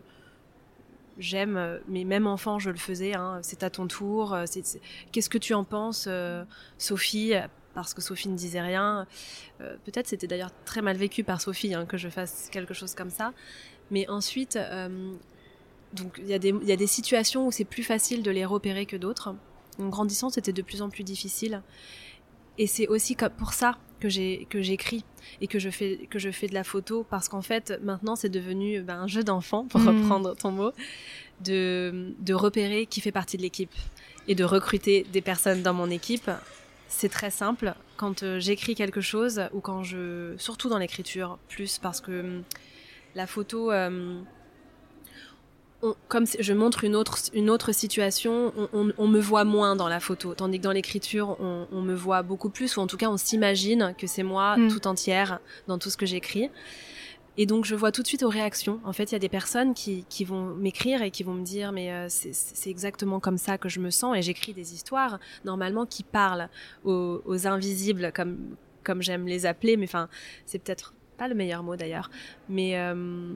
j'aime, 1.18 1.80
mais 1.88 2.04
même 2.04 2.26
enfant, 2.26 2.58
je 2.58 2.70
le 2.70 2.76
faisais. 2.76 3.14
Hein. 3.14 3.40
c'est 3.42 3.62
à 3.62 3.70
ton 3.70 3.86
tour. 3.86 4.36
Qu'est-ce 5.12 5.30
que 5.30 5.38
tu 5.38 5.54
en 5.54 5.64
penses, 5.64 6.06
euh, 6.08 6.44
Sophie? 6.78 7.34
Parce 7.74 7.92
que 7.92 8.00
Sophie 8.00 8.28
ne 8.28 8.36
disait 8.36 8.60
rien. 8.60 9.06
Euh, 9.60 9.76
peut-être 9.84 10.06
c'était 10.06 10.26
d'ailleurs 10.26 10.50
très 10.64 10.80
mal 10.80 10.96
vécu 10.96 11.24
par 11.24 11.40
Sophie 11.40 11.74
hein, 11.74 11.84
que 11.84 11.96
je 11.96 12.08
fasse 12.08 12.48
quelque 12.50 12.74
chose 12.74 12.94
comme 12.94 13.10
ça. 13.10 13.32
Mais 13.90 14.08
ensuite, 14.08 14.58
il 16.18 16.26
y, 16.26 16.34
a 16.34 16.76
des 16.76 16.86
situations 16.86 17.46
où 17.46 17.52
c'est 17.52 17.64
plus 17.64 17.84
facile 17.84 18.22
de 18.22 18.30
les 18.30 18.44
repérer 18.44 18.86
que 18.86 18.96
d'autres. 18.96 19.34
En 19.78 19.88
grandissant, 19.88 20.30
c'était 20.30 20.52
de 20.52 20.62
plus 20.62 20.82
en 20.82 20.88
plus 20.88 21.04
difficile. 21.04 21.62
Et 22.58 22.66
c'est 22.66 22.88
aussi 22.88 23.16
pour 23.36 23.52
ça 23.52 23.78
que 24.00 24.08
j'ai 24.08 24.46
que 24.50 24.62
j'écris 24.62 25.04
et 25.40 25.46
que 25.46 25.58
je 25.58 25.70
fais 25.70 26.06
que 26.10 26.18
je 26.18 26.30
fais 26.30 26.46
de 26.46 26.54
la 26.54 26.64
photo 26.64 27.04
parce 27.08 27.28
qu'en 27.28 27.42
fait 27.42 27.78
maintenant 27.82 28.16
c'est 28.16 28.28
devenu 28.28 28.80
ben, 28.80 29.00
un 29.00 29.06
jeu 29.06 29.24
d'enfant 29.24 29.64
pour 29.64 29.80
mm. 29.80 29.88
reprendre 29.88 30.36
ton 30.36 30.50
mot 30.50 30.72
de 31.44 32.14
de 32.18 32.34
repérer 32.34 32.86
qui 32.86 33.00
fait 33.00 33.12
partie 33.12 33.36
de 33.36 33.42
l'équipe 33.42 33.74
et 34.28 34.34
de 34.34 34.44
recruter 34.44 35.06
des 35.12 35.20
personnes 35.20 35.62
dans 35.62 35.74
mon 35.74 35.90
équipe. 35.90 36.30
C'est 36.88 37.08
très 37.08 37.30
simple 37.30 37.74
quand 37.96 38.22
euh, 38.22 38.38
j'écris 38.38 38.74
quelque 38.74 39.00
chose 39.00 39.42
ou 39.52 39.60
quand 39.60 39.82
je 39.82 40.34
surtout 40.38 40.68
dans 40.68 40.78
l'écriture 40.78 41.38
plus 41.48 41.78
parce 41.78 42.00
que 42.00 42.20
hum, 42.20 42.42
la 43.14 43.26
photo 43.26 43.72
euh, 43.72 44.20
comme 46.08 46.24
je 46.26 46.52
montre 46.52 46.84
une 46.84 46.96
autre, 46.96 47.18
une 47.34 47.50
autre 47.50 47.72
situation, 47.72 48.52
on, 48.72 49.06
me 49.06 49.20
voit 49.20 49.44
moins 49.44 49.76
dans 49.76 49.88
la 49.88 50.00
photo, 50.00 50.34
tandis 50.34 50.58
que 50.58 50.64
dans 50.64 50.72
l'écriture, 50.72 51.36
on, 51.40 51.82
me 51.82 51.94
voit 51.94 52.22
beaucoup 52.22 52.50
plus, 52.50 52.76
ou 52.76 52.80
en 52.80 52.86
tout 52.86 52.96
cas, 52.96 53.08
on 53.08 53.16
s'imagine 53.16 53.94
que 53.98 54.06
c'est 54.06 54.22
moi 54.22 54.56
mm. 54.56 54.68
tout 54.68 54.86
entière 54.86 55.40
dans 55.68 55.78
tout 55.78 55.90
ce 55.90 55.96
que 55.96 56.06
j'écris. 56.06 56.50
Et 57.38 57.44
donc, 57.44 57.66
je 57.66 57.74
vois 57.74 57.92
tout 57.92 58.02
de 58.02 58.06
suite 58.06 58.22
aux 58.22 58.30
réactions. 58.30 58.80
En 58.84 58.94
fait, 58.94 59.04
il 59.04 59.12
y 59.12 59.16
a 59.16 59.18
des 59.18 59.28
personnes 59.28 59.74
qui, 59.74 60.06
qui 60.08 60.24
vont 60.24 60.54
m'écrire 60.54 61.02
et 61.02 61.10
qui 61.10 61.22
vont 61.22 61.34
me 61.34 61.44
dire, 61.44 61.70
mais 61.70 61.92
euh, 61.92 62.06
c'est 62.08 62.70
exactement 62.70 63.20
comme 63.20 63.36
ça 63.36 63.58
que 63.58 63.68
je 63.68 63.78
me 63.78 63.90
sens. 63.90 64.16
Et 64.16 64.22
j'écris 64.22 64.54
des 64.54 64.72
histoires, 64.72 65.18
normalement, 65.44 65.84
qui 65.84 66.02
parlent 66.02 66.48
aux, 66.84 67.20
aux 67.26 67.46
invisibles, 67.46 68.10
comme, 68.14 68.56
comme 68.82 69.02
j'aime 69.02 69.26
les 69.26 69.44
appeler. 69.44 69.76
Mais 69.76 69.84
enfin, 69.84 70.08
c'est 70.46 70.58
peut-être 70.58 70.94
pas 71.18 71.28
le 71.28 71.34
meilleur 71.34 71.62
mot 71.62 71.76
d'ailleurs. 71.76 72.10
Mais... 72.48 72.78
Euh, 72.78 73.34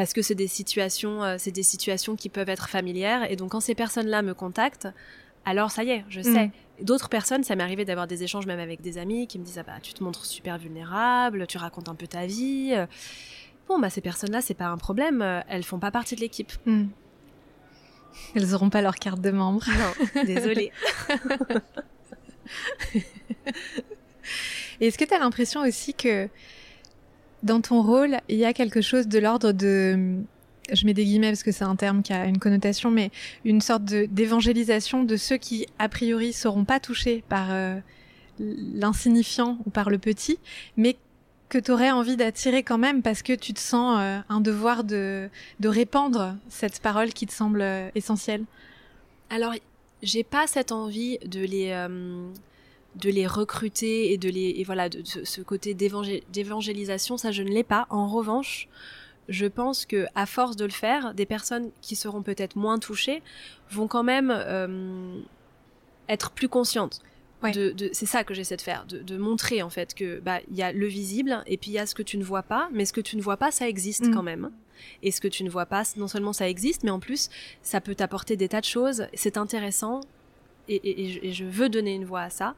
parce 0.00 0.14
que 0.14 0.22
c'est 0.22 0.34
des 0.34 0.46
situations, 0.46 1.22
euh, 1.22 1.36
c'est 1.38 1.50
des 1.50 1.62
situations 1.62 2.16
qui 2.16 2.30
peuvent 2.30 2.48
être 2.48 2.70
familières. 2.70 3.30
Et 3.30 3.36
donc 3.36 3.50
quand 3.50 3.60
ces 3.60 3.74
personnes-là 3.74 4.22
me 4.22 4.32
contactent, 4.32 4.88
alors 5.44 5.70
ça 5.70 5.84
y 5.84 5.90
est, 5.90 6.06
je 6.08 6.22
sais. 6.22 6.46
Mm. 6.46 6.52
D'autres 6.84 7.10
personnes, 7.10 7.44
ça 7.44 7.54
m'est 7.54 7.62
arrivé 7.62 7.84
d'avoir 7.84 8.06
des 8.06 8.22
échanges 8.22 8.46
même 8.46 8.60
avec 8.60 8.80
des 8.80 8.96
amis 8.96 9.26
qui 9.26 9.38
me 9.38 9.44
disent 9.44 9.58
ah 9.58 9.62
bah 9.62 9.74
tu 9.82 9.92
te 9.92 10.02
montres 10.02 10.24
super 10.24 10.56
vulnérable, 10.56 11.46
tu 11.46 11.58
racontes 11.58 11.90
un 11.90 11.94
peu 11.94 12.06
ta 12.06 12.24
vie. 12.24 12.74
Bon 13.68 13.78
bah 13.78 13.90
ces 13.90 14.00
personnes-là 14.00 14.40
c'est 14.40 14.54
pas 14.54 14.68
un 14.68 14.78
problème, 14.78 15.20
elles 15.50 15.64
font 15.64 15.78
pas 15.78 15.90
partie 15.90 16.16
de 16.16 16.22
l'équipe. 16.22 16.52
Mm. 16.64 16.86
Elles 18.34 18.54
auront 18.54 18.70
pas 18.70 18.80
leur 18.80 18.94
carte 18.94 19.20
de 19.20 19.32
membre. 19.32 19.66
Non, 19.68 20.24
désolée. 20.24 20.72
Est-ce 24.80 24.96
que 24.96 25.04
tu 25.04 25.12
as 25.12 25.18
l'impression 25.18 25.60
aussi 25.60 25.92
que 25.92 26.30
dans 27.42 27.60
ton 27.60 27.82
rôle, 27.82 28.18
il 28.28 28.36
y 28.36 28.44
a 28.44 28.52
quelque 28.52 28.80
chose 28.80 29.08
de 29.08 29.18
l'ordre 29.18 29.52
de, 29.52 30.16
je 30.72 30.86
mets 30.86 30.94
des 30.94 31.04
guillemets 31.04 31.28
parce 31.28 31.42
que 31.42 31.52
c'est 31.52 31.64
un 31.64 31.76
terme 31.76 32.02
qui 32.02 32.12
a 32.12 32.26
une 32.26 32.38
connotation, 32.38 32.90
mais 32.90 33.10
une 33.44 33.60
sorte 33.60 33.84
d'évangélisation 33.84 35.04
de, 35.04 35.16
ceux 35.16 35.36
qui, 35.36 35.66
a 35.78 35.88
priori, 35.88 36.32
seront 36.32 36.64
pas 36.64 36.80
touchés 36.80 37.24
par 37.28 37.48
euh, 37.50 37.76
l'insignifiant 38.38 39.58
ou 39.66 39.70
par 39.70 39.90
le 39.90 39.98
petit, 39.98 40.38
mais 40.76 40.96
que 41.48 41.58
tu 41.58 41.72
aurais 41.72 41.90
envie 41.90 42.16
d'attirer 42.16 42.62
quand 42.62 42.78
même 42.78 43.02
parce 43.02 43.22
que 43.22 43.32
tu 43.32 43.52
te 43.52 43.60
sens 43.60 43.98
euh, 44.00 44.18
un 44.28 44.40
devoir 44.40 44.84
de, 44.84 45.28
de 45.58 45.68
répandre 45.68 46.36
cette 46.48 46.80
parole 46.80 47.12
qui 47.12 47.26
te 47.26 47.32
semble 47.32 47.60
euh, 47.62 47.90
essentielle. 47.94 48.44
Alors, 49.30 49.54
j'ai 50.02 50.24
pas 50.24 50.46
cette 50.46 50.72
envie 50.72 51.18
de 51.26 51.40
les 51.40 51.86
de 52.96 53.10
les 53.10 53.26
recruter 53.26 54.12
et 54.12 54.18
de 54.18 54.28
les 54.28 54.54
et 54.56 54.64
voilà 54.64 54.88
de, 54.88 55.02
ce 55.04 55.40
côté 55.42 55.74
d'évangélisation 55.74 57.16
ça 57.16 57.30
je 57.30 57.42
ne 57.42 57.50
l'ai 57.50 57.62
pas 57.62 57.86
en 57.90 58.08
revanche 58.08 58.68
je 59.28 59.46
pense 59.46 59.86
que 59.86 60.06
à 60.16 60.26
force 60.26 60.56
de 60.56 60.64
le 60.64 60.72
faire 60.72 61.14
des 61.14 61.26
personnes 61.26 61.70
qui 61.82 61.94
seront 61.94 62.22
peut-être 62.22 62.56
moins 62.56 62.78
touchées 62.78 63.22
vont 63.70 63.86
quand 63.86 64.02
même 64.02 64.32
euh, 64.34 65.20
être 66.08 66.32
plus 66.32 66.48
conscientes 66.48 67.00
de, 67.48 67.90
c'est 67.92 68.06
ça 68.06 68.24
que 68.24 68.34
j'essaie 68.34 68.56
de 68.56 68.60
faire, 68.60 68.84
de, 68.86 69.16
montrer 69.16 69.62
en 69.62 69.70
fait 69.70 69.94
que 69.94 70.20
bah 70.20 70.40
il 70.50 70.56
y 70.56 70.62
a 70.62 70.72
le 70.72 70.86
visible 70.86 71.42
et 71.46 71.56
puis 71.56 71.70
il 71.70 71.74
y 71.74 71.78
a 71.78 71.86
ce 71.86 71.94
que 71.94 72.02
tu 72.02 72.18
ne 72.18 72.24
vois 72.24 72.42
pas, 72.42 72.68
mais 72.72 72.84
ce 72.84 72.92
que 72.92 73.00
tu 73.00 73.16
ne 73.16 73.22
vois 73.22 73.36
pas 73.36 73.50
ça 73.50 73.68
existe 73.68 74.08
mm. 74.08 74.14
quand 74.14 74.22
même. 74.22 74.50
Et 75.02 75.10
ce 75.10 75.20
que 75.20 75.28
tu 75.28 75.44
ne 75.44 75.50
vois 75.50 75.66
pas, 75.66 75.82
non 75.96 76.08
seulement 76.08 76.32
ça 76.32 76.48
existe, 76.48 76.84
mais 76.84 76.90
en 76.90 77.00
plus 77.00 77.28
ça 77.62 77.80
peut 77.80 77.94
t'apporter 77.94 78.36
des 78.36 78.48
tas 78.48 78.60
de 78.60 78.66
choses. 78.66 79.06
C'est 79.14 79.36
intéressant 79.36 80.00
et, 80.70 81.32
je 81.32 81.44
veux 81.44 81.68
donner 81.68 81.94
une 81.94 82.04
voix 82.04 82.22
à 82.22 82.30
ça. 82.30 82.54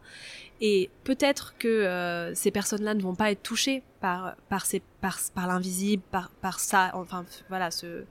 Et 0.60 0.90
peut-être 1.04 1.54
que 1.58 1.68
euh, 1.68 2.34
ces 2.34 2.50
personnes-là 2.50 2.94
ne 2.94 3.02
vont 3.02 3.14
pas 3.14 3.32
être 3.32 3.42
touchées 3.42 3.82
par 4.00 4.36
par 4.48 4.64
ces 4.64 4.80
par, 5.00 5.18
par 5.34 5.46
l'invisible, 5.46 6.02
par 6.10 6.30
par 6.30 6.60
ça, 6.60 6.90
enfin 6.94 7.24
voilà, 7.48 7.70
ce, 7.70 8.04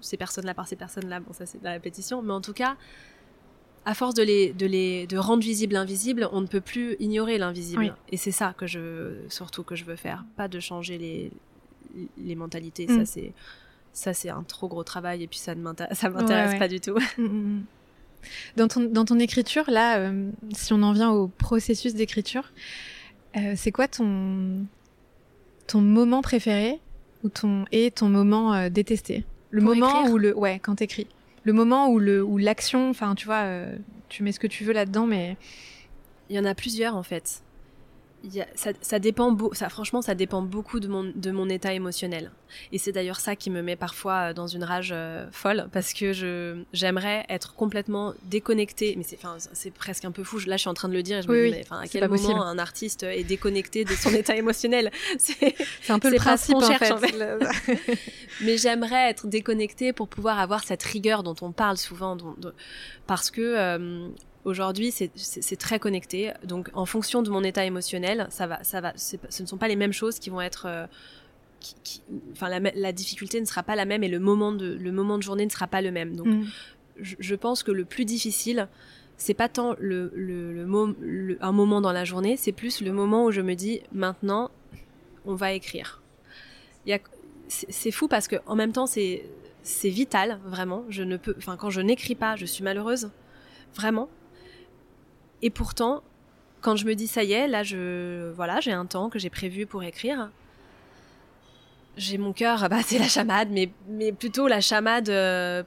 ces 0.00 0.16
personnes-là 0.16 0.54
par 0.54 0.68
ces 0.68 0.76
personnes-là. 0.76 1.20
Bon, 1.20 1.32
ça 1.32 1.46
c'est 1.46 1.58
de 1.58 1.64
la 1.64 1.72
répétition, 1.72 2.20
mais 2.20 2.32
en 2.32 2.40
tout 2.40 2.52
cas, 2.52 2.76
à 3.84 3.94
force 3.94 4.14
de 4.14 4.22
les 4.22 4.52
de 4.52 4.66
les 4.66 5.06
de 5.06 5.16
rendre 5.16 5.42
visible 5.42 5.74
l'invisible, 5.74 6.28
on 6.32 6.40
ne 6.40 6.46
peut 6.46 6.60
plus 6.60 6.96
ignorer 7.00 7.38
l'invisible. 7.38 7.96
Et 8.10 8.16
c'est 8.16 8.30
ça 8.30 8.54
que 8.56 8.66
je 8.66 9.16
surtout 9.28 9.62
que 9.62 9.74
je 9.74 9.84
veux 9.84 9.96
faire, 9.96 10.24
pas 10.36 10.48
de 10.48 10.60
changer 10.60 10.98
les 10.98 11.32
les 12.18 12.34
mentalités. 12.34 12.86
Ça 12.86 12.98
mm. 12.98 13.06
c'est 13.06 13.32
ça 13.92 14.14
c'est 14.14 14.30
un 14.30 14.42
trop 14.42 14.68
gros 14.68 14.84
travail 14.84 15.22
et 15.22 15.26
puis 15.26 15.38
ça 15.38 15.54
ne 15.54 15.62
m'intéresse 15.62 15.98
ça 15.98 16.10
m'intéresse 16.10 16.58
pas 16.58 16.68
du 16.68 16.80
tout. 16.80 16.98
Mm, 17.18 17.24
mm, 17.24 17.64
dans 18.56 18.68
ton, 18.68 18.82
dans 18.82 19.04
ton 19.04 19.18
écriture, 19.18 19.64
là, 19.68 19.98
euh, 19.98 20.30
si 20.52 20.72
on 20.72 20.82
en 20.82 20.92
vient 20.92 21.10
au 21.10 21.28
processus 21.28 21.94
d'écriture, 21.94 22.52
euh, 23.36 23.54
c'est 23.56 23.72
quoi 23.72 23.88
ton, 23.88 24.66
ton 25.66 25.80
moment 25.80 26.22
préféré 26.22 26.80
ou 27.24 27.28
ton, 27.28 27.64
et 27.72 27.90
ton 27.90 28.08
moment 28.08 28.54
euh, 28.54 28.68
détesté? 28.68 29.24
Le 29.50 29.62
moment 29.62 30.06
où 30.06 30.18
le... 30.18 30.36
Ouais, 30.36 30.58
quand 30.58 30.76
t'écris. 30.76 31.06
Le 31.44 31.52
moment 31.52 31.88
où 31.88 31.98
le 31.98 32.22
où 32.22 32.38
l'action, 32.38 32.88
enfin, 32.90 33.14
tu 33.14 33.26
vois, 33.26 33.44
tu 34.08 34.22
mets 34.22 34.32
ce 34.32 34.40
que 34.40 34.46
tu 34.46 34.64
veux 34.64 34.72
là-dedans, 34.72 35.06
mais... 35.06 35.36
Il 36.30 36.36
y 36.36 36.38
en 36.38 36.44
a 36.46 36.54
plusieurs, 36.54 36.96
en 36.96 37.02
fait 37.02 37.42
ça, 38.54 38.98
dépend, 38.98 39.36
ça, 39.52 39.68
franchement, 39.68 40.02
ça 40.02 40.14
dépend 40.14 40.42
beaucoup 40.42 40.80
de 40.80 40.88
mon, 40.88 41.12
de 41.14 41.30
mon 41.30 41.48
état 41.48 41.72
émotionnel. 41.72 42.30
Et 42.70 42.78
c'est 42.78 42.92
d'ailleurs 42.92 43.20
ça 43.20 43.34
qui 43.34 43.50
me 43.50 43.62
met 43.62 43.76
parfois 43.76 44.30
euh, 44.30 44.32
dans 44.32 44.46
une 44.46 44.62
rage 44.64 44.90
euh, 44.92 45.26
folle, 45.32 45.68
parce 45.72 45.92
que 45.92 46.12
je, 46.12 46.62
j'aimerais 46.72 47.24
être 47.28 47.54
complètement 47.54 48.14
déconnectée. 48.24 48.94
Mais 48.96 49.02
c'est, 49.02 49.16
enfin, 49.16 49.36
c'est 49.52 49.72
presque 49.72 50.04
un 50.04 50.12
peu 50.12 50.22
fou. 50.22 50.38
Là, 50.46 50.56
je 50.56 50.62
suis 50.62 50.68
en 50.68 50.74
train 50.74 50.88
de 50.88 50.94
le 50.94 51.02
dire 51.02 51.18
et 51.18 51.22
je 51.22 51.28
me 51.28 51.46
dis, 51.46 51.50
mais, 51.52 51.64
enfin, 51.64 51.80
à 51.80 51.88
quel 51.88 52.08
moment 52.08 52.44
un 52.44 52.58
artiste 52.58 53.02
est 53.02 53.24
déconnecté 53.24 53.84
de 53.84 53.92
son 53.92 54.10
état 54.14 54.36
émotionnel? 54.36 54.90
C'est, 55.18 55.54
un 55.88 55.98
peu 55.98 56.10
le 56.10 56.16
principe, 56.16 56.56
en 56.56 56.60
fait. 56.60 56.92
mais 58.42 58.56
j'aimerais 58.56 59.10
être 59.10 59.26
déconnectée 59.26 59.92
pour 59.92 60.08
pouvoir 60.08 60.38
avoir 60.38 60.64
cette 60.64 60.82
rigueur 60.82 61.22
dont 61.22 61.36
on 61.40 61.52
parle 61.52 61.76
souvent, 61.76 62.16
parce 63.06 63.30
que, 63.30 63.40
euh, 63.40 64.08
Aujourd'hui, 64.44 64.92
c'est 64.92 65.56
très 65.56 65.78
connecté. 65.78 66.32
Donc, 66.44 66.68
en 66.74 66.84
fonction 66.84 67.22
de 67.22 67.30
mon 67.30 67.44
état 67.44 67.64
émotionnel, 67.64 68.26
ça 68.30 68.46
va, 68.46 68.62
ça 68.64 68.80
va. 68.80 68.92
Ce 68.96 69.42
ne 69.42 69.46
sont 69.46 69.56
pas 69.56 69.68
les 69.68 69.76
mêmes 69.76 69.92
choses 69.92 70.18
qui 70.18 70.30
vont 70.30 70.40
être. 70.40 70.66
Euh, 70.66 70.86
enfin, 72.32 72.48
la, 72.48 72.92
difficulté 72.92 73.40
ne 73.40 73.46
sera 73.46 73.62
pas 73.62 73.76
la 73.76 73.84
même 73.84 74.02
et 74.02 74.08
le 74.08 74.18
moment 74.18 74.50
de, 74.50 74.74
le 74.74 74.92
moment 74.92 75.16
de 75.16 75.22
journée 75.22 75.44
ne 75.44 75.50
sera 75.50 75.68
pas 75.68 75.80
le 75.80 75.92
même. 75.92 76.16
Donc, 76.16 76.26
mm. 76.26 76.44
je, 76.98 77.34
pense 77.36 77.62
que 77.62 77.70
le 77.70 77.84
plus 77.84 78.04
difficile, 78.04 78.68
c'est 79.16 79.34
pas 79.34 79.48
tant 79.48 79.76
le, 79.78 80.10
le, 80.14 81.38
un 81.40 81.52
moment 81.52 81.80
dans 81.80 81.92
la 81.92 82.04
journée, 82.04 82.36
c'est 82.36 82.50
plus 82.50 82.80
le 82.80 82.92
moment 82.92 83.26
où 83.26 83.30
je 83.30 83.40
me 83.40 83.54
dis 83.54 83.80
maintenant, 83.92 84.50
on 85.24 85.36
va 85.36 85.52
écrire. 85.52 86.02
C'est 87.48 87.90
fou 87.90 88.08
parce 88.08 88.28
que 88.28 88.36
en 88.46 88.56
même 88.56 88.72
temps, 88.72 88.86
c'est 88.86 89.24
c'est 89.62 89.90
vital, 89.90 90.40
vraiment. 90.44 90.84
Je 90.88 91.02
ne 91.02 91.16
peux, 91.16 91.34
enfin, 91.38 91.56
quand 91.56 91.70
je 91.70 91.80
n'écris 91.80 92.14
pas, 92.14 92.34
je 92.34 92.46
suis 92.46 92.64
malheureuse, 92.64 93.10
vraiment. 93.74 94.08
Et 95.42 95.50
pourtant, 95.50 96.02
quand 96.60 96.76
je 96.76 96.86
me 96.86 96.94
dis 96.94 97.06
ça 97.06 97.24
y 97.24 97.32
est, 97.32 97.48
là, 97.48 97.62
je, 97.62 98.30
voilà, 98.32 98.60
j'ai 98.60 98.72
un 98.72 98.86
temps 98.86 99.10
que 99.10 99.18
j'ai 99.18 99.30
prévu 99.30 99.66
pour 99.66 99.82
écrire. 99.82 100.30
J'ai 101.96 102.18
mon 102.18 102.32
cœur, 102.32 102.68
bah, 102.68 102.82
c'est 102.84 102.98
la 102.98 103.08
chamade, 103.08 103.50
mais, 103.50 103.70
mais 103.88 104.12
plutôt 104.12 104.48
la 104.48 104.60
chamade, 104.60 105.08
euh, 105.08 105.62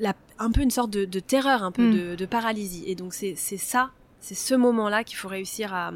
la, 0.00 0.14
un 0.38 0.50
peu 0.50 0.62
une 0.62 0.70
sorte 0.70 0.90
de, 0.90 1.20
terreur, 1.20 1.62
un 1.62 1.72
peu 1.72 1.82
hmm. 1.82 2.16
de, 2.16 2.26
paralysie. 2.26 2.84
Et 2.86 2.94
donc, 2.94 3.12
c'est 3.12 3.34
ça, 3.34 3.90
c'est 4.20 4.34
ce 4.34 4.54
moment-là 4.54 5.04
qu'il 5.04 5.16
faut 5.16 5.28
réussir 5.28 5.74
à, 5.74 5.92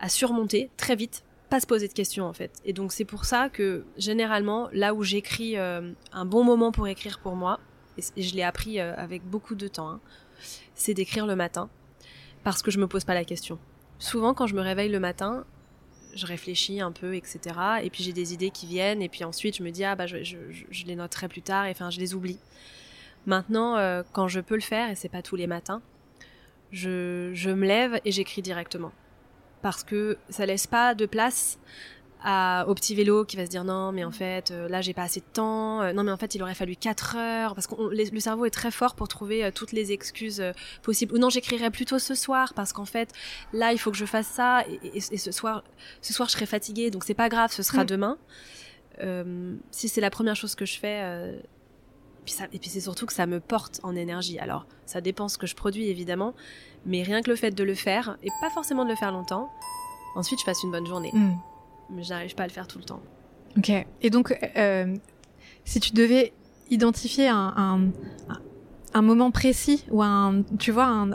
à 0.00 0.08
surmonter 0.08 0.70
très 0.76 0.96
vite 0.96 1.22
pas 1.48 1.60
se 1.60 1.66
poser 1.66 1.88
de 1.88 1.92
questions 1.92 2.26
en 2.26 2.32
fait. 2.32 2.52
Et 2.64 2.72
donc 2.72 2.92
c'est 2.92 3.04
pour 3.04 3.24
ça 3.24 3.48
que 3.48 3.84
généralement 3.96 4.68
là 4.72 4.94
où 4.94 5.02
j'écris 5.02 5.56
euh, 5.56 5.92
un 6.12 6.24
bon 6.24 6.44
moment 6.44 6.72
pour 6.72 6.88
écrire 6.88 7.18
pour 7.18 7.36
moi, 7.36 7.60
et, 7.98 8.22
je 8.22 8.34
l'ai 8.34 8.42
appris 8.42 8.80
euh, 8.80 8.94
avec 8.96 9.24
beaucoup 9.24 9.54
de 9.54 9.68
temps, 9.68 9.88
hein, 9.88 10.00
c'est 10.76 10.94
d'écrire 10.94 11.26
le 11.26 11.34
matin 11.34 11.68
parce 12.44 12.62
que 12.62 12.70
je 12.70 12.78
me 12.78 12.86
pose 12.86 13.04
pas 13.04 13.14
la 13.14 13.24
question. 13.24 13.58
Souvent 13.98 14.34
quand 14.34 14.46
je 14.46 14.54
me 14.54 14.60
réveille 14.60 14.90
le 14.90 15.00
matin, 15.00 15.44
je 16.14 16.26
réfléchis 16.26 16.80
un 16.80 16.92
peu, 16.92 17.16
etc. 17.16 17.40
Et 17.82 17.90
puis 17.90 18.04
j'ai 18.04 18.12
des 18.12 18.32
idées 18.32 18.50
qui 18.50 18.66
viennent 18.66 19.02
et 19.02 19.08
puis 19.08 19.24
ensuite 19.24 19.56
je 19.56 19.64
me 19.64 19.70
dis 19.70 19.84
ah 19.84 19.96
bah 19.96 20.06
je, 20.06 20.36
les 20.86 20.94
noterai 20.94 21.26
plus 21.26 21.42
tard 21.42 21.66
et 21.66 21.70
enfin 21.70 21.90
je 21.90 21.98
les 21.98 22.14
oublie. 22.14 22.38
Maintenant 23.26 23.76
euh, 23.76 24.04
quand 24.12 24.28
je 24.28 24.38
peux 24.38 24.54
le 24.54 24.60
faire 24.60 24.90
et 24.90 24.94
c'est 24.94 25.08
pas 25.08 25.22
tous 25.22 25.34
les 25.36 25.48
matins, 25.48 25.82
je, 26.70 27.30
je 27.34 27.50
me 27.50 27.66
lève 27.66 28.00
et 28.04 28.12
j'écris 28.12 28.42
directement 28.42 28.92
parce 29.62 29.82
que 29.82 30.18
ça 30.28 30.46
laisse 30.46 30.66
pas 30.66 30.94
de 30.94 31.06
place 31.06 31.58
à, 32.28 32.66
au 32.66 32.74
petit 32.74 32.96
vélo 32.96 33.24
qui 33.24 33.36
va 33.36 33.46
se 33.46 33.50
dire 33.50 33.62
non 33.62 33.92
mais 33.92 34.04
en 34.04 34.10
fait 34.10 34.50
euh, 34.50 34.68
là 34.68 34.80
j'ai 34.80 34.92
pas 34.92 35.04
assez 35.04 35.20
de 35.20 35.26
temps 35.32 35.80
euh, 35.80 35.92
non 35.92 36.02
mais 36.02 36.10
en 36.10 36.16
fait 36.16 36.34
il 36.34 36.42
aurait 36.42 36.56
fallu 36.56 36.74
4 36.74 37.16
heures 37.16 37.54
parce 37.54 37.68
que 37.68 37.74
le 37.78 38.20
cerveau 38.20 38.46
est 38.46 38.50
très 38.50 38.72
fort 38.72 38.96
pour 38.96 39.06
trouver 39.06 39.44
euh, 39.44 39.52
toutes 39.54 39.70
les 39.70 39.92
excuses 39.92 40.42
possibles 40.82 41.14
ou 41.14 41.18
non 41.18 41.30
j'écrirai 41.30 41.70
plutôt 41.70 42.00
ce 42.00 42.16
soir 42.16 42.52
parce 42.54 42.72
qu'en 42.72 42.84
fait 42.84 43.12
là 43.52 43.72
il 43.72 43.78
faut 43.78 43.92
que 43.92 43.96
je 43.96 44.04
fasse 44.04 44.26
ça 44.26 44.64
et, 44.92 45.00
ce 45.00 45.30
soir 45.30 45.62
ce 46.02 46.12
soir 46.12 46.28
je 46.28 46.32
serai 46.32 46.46
fatiguée 46.46 46.90
donc 46.90 47.04
c'est 47.04 47.14
pas 47.14 47.28
grave 47.28 47.52
ce 47.52 47.62
sera 47.62 47.84
mm. 47.84 47.86
demain 47.86 48.18
si 49.70 49.88
c'est 49.88 50.00
la 50.00 50.10
première 50.10 50.34
chose 50.34 50.56
que 50.56 50.66
je 50.66 50.78
fais 50.78 51.38
et 52.52 52.58
puis 52.58 52.68
c'est 52.68 52.80
surtout 52.80 53.06
que 53.06 53.12
ça 53.12 53.26
me 53.26 53.38
porte 53.38 53.78
en 53.84 53.94
énergie. 53.94 54.38
Alors, 54.40 54.66
ça 54.84 55.00
dépend 55.00 55.28
ce 55.28 55.38
que 55.38 55.46
je 55.46 55.54
produis 55.54 55.88
évidemment, 55.88 56.34
mais 56.84 57.04
rien 57.04 57.22
que 57.22 57.30
le 57.30 57.36
fait 57.36 57.52
de 57.52 57.62
le 57.62 57.74
faire, 57.74 58.16
et 58.24 58.30
pas 58.40 58.50
forcément 58.50 58.84
de 58.84 58.90
le 58.90 58.96
faire 58.96 59.12
longtemps, 59.12 59.48
ensuite 60.16 60.40
je 60.40 60.44
passe 60.44 60.62
une 60.64 60.72
bonne 60.72 60.86
journée. 60.86 61.10
Hmm. 61.12 61.36
Mais 61.90 62.02
j'arrive 62.02 62.34
pas 62.34 62.44
à 62.44 62.46
le 62.46 62.52
faire 62.52 62.66
tout 62.66 62.78
le 62.78 62.84
temps. 62.84 63.02
Ok. 63.56 63.70
Et 64.02 64.10
donc, 64.10 64.36
euh, 64.56 64.94
si 65.64 65.80
tu 65.80 65.92
devais 65.92 66.32
identifier 66.70 67.28
un, 67.28 67.90
un, 68.92 69.02
moment 69.02 69.30
précis 69.30 69.84
ou 69.90 70.02
un, 70.02 70.42
tu 70.58 70.72
vois, 70.72 70.86
un, 70.86 71.08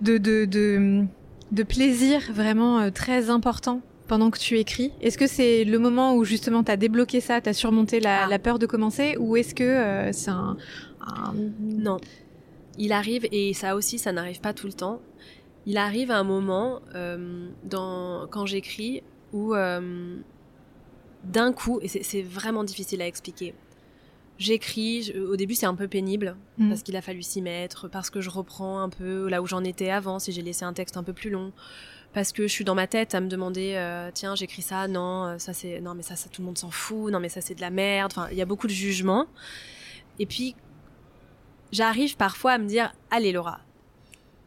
de, 0.00 0.18
de, 0.18 0.44
de, 0.44 1.04
de 1.52 1.62
plaisir 1.62 2.20
vraiment 2.32 2.78
euh, 2.80 2.90
très 2.90 3.30
important 3.30 3.80
pendant 4.06 4.30
que 4.30 4.38
tu 4.38 4.58
écris 4.58 4.92
Est-ce 5.00 5.18
que 5.18 5.26
c'est 5.26 5.64
le 5.64 5.78
moment 5.78 6.14
où 6.14 6.24
justement 6.24 6.64
tu 6.64 6.72
as 6.72 6.76
débloqué 6.76 7.20
ça, 7.20 7.40
tu 7.40 7.48
as 7.48 7.52
surmonté 7.52 8.00
la, 8.00 8.24
ah. 8.24 8.28
la, 8.28 8.38
peur 8.38 8.58
de 8.58 8.66
commencer 8.66 9.16
ou 9.18 9.36
est-ce 9.36 9.54
que 9.54 9.64
euh, 9.64 10.12
c'est 10.12 10.30
un, 10.30 10.56
un... 11.00 11.34
Non. 11.60 11.98
Il 12.78 12.92
arrive, 12.92 13.26
et 13.32 13.54
ça 13.54 13.74
aussi, 13.74 13.98
ça 13.98 14.12
n'arrive 14.12 14.40
pas 14.40 14.54
tout 14.54 14.66
le 14.66 14.72
temps, 14.72 15.00
il 15.66 15.76
arrive 15.76 16.10
un 16.10 16.22
moment 16.22 16.80
euh, 16.94 17.48
dans, 17.64 18.26
quand 18.30 18.46
j'écris 18.46 19.02
où 19.32 19.54
euh, 19.54 20.16
d'un 21.24 21.52
coup, 21.52 21.80
et 21.82 21.88
c'est 21.88 22.22
vraiment 22.22 22.64
difficile 22.64 23.02
à 23.02 23.06
expliquer, 23.06 23.54
j'écris, 24.38 25.12
au 25.16 25.36
début 25.36 25.54
c'est 25.54 25.66
un 25.66 25.74
peu 25.74 25.88
pénible, 25.88 26.36
mm. 26.58 26.68
parce 26.68 26.82
qu'il 26.82 26.96
a 26.96 27.02
fallu 27.02 27.22
s'y 27.22 27.42
mettre, 27.42 27.88
parce 27.88 28.10
que 28.10 28.20
je 28.20 28.30
reprends 28.30 28.80
un 28.80 28.88
peu 28.88 29.28
là 29.28 29.42
où 29.42 29.46
j'en 29.46 29.64
étais 29.64 29.90
avant, 29.90 30.18
si 30.18 30.32
j'ai 30.32 30.42
laissé 30.42 30.64
un 30.64 30.72
texte 30.72 30.96
un 30.96 31.02
peu 31.02 31.12
plus 31.12 31.30
long 31.30 31.52
parce 32.12 32.32
que 32.32 32.44
je 32.44 32.48
suis 32.48 32.64
dans 32.64 32.74
ma 32.74 32.86
tête 32.86 33.14
à 33.14 33.20
me 33.20 33.28
demander 33.28 33.74
euh, 33.76 34.10
tiens 34.12 34.34
j'écris 34.34 34.62
ça 34.62 34.88
non 34.88 35.24
euh, 35.24 35.38
ça 35.38 35.52
c'est 35.52 35.80
non 35.80 35.94
mais 35.94 36.02
ça, 36.02 36.16
ça 36.16 36.28
tout 36.28 36.42
le 36.42 36.46
monde 36.46 36.58
s'en 36.58 36.70
fout 36.70 37.12
non 37.12 37.20
mais 37.20 37.28
ça 37.28 37.40
c'est 37.40 37.54
de 37.54 37.60
la 37.60 37.70
merde 37.70 38.12
enfin 38.12 38.28
il 38.30 38.38
y 38.38 38.42
a 38.42 38.46
beaucoup 38.46 38.66
de 38.66 38.72
jugements 38.72 39.26
et 40.18 40.26
puis 40.26 40.56
j'arrive 41.70 42.16
parfois 42.16 42.52
à 42.52 42.58
me 42.58 42.66
dire 42.66 42.92
allez 43.10 43.32
Laura 43.32 43.60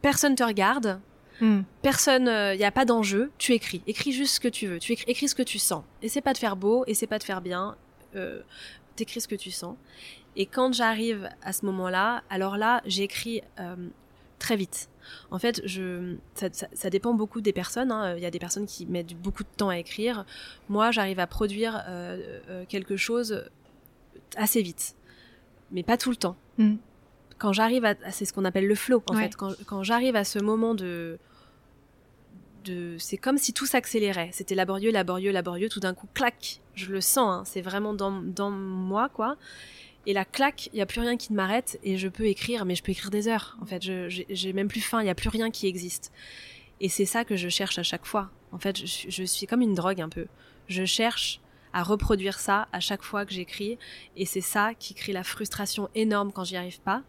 personne 0.00 0.34
te 0.34 0.42
regarde 0.42 1.00
hmm. 1.40 1.62
personne 1.82 2.24
il 2.24 2.28
euh, 2.28 2.56
n'y 2.56 2.64
a 2.64 2.70
pas 2.70 2.84
d'enjeu 2.84 3.30
tu 3.38 3.52
écris 3.52 3.82
écris 3.86 4.12
juste 4.12 4.34
ce 4.34 4.40
que 4.40 4.48
tu 4.48 4.66
veux 4.66 4.78
tu 4.78 4.92
écris, 4.92 5.10
écris 5.10 5.28
ce 5.28 5.34
que 5.34 5.42
tu 5.42 5.58
sens 5.58 5.84
et 6.02 6.08
c'est 6.08 6.20
pas 6.20 6.32
de 6.32 6.38
faire 6.38 6.56
beau 6.56 6.84
et 6.86 6.94
c'est 6.94 7.06
pas 7.06 7.18
de 7.18 7.24
faire 7.24 7.40
bien 7.40 7.76
euh, 8.16 8.42
t'écris 8.96 9.20
ce 9.20 9.28
que 9.28 9.34
tu 9.34 9.50
sens 9.50 9.76
et 10.36 10.46
quand 10.46 10.72
j'arrive 10.72 11.28
à 11.42 11.52
ce 11.52 11.64
moment 11.66 11.88
là 11.88 12.22
alors 12.30 12.56
là 12.56 12.82
j'écris 12.84 13.42
très 14.38 14.56
vite 14.56 14.88
en 15.30 15.38
fait, 15.38 15.62
je, 15.64 16.16
ça, 16.34 16.90
dépend 16.90 17.14
beaucoup 17.14 17.40
des 17.40 17.52
personnes. 17.52 17.92
Hein. 17.92 18.16
Il 18.16 18.22
y 18.22 18.26
a 18.26 18.30
des 18.30 18.38
personnes 18.38 18.66
qui 18.66 18.86
mettent 18.86 19.14
beaucoup 19.14 19.42
de 19.42 19.48
temps 19.56 19.68
à 19.68 19.78
écrire. 19.78 20.24
Moi, 20.68 20.90
j'arrive 20.90 21.18
à 21.18 21.26
produire 21.26 21.82
euh, 21.88 22.38
euh, 22.48 22.64
quelque 22.68 22.96
chose 22.96 23.44
assez 24.36 24.62
vite, 24.62 24.94
mais 25.70 25.82
pas 25.82 25.96
tout 25.96 26.10
le 26.10 26.16
temps. 26.16 26.36
Mm. 26.58 26.74
Quand 27.42 27.52
j'arrive 27.52 27.84
à, 27.84 27.96
c'est 28.12 28.24
ce 28.24 28.32
qu'on 28.32 28.44
appelle 28.44 28.68
le 28.68 28.76
flow. 28.76 29.02
En 29.10 29.16
fait, 29.16 29.34
quand, 29.34 29.82
j'arrive 29.82 30.14
à 30.14 30.22
ce 30.22 30.38
moment 30.38 30.76
de, 30.76 31.18
de, 32.64 32.94
c'est 33.00 33.16
comme 33.16 33.36
si 33.36 33.52
tout 33.52 33.66
s'accélérait. 33.66 34.30
C'était 34.30 34.54
laborieux, 34.54 34.92
laborieux, 34.92 35.32
laborieux. 35.32 35.68
Tout 35.68 35.80
d'un 35.80 35.92
coup, 35.92 36.06
clac, 36.14 36.60
je 36.76 36.92
le 36.92 37.00
sens. 37.00 37.18
Hein. 37.18 37.42
C'est 37.44 37.60
vraiment 37.60 37.94
dans, 37.94 38.22
dans 38.22 38.52
moi, 38.52 39.08
quoi. 39.08 39.36
Et 40.06 40.12
la 40.12 40.24
claque, 40.24 40.70
il 40.72 40.78
y 40.78 40.82
a 40.82 40.86
plus 40.86 41.00
rien 41.00 41.16
qui 41.16 41.32
ne 41.32 41.36
m'arrête 41.36 41.80
et 41.82 41.96
je 41.96 42.06
peux 42.06 42.26
écrire, 42.26 42.64
mais 42.64 42.76
je 42.76 42.84
peux 42.84 42.92
écrire 42.92 43.10
des 43.10 43.26
heures. 43.26 43.58
En 43.60 43.66
fait, 43.66 43.82
je 43.82 44.22
j'ai 44.30 44.52
même 44.52 44.68
plus 44.68 44.80
faim, 44.80 45.00
il 45.00 45.08
y 45.08 45.10
a 45.10 45.16
plus 45.16 45.28
rien 45.28 45.50
qui 45.50 45.66
existe. 45.66 46.12
Et 46.80 46.88
c'est 46.88 47.06
ça 47.06 47.24
que 47.24 47.34
je 47.34 47.48
cherche 47.48 47.76
à 47.76 47.82
chaque 47.82 48.06
fois. 48.06 48.30
En 48.52 48.60
fait, 48.60 48.86
je, 48.86 49.10
je, 49.10 49.24
suis 49.24 49.48
comme 49.48 49.62
une 49.62 49.74
drogue 49.74 50.00
un 50.00 50.08
peu. 50.08 50.26
Je 50.68 50.84
cherche 50.84 51.40
à 51.72 51.82
reproduire 51.82 52.38
ça 52.38 52.68
à 52.72 52.78
chaque 52.78 53.02
fois 53.02 53.26
que 53.26 53.32
j'écris, 53.32 53.78
et 54.16 54.26
c'est 54.26 54.40
ça 54.40 54.74
qui 54.78 54.94
crée 54.94 55.12
la 55.12 55.24
frustration 55.24 55.88
énorme 55.96 56.30
quand 56.30 56.44
j'y 56.44 56.56
arrive 56.56 56.80
pas, 56.80 57.02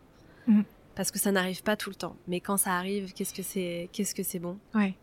mmh. 0.48 0.62
parce 0.96 1.12
que 1.12 1.20
ça 1.20 1.32
n'arrive 1.32 1.64
pas 1.64 1.76
tout 1.76 1.90
le 1.90 1.96
temps. 1.96 2.16
Mais 2.28 2.40
quand 2.40 2.58
ça 2.58 2.74
arrive, 2.74 3.14
qu'est-ce 3.14 3.34
que 3.34 3.44
c'est, 3.44 3.90
qu'est-ce 3.92 4.16
que 4.16 4.24
c'est 4.24 4.40
bon? 4.40 4.58
Ouais. 4.74 4.96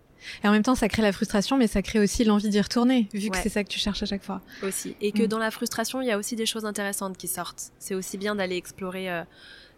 Et 0.45 0.49
en 0.49 0.53
même 0.53 0.62
temps, 0.62 0.74
ça 0.74 0.88
crée 0.88 1.03
la 1.03 1.12
frustration, 1.12 1.57
mais 1.57 1.66
ça 1.66 1.82
crée 1.82 1.99
aussi 1.99 2.24
l'envie 2.24 2.49
d'y 2.49 2.61
retourner, 2.61 3.09
vu 3.12 3.30
que 3.30 3.38
c'est 3.38 3.49
ça 3.49 3.64
que 3.64 3.68
tu 3.68 3.78
cherches 3.78 4.03
à 4.03 4.07
chaque 4.07 4.22
fois. 4.22 4.41
Aussi. 4.62 4.95
Et 5.01 5.12
que 5.12 5.22
mm. 5.22 5.28
dans 5.28 5.38
la 5.38 5.51
frustration, 5.51 6.03
il 6.03 6.09
y 6.09 6.11
a 6.11 6.18
aussi 6.18 6.36
des 6.36 6.47
choses 6.47 6.64
intéressantes 6.64 7.16
qui 7.16 7.28
sortent. 7.28 7.72
C'est 7.78 7.95
aussi 7.95 8.18
bien 8.18 8.34
d'aller 8.34 8.57
explorer, 8.57 9.11
euh, 9.11 9.22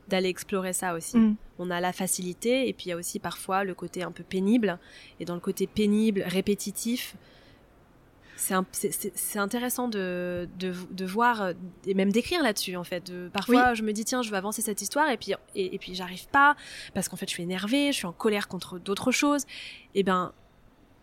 d'aller 0.09 0.29
explorer 0.29 0.73
ça 0.73 0.95
aussi. 0.95 1.19
Mm. 1.19 1.37
On 1.59 1.71
a 1.71 1.81
la 1.81 1.93
facilité, 1.93 2.69
et 2.69 2.73
puis 2.73 2.87
il 2.87 2.89
y 2.91 2.93
a 2.93 2.97
aussi 2.97 3.19
parfois 3.19 3.65
le 3.65 3.75
côté 3.75 4.03
un 4.03 4.13
peu 4.13 4.25
pénible. 4.25 4.79
Et 5.21 5.25
dans 5.25 5.35
le 5.35 5.41
côté 5.41 5.67
pénible, 5.67 6.25
répétitif, 6.27 7.17
c'est 8.43 9.39
intéressant 9.39 9.89
de, 9.89 10.49
de, 10.59 10.75
de, 10.91 11.05
voir 11.05 11.43
euh, 11.43 11.53
et 11.87 11.95
même 11.95 12.11
d'écrire 12.11 12.43
là-dessus 12.43 12.77
en 12.77 12.85
fait. 12.85 13.07
De, 13.11 13.29
parfois, 13.33 13.75
je 13.75 13.83
me 13.83 13.93
dis 13.93 14.05
tiens, 14.05 14.23
je 14.23 14.31
vais 14.31 14.37
avancer 14.37 14.63
cette 14.63 14.83
histoire 14.83 15.09
et 15.11 15.17
puis 15.17 15.35
et, 15.55 15.75
et 15.75 15.79
puis 15.79 15.95
j'arrive 15.95 16.27
pas 16.29 16.57
parce 16.95 17.09
qu'en 17.09 17.17
fait, 17.17 17.27
je 17.27 17.35
suis 17.35 17.43
énervée, 17.43 17.93
je 17.93 17.99
suis 17.99 18.07
en 18.07 18.13
colère 18.13 18.49
contre 18.49 18.79
d'autres 18.79 19.13
choses. 19.13 19.45
Et 19.95 20.03
ben, 20.03 20.33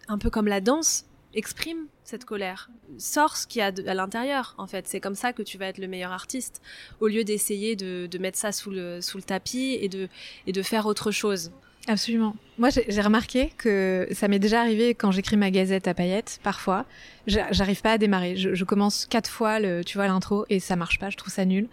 un 0.08 0.18
peu 0.18 0.30
comme 0.30 0.48
la 0.48 0.62
danse, 0.62 1.06
exprime 1.34 1.88
cette 2.04 2.26
colère, 2.26 2.70
sors 2.98 3.38
ce 3.38 3.46
qu'il 3.46 3.60
y 3.60 3.62
a 3.62 3.68
à 3.68 3.94
l'intérieur 3.94 4.56
en 4.58 4.68
fait. 4.68 4.88
C'est 4.88 5.00
comme 5.00 5.16
ça 5.16 5.34
que 5.34 5.44
tu 5.44 5.58
vas 5.58 5.68
être 5.68 5.78
le 5.78 5.88
meilleur 5.88 6.12
artiste 6.12 6.62
au 7.00 7.08
lieu 7.08 7.24
d'essayer 7.24 7.76
de, 7.76 8.08
de, 8.08 8.18
mettre 8.18 8.38
ça 8.38 8.52
sous 8.52 8.72
le, 8.72 9.02
sous 9.02 9.18
le 9.18 9.24
tapis 9.24 9.78
et 9.80 9.90
de, 9.90 10.10
et 10.48 10.52
de 10.52 10.62
faire 10.62 10.88
autre 10.88 11.12
chose. 11.12 11.52
Absolument. 11.90 12.36
Moi, 12.60 12.70
j'ai 12.70 13.02
remarqué 13.02 13.52
que 13.58 14.08
ça 14.12 14.28
m'est 14.28 14.38
déjà 14.38 14.62
arrivé 14.62 14.94
quand 14.94 15.10
j'écris 15.10 15.38
ma 15.38 15.50
gazette 15.50 15.88
à 15.88 15.96
paillettes, 15.96 16.40
parfois. 16.44 16.86
J'arrive 17.26 17.82
pas 17.82 17.94
à 17.94 17.98
démarrer. 17.98 18.36
Je, 18.36 18.64
commence 18.64 19.08
quatre 19.08 19.30
fois 19.30 19.60
le, 19.60 19.84
tu 19.84 19.98
vois, 19.98 20.06
l'intro 20.06 20.46
et 20.52 20.60
ça 20.60 20.76
marche 20.76 21.00
pas. 21.00 21.10
Je 21.10 21.18
trouve 21.18 21.34
ça 21.34 21.46
nul. 21.46 21.68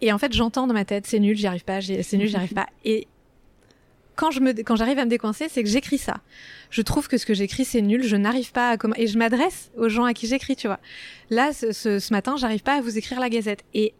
Et 0.00 0.12
en 0.12 0.18
fait, 0.18 0.32
j'entends 0.32 0.66
dans 0.66 0.74
ma 0.74 0.84
tête, 0.84 1.06
c'est 1.06 1.20
nul, 1.20 1.36
j'y 1.36 1.46
arrive 1.46 1.64
pas, 1.64 1.80
c'est 1.80 2.16
nul, 2.16 2.26
j'y 2.26 2.34
arrive 2.34 2.54
pas. 2.54 2.66
Et 2.84 3.06
quand 4.16 4.32
je 4.32 4.40
me, 4.40 4.50
quand 4.50 4.74
j'arrive 4.74 4.98
à 4.98 5.04
me 5.04 5.10
décoincer, 5.10 5.46
c'est 5.48 5.62
que 5.62 5.68
j'écris 5.68 5.98
ça. 5.98 6.16
Je 6.70 6.82
trouve 6.82 7.06
que 7.06 7.16
ce 7.18 7.24
que 7.24 7.34
j'écris, 7.34 7.64
c'est 7.64 7.82
nul, 7.82 8.02
je 8.02 8.16
n'arrive 8.16 8.50
pas 8.50 8.72
à 8.72 8.76
et 8.96 9.06
je 9.06 9.16
m'adresse 9.16 9.70
aux 9.76 9.88
gens 9.88 10.06
à 10.06 10.12
qui 10.12 10.26
j'écris, 10.26 10.56
tu 10.56 10.66
vois. 10.66 10.80
Là, 11.30 11.52
ce 11.52 12.12
matin, 12.12 12.36
j'arrive 12.36 12.64
pas 12.64 12.74
à 12.74 12.80
vous 12.80 12.98
écrire 12.98 13.20
la 13.20 13.30
gazette. 13.30 13.64
Et 13.74 13.94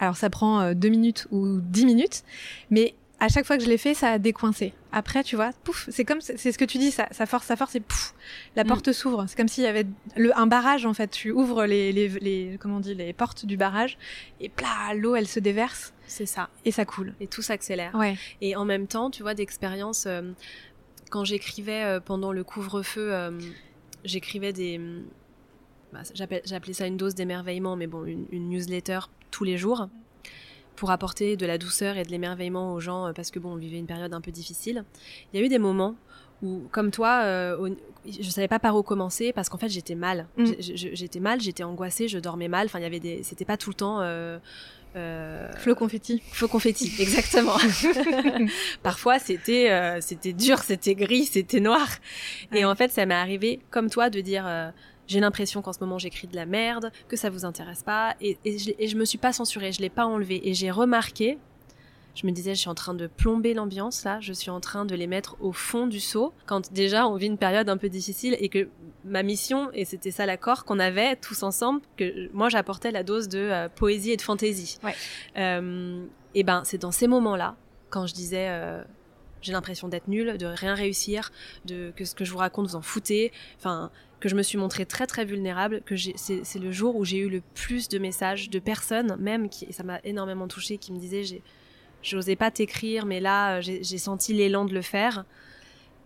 alors, 0.00 0.18
ça 0.18 0.28
prend 0.28 0.60
euh, 0.60 0.74
deux 0.74 0.90
minutes 0.90 1.28
ou 1.30 1.60
dix 1.62 1.86
minutes, 1.86 2.24
mais 2.68 2.94
à 3.24 3.28
chaque 3.28 3.46
fois 3.46 3.56
que 3.56 3.64
je 3.64 3.68
l'ai 3.68 3.78
fait, 3.78 3.94
ça 3.94 4.10
a 4.10 4.18
décoincé. 4.18 4.74
Après, 4.92 5.24
tu 5.24 5.34
vois, 5.34 5.50
pouf, 5.64 5.88
c'est 5.90 6.04
comme, 6.04 6.20
c'est 6.20 6.52
ce 6.52 6.58
que 6.58 6.64
tu 6.64 6.76
dis, 6.76 6.90
ça, 6.90 7.08
ça 7.10 7.24
force, 7.24 7.46
ça 7.46 7.56
force 7.56 7.74
et 7.74 7.80
pouf, 7.80 8.14
la 8.54 8.64
mm. 8.64 8.66
porte 8.66 8.92
s'ouvre. 8.92 9.24
C'est 9.26 9.36
comme 9.36 9.48
s'il 9.48 9.64
y 9.64 9.66
avait 9.66 9.86
le, 10.16 10.38
un 10.38 10.46
barrage, 10.46 10.84
en 10.84 10.92
fait. 10.92 11.10
Tu 11.10 11.30
ouvres 11.30 11.64
les, 11.64 11.90
les, 11.92 12.08
les, 12.08 12.58
comment 12.60 12.76
on 12.76 12.80
dit, 12.80 12.94
les 12.94 13.14
portes 13.14 13.46
du 13.46 13.56
barrage 13.56 13.96
et 14.40 14.50
plat, 14.50 14.92
l'eau, 14.94 15.16
elle 15.16 15.26
se 15.26 15.40
déverse. 15.40 15.94
C'est 16.06 16.26
ça. 16.26 16.50
Et 16.66 16.70
ça 16.70 16.84
coule. 16.84 17.14
Et 17.18 17.26
tout 17.26 17.40
s'accélère. 17.40 17.94
Ouais. 17.94 18.16
Et 18.42 18.56
en 18.56 18.66
même 18.66 18.86
temps, 18.86 19.10
tu 19.10 19.22
vois, 19.22 19.32
d'expérience, 19.32 20.04
euh, 20.06 20.32
quand 21.10 21.24
j'écrivais 21.24 21.82
euh, 21.82 22.00
pendant 22.00 22.32
le 22.32 22.44
couvre-feu, 22.44 23.14
euh, 23.14 23.30
j'écrivais 24.04 24.52
des, 24.52 24.78
bah, 25.94 26.02
j'appelais 26.12 26.72
ça 26.74 26.86
une 26.86 26.98
dose 26.98 27.14
d'émerveillement, 27.14 27.74
mais 27.74 27.86
bon, 27.86 28.04
une, 28.04 28.26
une 28.30 28.50
newsletter 28.50 29.00
tous 29.30 29.44
les 29.44 29.56
jours 29.56 29.88
pour 30.76 30.90
apporter 30.90 31.36
de 31.36 31.46
la 31.46 31.58
douceur 31.58 31.96
et 31.96 32.02
de 32.02 32.10
l'émerveillement 32.10 32.74
aux 32.74 32.80
gens 32.80 33.06
euh, 33.06 33.12
parce 33.12 33.30
que 33.30 33.38
bon, 33.38 33.52
on 33.52 33.56
vivait 33.56 33.78
une 33.78 33.86
période 33.86 34.12
un 34.12 34.20
peu 34.20 34.30
difficile. 34.30 34.84
Il 35.32 35.40
y 35.40 35.42
a 35.42 35.46
eu 35.46 35.48
des 35.48 35.58
moments 35.58 35.96
où, 36.42 36.62
comme 36.70 36.90
toi, 36.90 37.22
euh, 37.24 37.70
je 38.06 38.28
savais 38.28 38.48
pas 38.48 38.58
par 38.58 38.76
où 38.76 38.82
commencer 38.82 39.32
parce 39.32 39.48
qu'en 39.48 39.58
fait 39.58 39.68
j'étais 39.68 39.94
mal. 39.94 40.28
Mm. 40.36 40.44
J'étais 40.58 41.20
mal, 41.20 41.40
j'étais 41.40 41.64
angoissée, 41.64 42.08
je 42.08 42.18
dormais 42.18 42.48
mal. 42.48 42.66
Enfin, 42.66 42.78
il 42.78 42.82
y 42.82 42.86
avait 42.86 43.00
des, 43.00 43.22
c'était 43.22 43.44
pas 43.44 43.56
tout 43.56 43.70
le 43.70 43.74
temps. 43.74 44.00
Euh, 44.00 44.38
euh... 44.96 45.50
Flo 45.56 45.74
confetti. 45.74 46.22
Confetti, 46.50 46.92
exactement. 47.00 47.56
Parfois, 48.82 49.18
c'était 49.18 49.70
euh, 49.70 50.00
c'était 50.00 50.32
dur, 50.32 50.58
c'était 50.60 50.94
gris, 50.94 51.24
c'était 51.24 51.60
noir. 51.60 51.88
Et 52.52 52.64
en 52.64 52.74
fait, 52.74 52.92
ça 52.92 53.06
m'est 53.06 53.14
arrivé, 53.14 53.60
comme 53.70 53.90
toi, 53.90 54.10
de 54.10 54.20
dire 54.20 54.44
j'ai 55.06 55.20
l'impression 55.20 55.62
qu'en 55.62 55.72
ce 55.72 55.80
moment 55.80 55.98
j'écris 55.98 56.26
de 56.26 56.36
la 56.36 56.46
merde, 56.46 56.90
que 57.08 57.16
ça 57.16 57.30
vous 57.30 57.44
intéresse 57.44 57.82
pas, 57.82 58.16
et, 58.20 58.38
et, 58.44 58.58
je, 58.58 58.70
et 58.78 58.88
je 58.88 58.96
me 58.96 59.04
suis 59.04 59.18
pas 59.18 59.32
censurée, 59.32 59.72
je 59.72 59.80
l'ai 59.80 59.90
pas 59.90 60.06
enlevé, 60.06 60.48
et 60.48 60.54
j'ai 60.54 60.70
remarqué, 60.70 61.38
je 62.14 62.26
me 62.26 62.32
disais, 62.32 62.54
je 62.54 62.60
suis 62.60 62.68
en 62.68 62.74
train 62.74 62.94
de 62.94 63.06
plomber 63.08 63.54
l'ambiance 63.54 64.04
là, 64.04 64.20
je 64.20 64.32
suis 64.32 64.50
en 64.50 64.60
train 64.60 64.84
de 64.84 64.94
les 64.94 65.06
mettre 65.06 65.36
au 65.40 65.52
fond 65.52 65.86
du 65.86 66.00
seau, 66.00 66.32
quand 66.46 66.72
déjà 66.72 67.08
on 67.08 67.16
vit 67.16 67.26
une 67.26 67.38
période 67.38 67.68
un 67.68 67.76
peu 67.76 67.88
difficile 67.88 68.36
et 68.38 68.48
que 68.48 68.68
ma 69.04 69.22
mission, 69.22 69.70
et 69.72 69.84
c'était 69.84 70.10
ça 70.12 70.24
l'accord 70.24 70.64
qu'on 70.64 70.78
avait 70.78 71.16
tous 71.16 71.42
ensemble, 71.42 71.80
que 71.96 72.32
moi 72.32 72.48
j'apportais 72.48 72.90
la 72.90 73.02
dose 73.02 73.28
de 73.28 73.38
euh, 73.38 73.68
poésie 73.68 74.12
et 74.12 74.16
de 74.16 74.22
fantaisie. 74.22 74.78
Ouais. 74.82 74.94
Euh, 75.36 76.04
et 76.34 76.44
ben 76.44 76.62
c'est 76.64 76.78
dans 76.78 76.92
ces 76.92 77.08
moments-là, 77.08 77.56
quand 77.90 78.06
je 78.06 78.14
disais 78.14 78.48
euh, 78.48 78.82
j'ai 79.42 79.52
l'impression 79.52 79.88
d'être 79.88 80.08
nulle, 80.08 80.38
de 80.38 80.46
rien 80.46 80.74
réussir, 80.74 81.32
de 81.64 81.92
que 81.96 82.04
ce 82.04 82.14
que 82.14 82.24
je 82.24 82.30
vous 82.30 82.38
raconte 82.38 82.68
vous 82.68 82.76
en 82.76 82.82
foutez, 82.82 83.32
enfin 83.58 83.90
que 84.24 84.30
je 84.30 84.36
me 84.36 84.42
suis 84.42 84.56
montrée 84.56 84.86
très 84.86 85.06
très 85.06 85.26
vulnérable, 85.26 85.82
que 85.84 85.96
c'est 86.16 86.58
le 86.58 86.72
jour 86.72 86.96
où 86.96 87.04
j'ai 87.04 87.18
eu 87.18 87.28
le 87.28 87.42
plus 87.52 87.90
de 87.90 87.98
messages 87.98 88.48
de 88.48 88.58
personnes, 88.58 89.18
même 89.20 89.50
qui, 89.50 89.66
et 89.66 89.72
ça 89.72 89.82
m'a 89.82 90.00
énormément 90.02 90.48
touchée, 90.48 90.78
qui 90.78 90.92
me 90.92 90.98
disaient 90.98 91.24
j'ai, 91.24 91.42
j'osais 92.02 92.34
pas 92.34 92.50
t'écrire, 92.50 93.04
mais 93.04 93.20
là 93.20 93.60
j'ai 93.60 93.98
senti 93.98 94.32
l'élan 94.32 94.64
de 94.64 94.72
le 94.72 94.80
faire. 94.80 95.26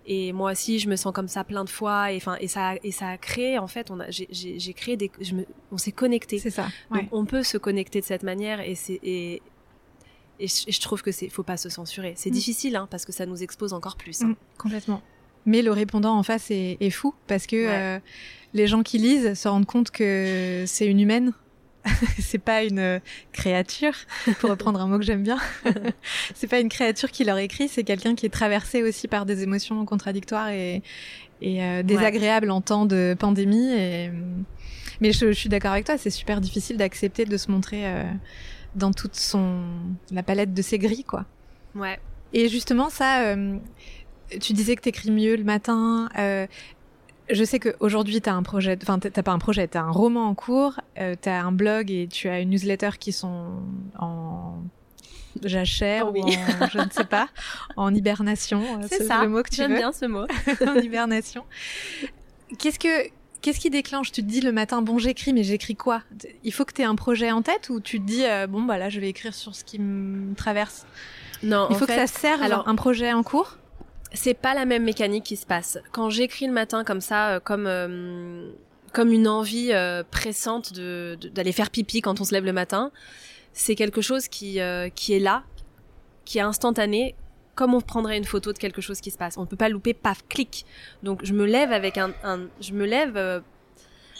Et 0.04 0.32
moi 0.32 0.50
aussi, 0.50 0.80
je 0.80 0.88
me 0.88 0.96
sens 0.96 1.12
comme 1.12 1.28
ça 1.28 1.44
plein 1.44 1.62
de 1.62 1.70
fois. 1.70 2.10
Et 2.10 2.16
enfin, 2.16 2.36
et 2.40 2.48
ça, 2.48 2.74
et 2.82 2.90
ça 2.90 3.10
a 3.10 3.18
créé 3.18 3.56
en 3.56 3.68
fait, 3.68 3.88
on 3.92 4.00
a, 4.00 4.06
j'ai 4.10 4.72
créé 4.72 4.96
des, 4.96 5.12
je 5.20 5.36
me, 5.36 5.46
on 5.70 5.78
s'est 5.78 5.92
connecté. 5.92 6.40
C'est 6.40 6.50
ça. 6.50 6.66
Donc, 6.90 7.06
on 7.12 7.24
peut 7.24 7.44
se 7.44 7.56
connecter 7.56 8.00
de 8.00 8.04
cette 8.04 8.24
manière, 8.24 8.60
et 8.60 8.74
c'est 8.74 8.98
et, 9.04 9.42
et 10.40 10.48
je, 10.48 10.80
trouve 10.80 11.02
que 11.02 11.12
c'est, 11.12 11.28
faut 11.28 11.44
pas 11.44 11.56
se 11.56 11.68
censurer. 11.68 12.14
C'est 12.16 12.30
mm. 12.30 12.32
difficile, 12.32 12.74
hein, 12.74 12.88
parce 12.90 13.04
que 13.04 13.12
ça 13.12 13.26
nous 13.26 13.44
expose 13.44 13.72
encore 13.72 13.96
plus. 13.96 14.22
Hein. 14.22 14.30
Mm, 14.30 14.36
complètement 14.56 15.02
mais 15.48 15.62
le 15.62 15.72
répondant 15.72 16.16
en 16.16 16.22
face 16.22 16.50
est, 16.50 16.90
fou 16.90 17.14
parce 17.26 17.46
que 17.46 17.56
euh, 17.56 17.98
les 18.52 18.66
gens 18.66 18.82
qui 18.82 18.98
lisent 18.98 19.32
se 19.34 19.48
rendent 19.48 19.66
compte 19.66 19.90
que 19.90 20.64
c'est 20.66 20.86
une 20.86 21.00
humaine. 21.00 21.32
c'est 22.18 22.38
pas 22.38 22.64
une 22.64 23.00
créature, 23.32 23.94
pour 24.40 24.50
reprendre 24.50 24.80
un 24.80 24.88
mot 24.88 24.98
que 24.98 25.04
j'aime 25.04 25.22
bien. 25.22 25.38
c'est 26.34 26.48
pas 26.48 26.60
une 26.60 26.68
créature 26.68 27.10
qui 27.10 27.24
leur 27.24 27.38
écrit, 27.38 27.66
c'est 27.68 27.84
quelqu'un 27.84 28.14
qui 28.14 28.26
est 28.26 28.30
traversé 28.30 28.82
aussi 28.82 29.08
par 29.08 29.24
des 29.24 29.42
émotions 29.42 29.82
contradictoires 29.86 30.50
et, 30.50 30.82
et 31.40 31.64
euh, 31.64 31.82
désagréables 31.82 32.50
en 32.50 32.60
temps 32.60 32.84
de 32.84 33.16
pandémie. 33.18 33.72
Et... 33.72 34.10
Mais 35.00 35.12
je, 35.12 35.32
suis 35.32 35.48
d'accord 35.48 35.72
avec 35.72 35.86
toi, 35.86 35.96
c'est 35.96 36.10
super 36.10 36.42
difficile 36.42 36.76
d'accepter 36.76 37.24
de 37.24 37.36
se 37.38 37.50
montrer 37.50 37.86
euh, 37.86 38.04
dans 38.74 38.92
toute 38.92 39.14
son 39.14 39.62
la 40.10 40.22
palette 40.22 40.52
de 40.52 40.60
ses 40.60 40.78
gris, 40.78 41.04
quoi. 41.04 41.24
Ouais. 41.74 41.98
Et 42.34 42.50
justement, 42.50 42.90
ça, 42.90 43.34
tu 44.40 44.52
disais 44.52 44.76
que 44.76 44.82
t'écris 44.82 45.10
mieux 45.10 45.36
le 45.36 45.44
matin. 45.44 46.08
Euh, 46.18 46.46
je 47.30 47.44
sais 47.44 47.58
qu'aujourd'hui, 47.58 48.20
tu 48.20 48.28
as 48.28 48.34
un 48.34 48.42
projet, 48.42 48.78
enfin, 48.82 48.98
t'as 48.98 49.22
pas 49.22 49.32
un 49.32 49.38
projet, 49.38 49.68
tu 49.68 49.76
as 49.76 49.82
un 49.82 49.90
roman 49.90 50.26
en 50.26 50.34
cours, 50.34 50.80
euh, 50.98 51.14
tu 51.20 51.28
as 51.28 51.44
un 51.44 51.52
blog 51.52 51.90
et 51.90 52.08
tu 52.08 52.28
as 52.28 52.40
une 52.40 52.50
newsletter 52.50 52.90
qui 52.98 53.12
sont 53.12 53.60
en 53.98 54.62
jachère 55.44 56.10
oui. 56.10 56.20
ou 56.20 56.24
en, 56.24 56.68
je 56.68 56.78
ne 56.78 56.90
sais 56.90 57.04
pas, 57.04 57.28
en 57.76 57.94
hibernation. 57.94 58.62
Euh, 58.62 58.86
c'est 58.88 59.04
ça, 59.04 59.22
le 59.22 59.28
mot 59.28 59.42
que 59.42 59.50
tu 59.50 59.56
j'aime 59.56 59.76
bien 59.76 59.92
ce 59.92 60.06
mot. 60.06 60.26
en 60.66 60.76
hibernation. 60.76 61.44
Qu'est-ce 62.58 62.78
que, 62.78 63.10
Qu'est-ce 63.40 63.60
qui 63.60 63.70
déclenche? 63.70 64.10
Tu 64.10 64.22
te 64.22 64.26
dis 64.26 64.40
le 64.40 64.50
matin, 64.50 64.82
bon, 64.82 64.98
j'écris, 64.98 65.32
mais 65.32 65.44
j'écris 65.44 65.76
quoi? 65.76 66.02
Il 66.42 66.52
faut 66.52 66.64
que 66.64 66.72
tu 66.72 66.82
aies 66.82 66.86
un 66.86 66.96
projet 66.96 67.30
en 67.30 67.42
tête 67.42 67.68
ou 67.70 67.80
tu 67.80 68.00
te 68.00 68.04
dis, 68.04 68.24
euh, 68.24 68.46
bon, 68.48 68.62
bah 68.62 68.78
là, 68.78 68.88
je 68.88 68.98
vais 68.98 69.08
écrire 69.08 69.34
sur 69.34 69.54
ce 69.54 69.62
qui 69.64 69.78
me 69.78 70.34
traverse? 70.34 70.86
Non, 71.42 71.68
il 71.70 71.76
faut 71.76 71.86
que 71.86 71.94
ça 71.94 72.08
serve 72.08 72.42
alors, 72.42 72.66
un 72.66 72.74
projet 72.74 73.12
en 73.12 73.22
cours? 73.22 73.56
C'est 74.12 74.34
pas 74.34 74.54
la 74.54 74.64
même 74.64 74.84
mécanique 74.84 75.24
qui 75.24 75.36
se 75.36 75.46
passe. 75.46 75.78
Quand 75.92 76.10
j'écris 76.10 76.46
le 76.46 76.52
matin 76.52 76.84
comme 76.84 77.00
ça, 77.00 77.30
euh, 77.30 77.40
comme 77.40 77.66
euh, 77.66 78.50
comme 78.92 79.12
une 79.12 79.28
envie 79.28 79.72
euh, 79.72 80.02
pressante 80.10 80.72
de 80.72 81.18
d'aller 81.32 81.52
faire 81.52 81.70
pipi 81.70 82.00
quand 82.00 82.20
on 82.20 82.24
se 82.24 82.32
lève 82.32 82.44
le 82.44 82.52
matin, 82.52 82.90
c'est 83.52 83.74
quelque 83.74 84.00
chose 84.00 84.28
qui 84.28 84.60
qui 84.94 85.12
est 85.12 85.18
là, 85.18 85.44
qui 86.24 86.38
est 86.38 86.42
instantané, 86.42 87.14
comme 87.54 87.74
on 87.74 87.80
prendrait 87.80 88.18
une 88.18 88.24
photo 88.24 88.52
de 88.52 88.58
quelque 88.58 88.80
chose 88.80 89.00
qui 89.00 89.10
se 89.10 89.18
passe. 89.18 89.36
On 89.36 89.42
ne 89.42 89.46
peut 89.46 89.56
pas 89.56 89.68
louper, 89.68 89.94
paf, 89.94 90.26
clic. 90.28 90.64
Donc 91.02 91.24
je 91.24 91.34
me 91.34 91.44
lève 91.44 91.72
avec 91.72 91.98
un, 91.98 92.12
un 92.24 92.46
je 92.60 92.72
me 92.72 92.86
lève 92.86 93.42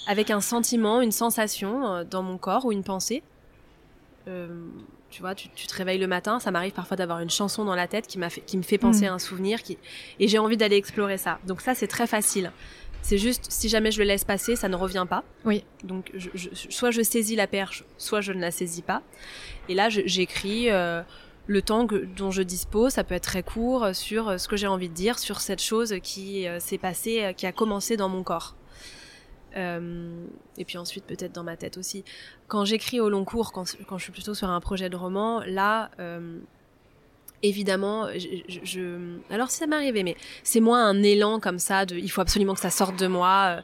avec 0.07 0.30
un 0.30 0.41
sentiment, 0.41 1.01
une 1.01 1.12
sensation 1.12 2.05
dans 2.05 2.22
mon 2.22 2.39
corps 2.39 2.64
ou 2.64 2.72
une 2.72 2.84
pensée. 2.84 3.22
Euh, 4.28 4.49
tu 5.11 5.23
vois, 5.23 5.35
tu, 5.35 5.49
te 5.49 5.75
réveilles 5.75 5.99
le 5.99 6.07
matin, 6.07 6.39
ça 6.39 6.51
m'arrive 6.51 6.73
parfois 6.73 6.97
d'avoir 6.97 7.21
une 7.21 7.31
chanson 7.31 7.65
dans 7.65 7.75
la 7.75 7.87
tête 7.87 8.07
qui 8.07 8.19
m'a 8.19 8.31
fait, 8.31 8.43
qui 8.43 8.57
me 8.57 8.63
fait 8.63 8.79
penser 8.79 9.07
mm. 9.07 9.09
à 9.09 9.13
un 9.15 9.19
souvenir, 9.19 9.63
qui 9.63 9.79
et 10.21 10.29
j'ai 10.29 10.39
envie 10.39 10.57
d'aller 10.57 10.77
explorer 10.77 11.19
ça. 11.19 11.39
Donc 11.47 11.61
ça, 11.61 11.75
c'est 11.75 11.87
très 11.87 12.07
facile. 12.07 12.53
C'est 13.03 13.19
juste, 13.19 13.47
si 13.49 13.69
jamais 13.69 13.91
je 13.91 14.01
le 14.01 14.05
laisse 14.05 14.25
passer, 14.25 14.57
ça 14.57 14.69
ne 14.69 14.77
revient 14.77 15.07
pas. 15.09 15.25
Oui. 15.45 15.65
Donc, 15.85 16.13
soit 16.53 16.91
je 16.91 17.03
saisis 17.03 17.37
la 17.37 17.47
perche, 17.47 17.85
soit 17.97 18.21
je 18.21 18.33
ne 18.33 18.41
la 18.41 18.51
saisis 18.51 18.83
pas. 18.83 19.03
Et 19.69 19.75
là, 19.75 19.89
j'écris 19.89 20.69
euh, 20.71 21.03
le 21.47 21.63
temps 21.63 21.87
dont 22.17 22.31
je 22.31 22.43
dispose. 22.43 22.93
Ça 22.93 23.05
peut 23.05 23.15
être 23.15 23.25
très 23.25 23.43
court 23.43 23.95
sur 23.95 24.29
euh, 24.29 24.37
ce 24.37 24.49
que 24.49 24.57
j'ai 24.57 24.67
envie 24.67 24.89
de 24.89 24.95
dire, 24.95 25.19
sur 25.19 25.41
cette 25.41 25.63
chose 25.63 25.95
qui 26.03 26.47
euh, 26.47 26.61
s'est 26.61 26.77
passée, 26.77 27.33
qui 27.37 27.47
a 27.47 27.53
commencé 27.53 27.97
dans 27.97 28.09
mon 28.09 28.23
corps. 28.23 28.57
Euh, 29.57 30.26
et 30.57 30.64
puis 30.64 30.78
ensuite 30.78 31.05
peut-être 31.05 31.34
dans 31.34 31.44
ma 31.44 31.57
tête 31.57 31.78
aussi. 31.78 32.05
Quand 32.49 32.64
j'écris 32.64 33.01
au 33.01 33.09
long 33.09 33.24
cours, 33.24 33.53
quand, 33.53 33.64
je 33.64 34.03
suis 34.03 34.12
plutôt 34.12 34.34
sur 34.34 34.51
un 34.51 34.61
projet 34.61 34.90
de 34.90 34.96
roman, 34.96 35.40
là, 35.46 35.90
euh, 35.99 36.38
évidemment, 37.42 38.09
je, 38.16 39.16
alors 39.30 39.51
si 39.51 39.59
ça 39.59 39.66
arrivé, 39.70 40.03
mais 40.03 40.16
c'est 40.42 40.61
moins 40.61 40.86
un 40.86 41.03
élan 41.03 41.40
comme 41.40 41.59
ça 41.59 41.84
il 41.90 42.11
faut 42.11 42.20
absolument 42.20 42.55
que 42.55 42.61
ça 42.61 42.70
sorte 42.70 42.99
de 42.99 43.07
moi. 43.07 43.62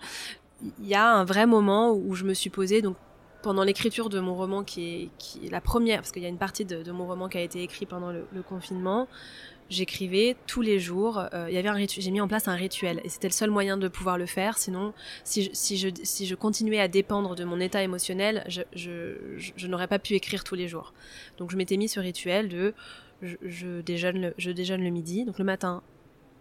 Il 0.80 0.86
y 0.86 0.94
a 0.94 1.12
un 1.12 1.24
vrai 1.24 1.46
moment 1.46 1.92
où 1.92 2.14
je 2.14 2.24
me 2.24 2.34
suis 2.34 2.50
posée, 2.50 2.80
donc 2.80 2.96
pendant 3.42 3.62
l'écriture 3.62 4.08
de 4.08 4.20
mon 4.20 4.34
roman 4.34 4.64
qui 4.64 5.10
est, 5.42 5.50
la 5.50 5.60
première, 5.60 5.98
parce 5.98 6.12
qu'il 6.12 6.22
y 6.22 6.26
a 6.26 6.30
une 6.30 6.38
partie 6.38 6.64
de, 6.64 6.90
mon 6.92 7.06
roman 7.06 7.28
qui 7.28 7.36
a 7.36 7.42
été 7.42 7.62
écrit 7.62 7.84
pendant 7.84 8.10
le 8.10 8.42
confinement, 8.42 9.06
j'écrivais 9.74 10.36
tous 10.46 10.62
les 10.62 10.80
jours. 10.80 11.22
Euh, 11.34 11.46
il 11.48 11.54
y 11.54 11.58
avait 11.58 11.68
un 11.68 11.76
j'ai 11.86 12.10
mis 12.10 12.20
en 12.20 12.28
place 12.28 12.48
un 12.48 12.54
rituel 12.54 13.00
et 13.04 13.08
c'était 13.08 13.28
le 13.28 13.32
seul 13.32 13.50
moyen 13.50 13.76
de 13.76 13.88
pouvoir 13.88 14.16
le 14.16 14.26
faire. 14.26 14.56
Sinon, 14.58 14.94
si 15.24 15.44
je, 15.44 15.50
si 15.52 15.76
je, 15.76 15.88
si 16.02 16.26
je 16.26 16.34
continuais 16.34 16.80
à 16.80 16.88
dépendre 16.88 17.34
de 17.34 17.44
mon 17.44 17.60
état 17.60 17.82
émotionnel, 17.82 18.44
je, 18.48 18.62
je, 18.74 19.16
je, 19.56 19.66
n'aurais 19.66 19.88
pas 19.88 19.98
pu 19.98 20.14
écrire 20.14 20.44
tous 20.44 20.54
les 20.54 20.68
jours. 20.68 20.94
Donc 21.38 21.50
je 21.50 21.56
m'étais 21.56 21.76
mis 21.76 21.88
ce 21.88 22.00
rituel 22.00 22.48
de 22.48 22.74
je, 23.22 23.36
je, 23.42 23.80
déjeune 23.80 24.20
le, 24.20 24.34
je 24.38 24.50
déjeune 24.50 24.82
le 24.82 24.90
midi. 24.90 25.24
Donc 25.24 25.38
le 25.38 25.44
matin, 25.44 25.82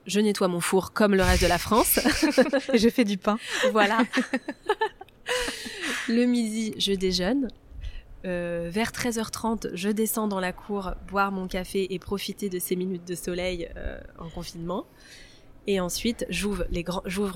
je 0.06 0.20
nettoie 0.20 0.48
mon 0.48 0.60
four 0.60 0.94
comme 0.94 1.16
le 1.16 1.24
reste 1.24 1.44
de 1.44 1.48
la 1.48 1.58
France. 1.58 2.00
et 2.74 2.78
je 2.78 2.90
fais 2.90 3.06
du 3.06 3.18
pain. 3.18 3.38
Voilà. 3.72 4.00
le 6.08 6.26
midi, 6.26 6.74
je 6.78 6.94
déjeune. 6.94 7.50
Euh, 8.26 8.70
vers 8.72 8.92
13h30, 8.92 9.72
je 9.74 9.90
descends 9.90 10.28
dans 10.28 10.40
la 10.40 10.54
cour 10.54 10.94
boire 11.08 11.32
mon 11.32 11.48
café 11.48 11.94
et 11.94 12.00
profiter 12.00 12.50
de 12.50 12.60
ces 12.60 12.76
minutes 12.76 13.08
de 13.08 13.16
soleil 13.16 13.70
euh, 13.76 14.00
en 14.18 14.30
confinement. 14.30 14.86
Et 15.66 15.80
ensuite, 15.80 16.26
j'ouvre 16.30 16.66
les, 16.72 16.84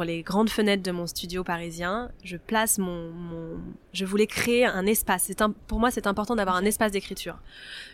les 0.06 0.22
grandes 0.22 0.50
fenêtres 0.50 0.84
de 0.84 0.92
mon 0.92 1.08
studio 1.08 1.46
parisien. 1.46 2.12
Je 2.26 2.36
place 2.36 2.78
mon, 2.78 3.10
mon... 3.12 3.58
je 3.94 4.04
voulais 4.04 4.28
créer 4.28 4.66
un 4.66 4.86
espace. 4.86 5.32
Un... 5.40 5.52
pour 5.52 5.80
moi, 5.80 5.92
c'est 5.92 6.08
important 6.08 6.36
d'avoir 6.36 6.58
un 6.58 6.66
espace 6.66 6.92
d'écriture. 6.92 7.38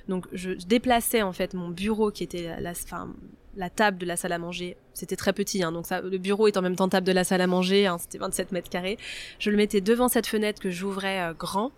Donc, 0.07 0.25
je 0.33 0.51
déplaçais 0.51 1.21
en 1.21 1.33
fait 1.33 1.53
mon 1.53 1.69
bureau 1.69 2.09
qui 2.09 2.23
était 2.23 2.47
la, 2.47 2.59
la, 2.61 2.71
enfin, 2.71 3.13
la 3.55 3.69
table 3.69 3.99
de 3.99 4.07
la 4.07 4.17
salle 4.17 4.31
à 4.31 4.39
manger. 4.39 4.75
C'était 4.95 5.15
très 5.15 5.33
petit, 5.33 5.61
hein, 5.61 5.71
donc 5.71 5.85
ça, 5.85 6.01
le 6.01 6.17
bureau 6.17 6.47
est 6.47 6.57
en 6.57 6.63
même 6.63 6.75
temps 6.75 6.89
table 6.89 7.05
de 7.05 7.11
la 7.11 7.23
salle 7.23 7.41
à 7.41 7.47
manger. 7.47 7.85
Hein, 7.85 7.97
c'était 7.99 8.17
27 8.17 8.51
mètres 8.53 8.69
carrés. 8.69 8.97
Je 9.37 9.51
le 9.51 9.57
mettais 9.57 9.81
devant 9.81 10.07
cette 10.07 10.25
fenêtre 10.25 10.59
que 10.59 10.71
j'ouvrais 10.71 11.21
euh, 11.21 11.33
grand 11.33 11.71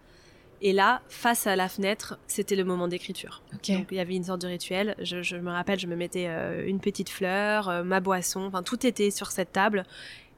Et 0.61 0.73
là, 0.73 1.01
face 1.09 1.47
à 1.47 1.55
la 1.55 1.67
fenêtre, 1.67 2.17
c'était 2.27 2.55
le 2.55 2.63
moment 2.63 2.87
d'écriture. 2.87 3.41
Donc 3.51 3.87
il 3.91 3.97
y 3.97 3.99
avait 3.99 4.15
une 4.15 4.23
sorte 4.23 4.41
de 4.41 4.47
rituel. 4.47 4.95
Je, 4.99 5.35
me 5.35 5.51
rappelle, 5.51 5.79
je 5.79 5.87
me 5.87 5.95
mettais 5.95 6.27
euh, 6.27 6.65
une 6.67 6.79
petite 6.79 7.09
fleur, 7.09 7.69
euh, 7.69 7.83
ma 7.83 7.99
boisson, 7.99 8.45
enfin 8.45 8.63
tout 8.63 8.85
était 8.85 9.11
sur 9.11 9.31
cette 9.31 9.51
table. 9.51 9.85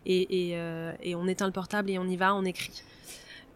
Et, 0.09 0.51
euh, 0.53 0.93
et, 1.03 1.15
on 1.15 1.27
éteint 1.27 1.47
le 1.47 1.51
portable 1.51 1.89
et 1.89 1.99
on 1.99 2.07
y 2.07 2.15
va, 2.15 2.33
on 2.33 2.45
écrit. 2.45 2.81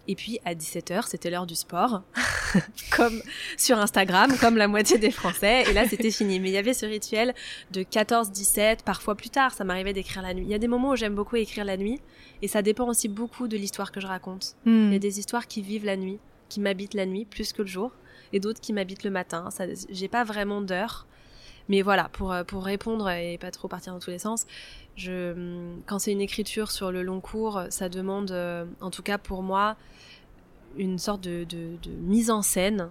Et 0.10 0.16
puis 0.16 0.40
à 0.44 0.54
17h, 0.54 1.08
c'était 1.08 1.30
l'heure 1.30 1.46
du 1.46 1.56
sport, 1.56 2.02
comme 2.92 3.22
sur 3.56 3.78
Instagram, 3.78 4.36
comme 4.38 4.58
la 4.58 4.68
moitié 4.68 4.98
des 4.98 5.12
Français. 5.12 5.64
Et 5.70 5.74
là, 5.74 5.88
c'était 5.88 6.12
fini. 6.12 6.42
Mais 6.42 6.50
il 6.50 6.54
y 6.54 6.58
avait 6.58 6.74
ce 6.74 6.86
rituel 6.86 7.34
de 7.72 7.84
14, 7.84 8.32
17, 8.32 8.84
parfois 8.84 9.16
plus 9.16 9.30
tard, 9.30 9.54
ça 9.54 9.64
m'arrivait 9.64 9.94
d'écrire 9.94 10.24
la 10.24 10.34
nuit. 10.34 10.44
Il 10.44 10.52
y 10.52 10.54
a 10.54 10.60
des 10.60 10.68
moments 10.68 10.90
où 10.90 10.96
j'aime 10.98 11.16
beaucoup 11.16 11.38
écrire 11.38 11.64
la 11.64 11.78
nuit. 11.78 12.02
Et 12.42 12.50
ça 12.50 12.62
dépend 12.62 12.88
aussi 12.90 13.08
beaucoup 13.08 13.48
de 13.48 13.56
l'histoire 13.56 13.92
que 13.94 14.02
je 14.02 14.08
raconte. 14.08 14.56
Hmm. 14.66 14.88
Il 14.88 14.94
y 14.94 14.96
a 14.98 15.00
des 15.00 15.20
histoires 15.20 15.48
qui 15.48 15.62
vivent 15.62 15.86
la 15.86 15.96
nuit 15.96 16.20
qui 16.52 16.60
m'habitent 16.60 16.96
la 16.96 17.06
nuit 17.06 17.24
plus 17.24 17.54
que 17.54 17.62
le 17.62 17.68
jour 17.68 17.92
et 18.34 18.42
d'autres 18.42 18.60
qui 18.60 18.74
m'habitent 18.74 19.06
le 19.06 19.10
matin. 19.10 19.50
Ça, 19.52 19.64
j'ai 19.90 20.10
pas 20.10 20.26
vraiment 20.26 20.62
d'heure. 20.62 21.08
Mais 21.70 21.82
voilà, 21.82 22.10
pour, 22.10 22.34
euh, 22.34 22.44
pour 22.44 22.66
répondre 22.66 23.10
et 23.10 23.38
pas 23.38 23.52
trop 23.52 23.70
partir 23.70 23.94
dans 23.94 24.00
tous 24.00 24.10
les 24.10 24.20
sens, 24.20 24.46
je, 24.98 25.32
hum, 25.32 25.82
quand 25.86 26.00
c'est 26.00 26.12
une 26.12 26.20
écriture 26.20 26.70
sur 26.70 26.92
le 26.92 27.04
long 27.04 27.22
cours, 27.22 27.64
ça 27.70 27.88
demande, 27.88 28.32
euh, 28.32 28.66
en 28.82 28.90
tout 28.90 29.04
cas 29.04 29.18
pour 29.18 29.44
moi, 29.44 29.78
une 30.76 30.98
sorte 30.98 31.22
de, 31.22 31.46
mise 32.02 32.30
en 32.30 32.42
scène 32.42 32.90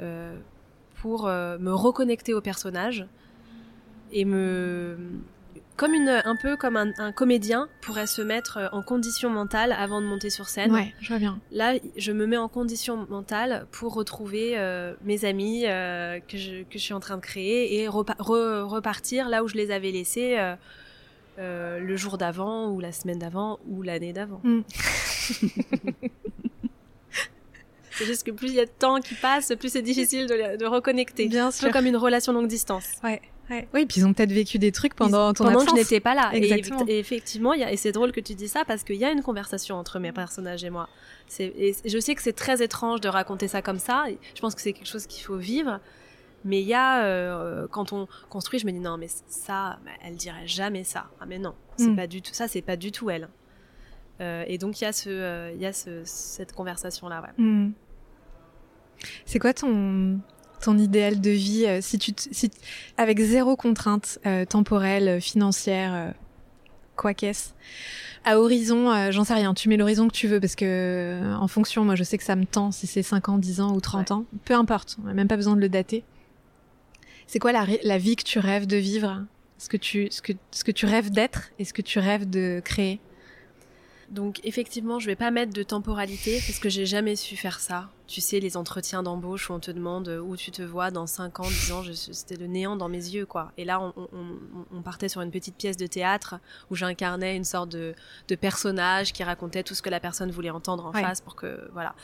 euh, 0.00 0.36
pour 0.96 1.26
me 1.26 1.70
reconnecter 1.70 2.34
au 2.34 2.40
personnage 2.40 3.06
et 4.12 4.24
me, 4.24 4.96
comme 5.76 5.92
une, 5.94 6.08
un 6.08 6.36
peu 6.36 6.56
comme 6.56 6.76
un, 6.76 7.12
comédien 7.12 7.68
pourrait 7.80 8.06
se 8.06 8.22
mettre 8.22 8.56
euh, 8.56 8.68
en 8.72 8.82
condition 8.82 9.28
mentale 9.30 9.72
avant 9.72 10.00
de 10.00 10.06
monter 10.06 10.30
sur 10.30 10.48
scène. 10.48 10.72
Ouais, 10.72 10.94
je 11.00 11.14
bien. 11.14 11.38
Là, 11.52 11.74
je 11.96 12.12
me 12.12 12.26
mets 12.26 12.36
en 12.36 12.48
condition 12.48 13.06
mentale 13.10 13.66
pour 13.72 13.94
retrouver 13.94 14.52
euh, 14.56 14.94
mes 15.04 15.24
amis 15.24 15.64
euh, 15.66 16.18
que, 16.20 16.38
je, 16.38 16.62
que 16.62 16.74
je 16.74 16.78
suis 16.78 16.94
en 16.94 17.00
train 17.00 17.16
de 17.16 17.22
créer 17.22 17.80
et 17.80 17.88
repartir 17.88 19.28
là 19.28 19.44
où 19.44 19.48
je 19.48 19.54
les 19.54 19.70
avais 19.70 19.90
laissés 19.92 20.36
le 21.38 21.96
jour 21.96 22.16
d'avant 22.18 22.70
ou 22.70 22.80
la 22.80 22.92
semaine 22.92 23.18
d'avant 23.18 23.58
ou 23.68 23.82
l'année 23.82 24.12
d'avant. 24.12 24.40
Mm. 24.42 24.60
c'est 27.90 28.06
juste 28.06 28.24
que 28.24 28.30
plus 28.30 28.48
il 28.48 28.54
y 28.54 28.60
a 28.60 28.66
de 28.66 28.70
temps 28.70 29.00
qui 29.00 29.14
passe, 29.14 29.52
plus 29.58 29.70
c'est 29.70 29.82
difficile 29.82 30.26
de, 30.26 30.56
de 30.56 30.66
reconnecter. 30.66 31.28
Bien 31.28 31.50
sûr. 31.50 31.70
comme 31.70 31.86
une 31.86 31.96
relation 31.96 32.32
longue 32.32 32.48
distance. 32.48 32.92
Ouais. 33.04 33.20
Oui, 33.50 33.86
puis 33.86 34.00
ils 34.00 34.06
ont 34.06 34.12
peut-être 34.12 34.32
vécu 34.32 34.58
des 34.58 34.72
trucs 34.72 34.94
pendant 34.94 35.32
ton 35.32 35.44
pendant 35.44 35.64
que 35.64 35.70
je 35.70 35.74
n'étais 35.74 36.00
pas 36.00 36.14
là. 36.14 36.30
Exactement. 36.32 36.84
Et, 36.86 36.98
effectivement, 36.98 37.54
y 37.54 37.62
a, 37.62 37.72
et 37.72 37.76
c'est 37.76 37.92
drôle 37.92 38.12
que 38.12 38.20
tu 38.20 38.34
dis 38.34 38.48
ça 38.48 38.64
parce 38.64 38.82
qu'il 38.82 38.96
y 38.96 39.04
a 39.04 39.10
une 39.10 39.22
conversation 39.22 39.76
entre 39.76 39.98
mes 39.98 40.12
personnages 40.12 40.64
et 40.64 40.70
moi. 40.70 40.88
Et 41.38 41.74
je 41.84 41.98
sais 41.98 42.14
que 42.14 42.22
c'est 42.22 42.32
très 42.32 42.62
étrange 42.62 43.00
de 43.00 43.08
raconter 43.08 43.48
ça 43.48 43.62
comme 43.62 43.78
ça. 43.78 44.04
Je 44.34 44.40
pense 44.40 44.54
que 44.54 44.60
c'est 44.60 44.72
quelque 44.72 44.88
chose 44.88 45.06
qu'il 45.06 45.24
faut 45.24 45.36
vivre. 45.36 45.80
Mais 46.44 46.60
il 46.60 46.66
y 46.66 46.74
a, 46.74 47.04
euh, 47.04 47.66
quand 47.68 47.92
on 47.92 48.06
construit, 48.28 48.60
je 48.60 48.66
me 48.66 48.72
dis 48.72 48.78
non, 48.78 48.96
mais 48.96 49.08
ça, 49.26 49.80
elle 50.04 50.14
dirait 50.14 50.46
jamais 50.46 50.84
ça. 50.84 51.06
Ah, 51.20 51.26
mais 51.26 51.38
non, 51.38 51.54
c'est 51.76 51.88
mm. 51.88 51.96
pas 51.96 52.06
du 52.06 52.22
tout, 52.22 52.32
ça, 52.32 52.46
c'est 52.46 52.62
pas 52.62 52.76
du 52.76 52.92
tout 52.92 53.10
elle. 53.10 53.28
Euh, 54.20 54.44
et 54.46 54.56
donc, 54.56 54.80
il 54.80 54.84
y 54.84 54.86
a, 54.86 54.92
ce, 54.92 55.10
euh, 55.10 55.52
y 55.58 55.66
a 55.66 55.72
ce, 55.72 56.02
cette 56.04 56.52
conversation-là, 56.52 57.20
ouais. 57.22 57.44
Mm. 57.44 57.72
C'est 59.24 59.40
quoi 59.40 59.52
ton, 59.52 60.20
ton 60.60 60.78
idéal 60.78 61.20
de 61.20 61.30
vie 61.30 61.66
euh, 61.66 61.80
si 61.80 61.98
tu 61.98 62.12
si, 62.16 62.50
avec 62.96 63.20
zéro 63.20 63.56
contrainte 63.56 64.18
euh, 64.26 64.44
temporelle, 64.44 65.08
euh, 65.08 65.20
financière, 65.20 66.14
quoi 66.96 67.14
qu'est-ce. 67.14 67.50
À 68.24 68.40
horizon, 68.40 69.12
j'en 69.12 69.22
sais 69.22 69.34
rien, 69.34 69.54
tu 69.54 69.68
mets 69.68 69.76
l'horizon 69.76 70.08
que 70.08 70.12
tu 70.12 70.26
veux 70.26 70.40
parce 70.40 70.56
que 70.56 71.34
en 71.38 71.46
fonction, 71.46 71.84
moi 71.84 71.94
je 71.94 72.02
sais 72.02 72.18
que 72.18 72.24
ça 72.24 72.34
me 72.34 72.44
tend 72.44 72.72
si 72.72 72.88
c'est 72.88 73.04
5 73.04 73.28
ans, 73.28 73.38
10 73.38 73.60
ans 73.60 73.72
ou 73.72 73.80
30 73.80 74.10
ans, 74.10 74.24
peu 74.44 74.54
importe, 74.54 74.96
on 75.00 75.06
n'a 75.06 75.14
même 75.14 75.28
pas 75.28 75.36
besoin 75.36 75.54
de 75.54 75.60
le 75.60 75.68
dater. 75.68 76.02
C'est 77.28 77.38
quoi 77.38 77.52
la, 77.52 77.66
la 77.84 77.98
vie 77.98 78.16
que 78.16 78.24
tu 78.24 78.40
rêves 78.40 78.66
de 78.66 78.76
vivre? 78.76 79.24
Ce 79.58 79.68
que 79.68 79.76
tu 79.76 80.08
ce 80.10 80.22
que 80.22 80.32
ce 80.50 80.64
que 80.64 80.72
tu 80.72 80.86
rêves 80.86 81.10
d'être 81.10 81.50
et 81.60 81.64
ce 81.64 81.72
que 81.72 81.82
tu 81.82 82.00
rêves 82.00 82.28
de 82.28 82.60
créer? 82.64 83.00
Donc 84.10 84.40
effectivement, 84.44 84.98
je 84.98 85.06
vais 85.06 85.16
pas 85.16 85.30
mettre 85.30 85.52
de 85.52 85.62
temporalité 85.62 86.40
parce 86.46 86.58
que 86.58 86.68
j'ai 86.68 86.86
jamais 86.86 87.16
su 87.16 87.36
faire 87.36 87.58
ça. 87.58 87.90
Tu 88.06 88.20
sais, 88.20 88.38
les 88.38 88.56
entretiens 88.56 89.02
d'embauche 89.02 89.50
où 89.50 89.52
on 89.52 89.58
te 89.58 89.70
demande 89.72 90.08
où 90.24 90.36
tu 90.36 90.52
te 90.52 90.62
vois 90.62 90.92
dans 90.92 91.08
5 91.08 91.40
ans, 91.40 91.48
10 91.48 91.72
ans, 91.72 91.82
c'était 92.12 92.36
le 92.36 92.46
néant 92.46 92.76
dans 92.76 92.88
mes 92.88 92.98
yeux, 92.98 93.26
quoi. 93.26 93.52
Et 93.58 93.64
là, 93.64 93.80
on, 93.80 94.82
partait 94.82 95.08
sur 95.08 95.22
une 95.22 95.32
petite 95.32 95.56
pièce 95.56 95.76
de 95.76 95.88
théâtre 95.88 96.36
où 96.70 96.76
j'incarnais 96.76 97.36
une 97.36 97.44
sorte 97.44 97.70
de, 97.70 97.94
personnage 98.40 99.12
qui 99.12 99.24
racontait 99.24 99.64
tout 99.64 99.74
ce 99.74 99.82
que 99.82 99.90
la 99.90 99.98
personne 99.98 100.30
voulait 100.30 100.50
entendre 100.50 100.86
en 100.86 100.92
face 100.92 101.20
pour 101.20 101.34
que, 101.34 101.68
voilà. 101.72 101.96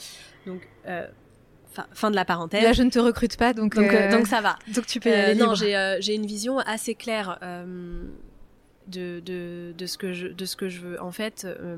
Donc, 0.44 0.68
euh, 0.88 1.07
fin, 1.92 2.11
de 2.11 2.16
la 2.16 2.24
parenthèse. 2.24 2.64
Là, 2.64 2.72
je 2.72 2.82
ne 2.82 2.90
te 2.90 2.98
recrute 2.98 3.36
pas, 3.36 3.53
donc 3.53 3.76
donc, 3.76 3.92
euh, 3.92 4.11
donc 4.11 4.26
ça 4.26 4.40
va. 4.40 4.59
Donc 4.74 4.86
tu 4.86 4.98
peux 4.98 5.34
non, 5.34 5.55
j'ai 5.55 6.14
une 6.14 6.26
vision 6.26 6.59
assez 6.59 6.96
claire 6.96 7.38
de, 8.87 9.20
de, 9.20 9.74
de, 9.76 9.87
ce 9.87 9.99
que 9.99 10.12
je, 10.12 10.28
de 10.28 10.45
ce 10.45 10.57
que 10.57 10.68
je 10.68 10.80
veux. 10.80 11.01
En 11.01 11.12
fait, 11.12 11.45
euh, 11.45 11.76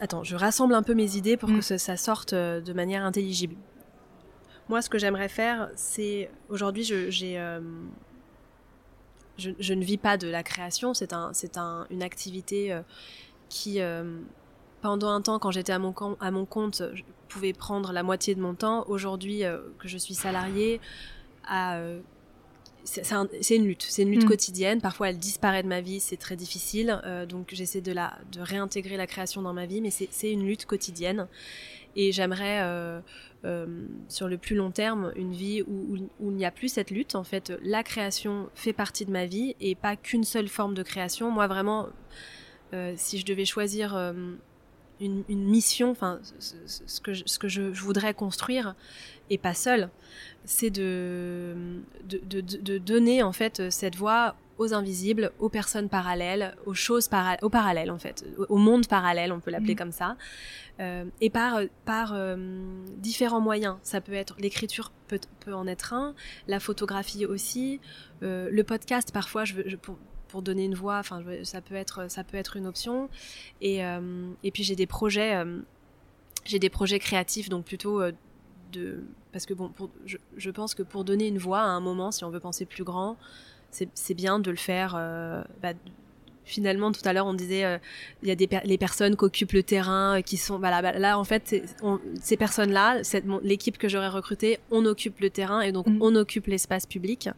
attends, 0.00 0.24
je 0.24 0.36
rassemble 0.36 0.74
un 0.74 0.82
peu 0.82 0.94
mes 0.94 1.16
idées 1.16 1.36
pour 1.36 1.48
que 1.48 1.58
mm. 1.58 1.78
ça, 1.78 1.96
sorte 1.96 2.32
euh, 2.32 2.60
de 2.60 2.72
manière 2.72 3.04
intelligible. 3.04 3.56
Moi, 4.68 4.80
ce 4.80 4.88
que 4.88 4.98
j'aimerais 4.98 5.28
faire, 5.28 5.70
c'est 5.74 6.30
aujourd'hui, 6.48 6.84
je, 6.84 7.10
j'ai, 7.10 7.38
euh, 7.38 7.60
je, 9.38 9.50
je, 9.58 9.74
ne 9.74 9.84
vis 9.84 9.98
pas 9.98 10.16
de 10.16 10.28
la 10.28 10.42
création. 10.42 10.94
C'est 10.94 11.12
un, 11.12 11.32
un, 11.56 11.86
une 11.90 12.02
activité 12.02 12.80
qui, 13.48 13.80
pendant 14.80 15.10
un 15.10 15.20
temps, 15.20 15.38
quand 15.38 15.50
j'étais 15.50 15.72
à 15.72 15.78
mon, 15.78 15.94
à 16.20 16.30
mon 16.30 16.46
compte, 16.46 16.82
je 16.94 17.02
pouvais 17.28 17.52
prendre 17.52 17.92
la 17.92 18.02
moitié 18.02 18.34
de 18.34 18.40
mon 18.40 18.54
temps. 18.54 18.84
Aujourd'hui, 18.88 19.42
que 19.78 19.88
je 19.88 19.98
suis 19.98 20.14
salariée, 20.14 20.80
à 21.44 21.80
c'est 22.84 23.56
une 23.56 23.66
lutte, 23.66 23.84
c'est 23.88 24.02
une 24.02 24.10
lutte 24.10 24.24
mm. 24.24 24.28
quotidienne. 24.28 24.80
Parfois, 24.80 25.10
elle 25.10 25.18
disparaît 25.18 25.62
de 25.62 25.68
ma 25.68 25.80
vie, 25.80 26.00
c'est 26.00 26.16
très 26.16 26.36
difficile. 26.36 27.00
Euh, 27.04 27.26
donc, 27.26 27.50
j'essaie 27.52 27.80
de 27.80 27.92
la, 27.92 28.18
de 28.32 28.40
réintégrer 28.40 28.96
la 28.96 29.06
création 29.06 29.42
dans 29.42 29.52
ma 29.52 29.66
vie, 29.66 29.80
mais 29.80 29.90
c'est 29.90 30.30
une 30.30 30.46
lutte 30.46 30.66
quotidienne. 30.66 31.28
Et 31.94 32.10
j'aimerais, 32.10 32.60
euh, 32.62 33.00
euh, 33.44 33.66
sur 34.08 34.28
le 34.28 34.38
plus 34.38 34.56
long 34.56 34.70
terme, 34.70 35.12
une 35.16 35.32
vie 35.32 35.62
où, 35.62 35.96
où, 36.20 36.30
il 36.30 36.36
n'y 36.36 36.44
a 36.44 36.50
plus 36.50 36.68
cette 36.68 36.90
lutte. 36.90 37.14
En 37.14 37.24
fait, 37.24 37.52
la 37.62 37.82
création 37.82 38.48
fait 38.54 38.72
partie 38.72 39.04
de 39.04 39.10
ma 39.10 39.26
vie 39.26 39.54
et 39.60 39.74
pas 39.74 39.96
qu'une 39.96 40.24
seule 40.24 40.48
forme 40.48 40.74
de 40.74 40.82
création. 40.82 41.30
Moi, 41.30 41.46
vraiment, 41.46 41.88
si 42.96 43.18
je 43.18 43.26
devais 43.26 43.44
choisir 43.44 44.14
une, 45.02 45.24
une, 45.28 45.44
mission, 45.44 45.90
enfin, 45.90 46.20
ce, 46.38 47.00
que, 47.00 47.12
je, 47.12 47.22
ce 47.26 47.38
que 47.38 47.48
je, 47.48 47.62
voudrais 47.62 48.14
construire, 48.14 48.74
et 49.30 49.38
pas 49.38 49.54
seul, 49.54 49.90
c'est 50.44 50.70
de 50.70 51.54
de, 52.04 52.18
de, 52.18 52.40
de, 52.40 52.78
donner 52.78 53.22
en 53.22 53.32
fait 53.32 53.70
cette 53.70 53.96
voix 53.96 54.36
aux 54.58 54.74
invisibles, 54.74 55.32
aux 55.38 55.48
personnes 55.48 55.88
parallèles, 55.88 56.54
aux 56.66 56.74
choses 56.74 57.08
para 57.08 57.36
parallèles 57.36 57.90
en 57.90 57.98
fait, 57.98 58.24
au 58.48 58.56
monde 58.56 58.86
parallèle, 58.86 59.32
on 59.32 59.40
peut 59.40 59.50
l'appeler 59.50 59.74
mmh. 59.74 59.78
comme 59.78 59.92
ça, 59.92 60.16
euh, 60.80 61.04
et 61.20 61.30
par 61.30 61.60
par 61.84 62.12
euh, 62.14 62.36
différents 62.98 63.40
moyens. 63.40 63.76
Ça 63.82 64.00
peut 64.00 64.14
être 64.14 64.36
l'écriture 64.38 64.92
peut, 65.08 65.20
peut 65.40 65.54
en 65.54 65.66
être 65.66 65.92
un, 65.92 66.14
la 66.46 66.60
photographie 66.60 67.26
aussi, 67.26 67.80
euh, 68.22 68.48
le 68.50 68.64
podcast 68.64 69.12
parfois 69.12 69.44
je, 69.44 69.54
veux, 69.54 69.64
je 69.66 69.76
pour, 69.76 69.96
pour 70.32 70.40
donner 70.40 70.64
une 70.64 70.74
voix, 70.74 70.98
enfin 70.98 71.22
ça 71.42 71.60
peut 71.60 71.74
être 71.74 72.10
ça 72.10 72.24
peut 72.24 72.38
être 72.38 72.56
une 72.56 72.66
option. 72.66 73.10
Et, 73.60 73.84
euh, 73.84 74.30
et 74.42 74.50
puis 74.50 74.64
j'ai 74.64 74.74
des 74.74 74.86
projets 74.86 75.34
euh, 75.34 75.58
j'ai 76.46 76.58
des 76.58 76.70
projets 76.70 76.98
créatifs 76.98 77.50
donc 77.50 77.66
plutôt 77.66 78.00
euh, 78.00 78.12
de 78.72 79.04
parce 79.30 79.44
que 79.44 79.52
bon 79.52 79.68
pour, 79.68 79.90
je, 80.06 80.16
je, 80.38 80.50
pense 80.50 80.74
que 80.74 80.82
pour 80.82 81.04
donner 81.04 81.28
une 81.28 81.36
voix 81.36 81.60
à 81.60 81.66
un 81.66 81.80
moment 81.80 82.10
si 82.12 82.24
on 82.24 82.30
veut 82.30 82.40
penser 82.40 82.64
plus 82.64 82.82
grand 82.82 83.18
c'est 83.70 84.14
bien 84.14 84.38
de 84.38 84.50
le 84.50 84.56
faire 84.56 84.92
bah, 85.62 85.72
finalement 86.44 86.92
tout 86.92 87.00
à 87.06 87.12
l'heure 87.12 87.26
on 87.26 87.32
disait 87.32 87.80
il 88.22 88.28
y 88.28 88.30
a 88.30 88.34
des 88.34 88.48
les 88.64 88.76
personnes 88.76 89.16
qui 89.16 89.24
occupent 89.24 89.52
le 89.52 89.62
terrain 89.62 90.20
qui 90.20 90.36
sont 90.36 90.58
bah, 90.58 90.82
là, 90.82 91.18
en 91.18 91.24
fait 91.24 91.64
ces 92.20 92.36
personnes 92.36 92.70
là 92.70 93.00
l'équipe 93.42 93.78
que 93.78 93.88
j'aurais 93.88 94.08
recrutée 94.08 94.58
on 94.70 94.84
occupe 94.84 95.20
le 95.20 95.30
terrain 95.30 95.62
et 95.62 95.72
donc 95.72 95.86
mmh. 95.86 95.98
on 96.02 96.14
occupe 96.16 96.48
l'espace 96.48 96.84
public 96.84 97.30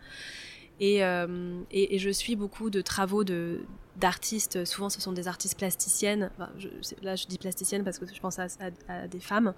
euh, 0.83 1.61
et, 1.71 1.99
je 1.99 2.11
suis 2.11 2.37
beaucoup 2.37 2.71
de 2.71 2.81
travaux 2.81 3.25
de 3.25 3.61
d'artistes, 3.97 4.65
souvent 4.65 4.91
ce 4.91 5.01
sont 5.01 5.13
des 5.13 5.29
artistes 5.29 5.57
plasticiennes, 5.57 6.29
là 7.03 7.15
je 7.15 7.27
dis 7.29 7.39
plasticienne 7.39 7.85
parce 7.85 8.01
que 8.01 8.07
je 8.13 8.21
pense 8.21 8.41
à, 8.41 8.49
des 9.07 9.21
femmes, 9.21 9.55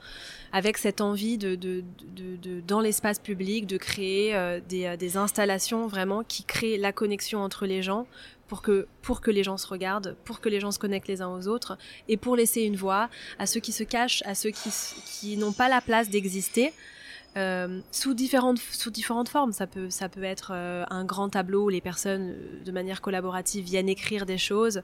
avec 0.52 0.76
cette 0.76 1.00
envie 1.00 1.38
de, 1.38 1.54
de, 1.54 1.82
de 2.14 2.60
dans 2.60 2.80
l'espace 2.80 3.18
public 3.18 3.66
de 3.66 3.78
créer 3.78 4.36
euh, 4.36 4.60
des, 4.68 4.84
euh, 4.84 4.96
des, 4.98 5.16
installations 5.16 5.86
vraiment 5.86 6.22
qui 6.22 6.44
créent 6.44 6.76
la 6.76 6.92
connexion 6.92 7.40
entre 7.40 7.64
les 7.64 7.82
gens 7.82 8.06
pour 8.46 8.60
que, 8.60 8.86
pour 9.00 9.22
que 9.22 9.30
les 9.30 9.42
gens 9.42 9.56
se 9.56 9.66
regardent, 9.66 10.16
pour 10.26 10.40
que 10.40 10.50
les 10.50 10.60
gens 10.60 10.70
se 10.70 10.78
connectent 10.78 11.08
les 11.08 11.22
uns 11.22 11.28
aux 11.28 11.48
autres 11.48 11.78
et 12.06 12.18
pour 12.18 12.36
laisser 12.36 12.60
une 12.60 12.76
voix 12.76 13.08
à 13.38 13.46
ceux 13.46 13.60
qui 13.60 13.72
se 13.72 13.84
cachent, 13.84 14.22
à 14.26 14.34
ceux 14.34 14.50
qui, 14.50 14.68
qui 15.06 15.38
n'ont 15.38 15.52
pas 15.52 15.70
la 15.70 15.80
place 15.80 16.10
d'exister 16.10 16.74
euh, 17.36 17.80
sous 17.90 18.14
différentes 18.14 18.58
formes. 19.28 19.52
Ça 19.52 19.66
peut 19.66 19.88
être 20.22 20.52
euh, 20.54 20.84
un 20.88 21.04
grand 21.04 21.28
tableau 21.28 21.64
où 21.64 21.68
les 21.68 21.82
personnes 21.82 22.30
euh, 22.30 22.64
de 22.64 22.72
manière 22.72 23.02
collaborative 23.02 23.64
viennent 23.64 23.90
écrire 23.90 24.24
des 24.24 24.38
choses. 24.38 24.80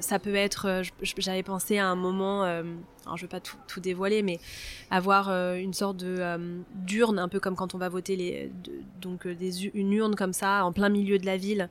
ça 0.00 0.18
peut 0.18 0.34
être, 0.34 0.82
j'avais 1.18 1.42
pensé 1.44 1.78
à 1.78 1.86
un 1.86 1.94
moment, 1.94 2.42
alors 2.42 3.16
je 3.16 3.22
veux 3.22 3.28
pas 3.28 3.38
tout, 3.40 3.80
dévoiler, 3.80 4.22
mais 4.22 4.40
avoir 4.90 5.30
une 5.54 5.72
sorte 5.72 5.98
de 5.98 6.18
d'urne, 6.74 7.20
un 7.20 7.28
peu 7.28 7.38
comme 7.38 7.54
quand 7.54 7.72
on 7.72 7.78
va 7.78 7.88
voter 7.88 8.50
donc 9.00 9.24
une 9.24 9.92
urne 9.92 10.16
comme 10.16 10.32
ça 10.32 10.64
en 10.64 10.72
plein 10.72 10.88
milieu 10.88 11.18
de 11.20 11.26
la 11.26 11.36
ville 11.36 11.68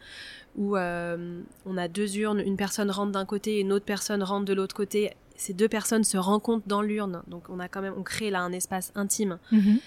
où 0.55 0.77
on 0.77 1.77
a 1.77 1.87
deux 1.89 2.17
urnes, 2.17 2.39
une 2.39 2.55
personne 2.55 2.89
rentre 2.91 3.11
d'un 3.11 3.25
côté 3.25 3.57
et 3.57 3.59
une 3.59 3.73
autre 3.73 3.85
personne 3.85 4.23
rentre 4.23 4.45
de 4.45 4.53
l'autre 4.53 4.75
côté 4.75 5.11
ces 5.35 5.53
deux 5.53 5.69
personnes 5.69 6.03
se 6.03 6.17
rencontrent 6.17 6.67
dans 6.67 6.81
l'urne, 6.81 7.23
donc 7.27 7.49
on 7.49 7.59
a 7.59 7.67
quand 7.67 7.81
même, 7.81 7.93
on 7.97 8.03
crée 8.03 8.29
là 8.29 8.41
un 8.41 8.51
espace 8.51 8.91
intime. 8.95 9.39
Mhm. 9.51 9.79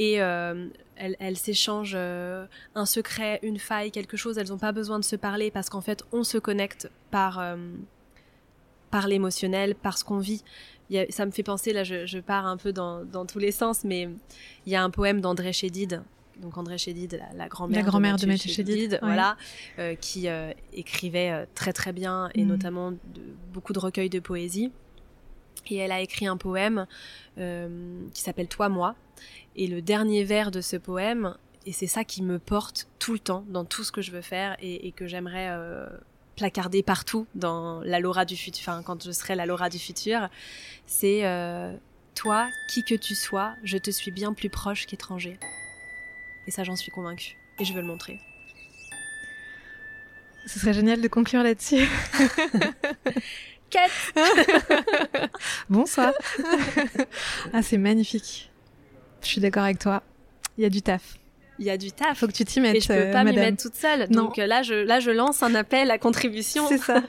Et 0.00 0.22
euh, 0.22 0.68
elles, 0.96 1.36
s'échangent 1.36 1.92
euh, 1.94 2.46
un 2.74 2.86
secret, 2.86 3.38
une 3.42 3.58
faille, 3.58 3.90
quelque 3.90 4.16
chose. 4.16 4.38
Elles 4.38 4.48
n'ont 4.48 4.56
pas 4.56 4.72
besoin 4.72 4.98
de 4.98 5.04
se 5.04 5.14
parler 5.14 5.50
parce 5.50 5.68
qu'en 5.68 5.82
fait, 5.82 6.02
on 6.10 6.24
se 6.24 6.38
connecte 6.38 6.90
par, 7.10 7.38
euh, 7.38 7.56
par 8.90 9.08
l'émotionnel, 9.08 9.74
par 9.74 9.98
ce 9.98 10.04
qu'on 10.04 10.18
vit. 10.18 10.42
ça 11.10 11.26
me 11.26 11.30
fait 11.30 11.42
penser, 11.42 11.74
là, 11.74 11.84
je, 11.84 12.18
pars 12.18 12.46
un 12.46 12.56
peu 12.56 12.72
dans, 12.72 13.04
tous 13.26 13.38
les 13.38 13.52
sens, 13.52 13.84
mais 13.84 14.08
il 14.64 14.72
y 14.72 14.74
a 14.74 14.82
un 14.82 14.88
poème 14.88 15.20
d'André 15.20 15.52
Chédid 15.52 16.02
donc 16.40 16.56
André 16.56 16.78
Chédid, 16.78 17.20
la, 17.36 17.48
grand-mère 17.48 17.84
grand 17.84 18.00
de, 18.00 18.24
Mathieu 18.24 18.50
Chédid, 18.50 18.98
voilà, 19.02 19.36
qui 20.00 20.26
écrivait 20.72 21.46
très 21.54 21.74
très 21.74 21.92
bien 21.92 22.30
et 22.34 22.44
mhm. 22.44 22.48
notamment 22.48 22.92
de, 22.92 22.98
beaucoup 23.52 23.74
de 23.74 23.78
recueils 23.78 24.08
de 24.08 24.20
poésie. 24.20 24.72
Et 25.68 25.76
elle 25.76 25.92
a 25.92 26.00
écrit 26.00 26.26
un 26.26 26.36
poème 26.36 26.86
euh, 27.38 28.00
qui 28.12 28.22
s'appelle 28.22 28.48
Toi, 28.48 28.68
moi. 28.68 28.94
Et 29.56 29.66
le 29.66 29.82
dernier 29.82 30.24
vers 30.24 30.50
de 30.50 30.60
ce 30.60 30.76
poème, 30.76 31.36
et 31.66 31.72
c'est 31.72 31.86
ça 31.86 32.04
qui 32.04 32.22
me 32.22 32.38
porte 32.38 32.88
tout 32.98 33.12
le 33.12 33.18
temps 33.18 33.44
dans 33.48 33.64
tout 33.64 33.84
ce 33.84 33.92
que 33.92 34.02
je 34.02 34.10
veux 34.10 34.22
faire 34.22 34.56
et, 34.60 34.92
que 34.92 35.06
j'aimerais 35.06 35.48
euh, 35.50 35.86
placarder 36.36 36.82
partout 36.82 37.26
dans 37.34 37.80
la 37.82 38.00
Laura 38.00 38.24
du 38.24 38.36
futur, 38.36 38.62
enfin 38.62 38.82
quand 38.82 39.04
je 39.04 39.12
serai 39.12 39.34
la 39.34 39.46
Laura 39.46 39.68
du 39.68 39.78
futur, 39.78 40.28
c'est 40.86 41.26
euh, 41.26 41.76
Toi, 42.14 42.48
qui 42.68 42.84
que 42.84 42.94
tu 42.94 43.14
sois, 43.14 43.54
je 43.62 43.76
te 43.76 43.90
suis 43.90 44.10
bien 44.10 44.32
plus 44.32 44.50
proche 44.50 44.86
qu'étranger. 44.86 45.38
Et 46.46 46.50
ça, 46.50 46.64
j'en 46.64 46.76
suis 46.76 46.90
convaincue. 46.90 47.36
Et 47.58 47.64
je 47.64 47.72
veux 47.74 47.82
le 47.82 47.86
montrer. 47.86 48.18
Ce 50.46 50.58
serait 50.58 50.72
génial 50.72 51.00
de 51.00 51.08
conclure 51.08 51.42
là-dessus. 51.42 51.86
Bonsoir. 55.68 56.12
ah, 57.52 57.62
c'est 57.62 57.78
magnifique. 57.78 58.50
Je 59.22 59.28
suis 59.28 59.40
d'accord 59.40 59.64
avec 59.64 59.78
toi. 59.78 60.02
Il 60.58 60.62
y 60.62 60.66
a 60.66 60.70
du 60.70 60.82
taf. 60.82 61.18
Il 61.58 61.66
y 61.66 61.70
a 61.70 61.76
du 61.76 61.92
taf. 61.92 62.18
Faut 62.18 62.26
que 62.26 62.32
tu 62.32 62.44
t'y 62.44 62.60
mettes. 62.60 62.76
Et 62.76 62.80
je 62.80 62.88
peux 62.88 62.94
euh, 62.94 63.12
pas 63.12 63.22
m'y 63.22 63.34
mettre 63.34 63.62
toute 63.62 63.74
seule. 63.74 64.08
Donc 64.08 64.38
euh, 64.38 64.46
là, 64.46 64.62
je, 64.62 64.74
là, 64.74 64.98
je 64.98 65.10
lance 65.10 65.42
un 65.42 65.54
appel 65.54 65.90
à 65.90 65.98
contribution. 65.98 66.66
C'est 66.68 66.78
ça. 66.78 67.02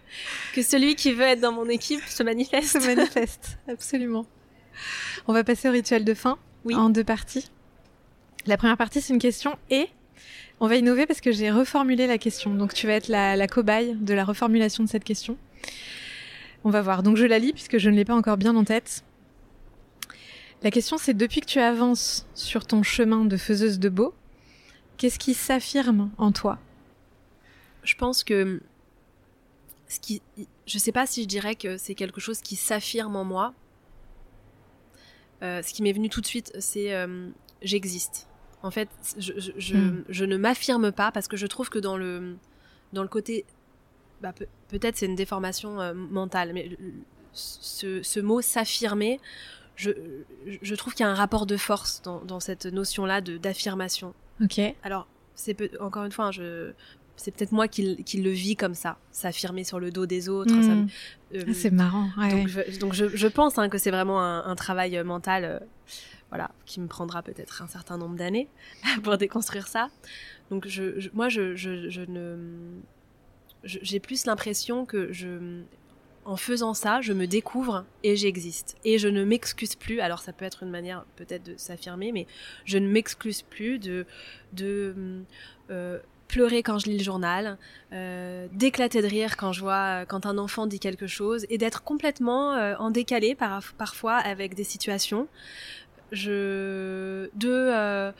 que 0.54 0.62
celui 0.62 0.94
qui 0.94 1.12
veut 1.12 1.24
être 1.24 1.40
dans 1.40 1.52
mon 1.52 1.68
équipe 1.68 2.02
se 2.06 2.22
manifeste. 2.22 2.80
Se 2.80 2.86
manifeste, 2.86 3.58
absolument. 3.68 4.26
On 5.26 5.32
va 5.32 5.44
passer 5.44 5.68
au 5.68 5.72
rituel 5.72 6.04
de 6.04 6.14
fin. 6.14 6.38
Oui. 6.64 6.74
En 6.74 6.90
deux 6.90 7.04
parties. 7.04 7.50
La 8.46 8.56
première 8.56 8.76
partie, 8.76 9.00
c'est 9.00 9.12
une 9.12 9.18
question 9.18 9.56
et 9.70 9.88
on 10.60 10.66
va 10.66 10.76
innover 10.76 11.06
parce 11.06 11.20
que 11.20 11.30
j'ai 11.32 11.50
reformulé 11.50 12.06
la 12.06 12.18
question. 12.18 12.54
Donc 12.54 12.72
tu 12.72 12.86
vas 12.86 12.94
être 12.94 13.08
la, 13.08 13.36
la 13.36 13.46
cobaye 13.46 13.94
de 13.94 14.14
la 14.14 14.24
reformulation 14.24 14.82
de 14.82 14.88
cette 14.88 15.04
question. 15.04 15.36
On 16.64 16.70
va 16.70 16.82
voir. 16.82 17.02
Donc 17.02 17.16
je 17.16 17.24
la 17.24 17.38
lis 17.38 17.52
puisque 17.52 17.78
je 17.78 17.90
ne 17.90 17.96
l'ai 17.96 18.04
pas 18.04 18.14
encore 18.14 18.36
bien 18.36 18.54
en 18.56 18.64
tête. 18.64 19.04
La 20.62 20.70
question 20.70 20.98
c'est 20.98 21.14
depuis 21.14 21.40
que 21.40 21.46
tu 21.46 21.60
avances 21.60 22.26
sur 22.34 22.66
ton 22.66 22.82
chemin 22.82 23.24
de 23.24 23.36
faiseuse 23.36 23.78
de 23.78 23.88
beau, 23.88 24.14
qu'est-ce 24.96 25.18
qui 25.18 25.34
s'affirme 25.34 26.10
en 26.18 26.32
toi? 26.32 26.58
Je 27.84 27.94
pense 27.94 28.24
que 28.24 28.60
ce 29.86 30.00
qui 30.00 30.20
je 30.66 30.78
sais 30.78 30.92
pas 30.92 31.06
si 31.06 31.22
je 31.22 31.28
dirais 31.28 31.54
que 31.54 31.76
c'est 31.76 31.94
quelque 31.94 32.20
chose 32.20 32.40
qui 32.40 32.56
s'affirme 32.56 33.16
en 33.16 33.24
moi. 33.24 33.54
Euh, 35.42 35.62
ce 35.62 35.72
qui 35.72 35.82
m'est 35.82 35.92
venu 35.92 36.08
tout 36.08 36.20
de 36.20 36.26
suite, 36.26 36.52
c'est 36.58 36.92
euh, 36.92 37.28
j'existe. 37.62 38.28
En 38.62 38.72
fait, 38.72 38.88
je, 39.16 39.76
hmm. 39.76 40.04
je 40.08 40.24
ne 40.24 40.36
m'affirme 40.36 40.90
pas 40.90 41.12
parce 41.12 41.28
que 41.28 41.36
je 41.36 41.46
trouve 41.46 41.70
que 41.70 41.78
dans 41.78 41.96
le, 41.96 42.36
dans 42.92 43.02
le 43.02 43.08
côté 43.08 43.44
bah, 44.20 44.32
peut-être 44.68 44.96
c'est 44.96 45.06
une 45.06 45.14
déformation 45.14 45.80
euh, 45.80 45.94
mentale, 45.94 46.52
mais 46.52 46.70
ce, 47.32 48.20
mot 48.20 48.40
s'affirmer, 48.40 49.20
je, 49.76 49.90
je, 50.62 50.74
trouve 50.74 50.94
qu'il 50.94 51.04
y 51.04 51.08
a 51.08 51.10
un 51.10 51.14
rapport 51.14 51.46
de 51.46 51.56
force 51.56 52.02
dans, 52.02 52.40
cette 52.40 52.66
notion-là 52.66 53.20
d'affirmation. 53.20 54.14
Ok. 54.42 54.60
Alors, 54.82 55.06
c'est 55.34 55.56
encore 55.80 56.04
une 56.04 56.12
fois, 56.12 56.26
hein, 56.26 56.32
je, 56.32 56.72
c'est 57.18 57.32
peut-être 57.32 57.52
moi 57.52 57.68
qui, 57.68 57.82
le 57.82 58.30
vis 58.30 58.56
comme 58.56 58.74
ça, 58.74 58.96
s'affirmer 59.10 59.64
sur 59.64 59.80
le 59.80 59.90
dos 59.90 60.06
des 60.06 60.28
autres. 60.28 60.54
Hmm. 60.54 60.86
Euh, 61.34 61.42
ah, 61.46 61.52
c'est 61.52 61.70
marrant. 61.70 62.08
Donc, 62.80 62.94
je, 62.94 63.26
pense 63.26 63.58
hein, 63.58 63.68
que 63.68 63.76
c'est 63.76 63.90
vraiment 63.90 64.22
un, 64.22 64.54
travail 64.54 64.96
euh, 64.96 65.04
mental, 65.04 65.62
voilà, 66.30 66.50
qui 66.64 66.80
me 66.80 66.86
prendra 66.86 67.22
peut-être 67.22 67.62
un 67.62 67.68
certain 67.68 67.98
nombre 67.98 68.16
d'années 68.16 68.48
pour 69.02 69.18
déconstruire 69.18 69.66
ça. 69.66 69.90
Donc, 70.50 70.66
je, 70.68 71.08
moi, 71.12 71.28
je, 71.28 72.00
ne 72.08 72.36
j'ai 73.68 74.00
plus 74.00 74.24
l'impression 74.24 74.84
que 74.84 75.12
je, 75.12 75.62
en 76.28 76.36
faisant 76.36 76.74
ça, 76.74 77.00
je 77.00 77.14
me 77.14 77.26
découvre 77.26 77.86
et 78.02 78.14
j'existe. 78.14 78.76
Et 78.84 78.98
je 78.98 79.08
ne 79.08 79.24
m'excuse 79.24 79.74
plus, 79.76 80.00
alors 80.00 80.20
ça 80.20 80.34
peut 80.34 80.44
être 80.44 80.62
une 80.62 80.68
manière 80.68 81.06
peut-être 81.16 81.42
de 81.42 81.54
s'affirmer, 81.56 82.12
mais 82.12 82.26
je 82.66 82.76
ne 82.76 82.86
m'excuse 82.86 83.40
plus 83.40 83.78
de, 83.78 84.04
de 84.52 84.94
euh, 85.70 85.98
pleurer 86.28 86.62
quand 86.62 86.78
je 86.78 86.90
lis 86.90 86.98
le 86.98 87.02
journal, 87.02 87.56
euh, 87.94 88.46
d'éclater 88.52 89.00
de 89.00 89.06
rire 89.06 89.38
quand 89.38 89.52
je 89.52 89.62
vois, 89.62 90.04
quand 90.04 90.26
un 90.26 90.36
enfant 90.36 90.66
dit 90.66 90.78
quelque 90.78 91.06
chose, 91.06 91.46
et 91.48 91.56
d'être 91.56 91.82
complètement 91.82 92.52
euh, 92.52 92.74
en 92.78 92.90
décalé 92.90 93.34
par, 93.34 93.62
parfois 93.78 94.16
avec 94.16 94.54
des 94.54 94.64
situations. 94.64 95.28
Je, 96.12 97.30
de 97.36 98.12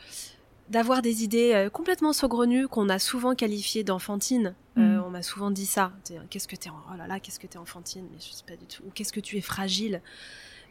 d'avoir 0.69 1.01
des 1.01 1.23
idées 1.23 1.67
complètement 1.73 2.13
saugrenues 2.13 2.67
qu'on 2.67 2.89
a 2.89 2.99
souvent 2.99 3.33
qualifiées 3.33 3.83
d'enfantines. 3.83 4.53
Euh, 4.79 4.99
mm. 4.99 5.03
on 5.05 5.09
m'a 5.09 5.21
souvent 5.21 5.51
dit 5.51 5.65
ça. 5.65 5.91
Qu'est-ce 6.29 6.47
que 6.47 6.55
t'es 6.55 6.69
oh 6.69 6.97
là 6.97 7.07
là, 7.07 7.19
qu'est-ce 7.19 7.39
que 7.39 7.47
t'es 7.47 7.57
enfantine 7.57 8.07
Mais 8.11 8.19
je 8.19 8.31
sais 8.31 8.45
pas 8.45 8.55
du 8.55 8.65
tout. 8.65 8.83
Ou 8.83 8.91
qu'est-ce 8.91 9.13
que 9.13 9.19
tu 9.19 9.37
es 9.37 9.41
fragile 9.41 10.01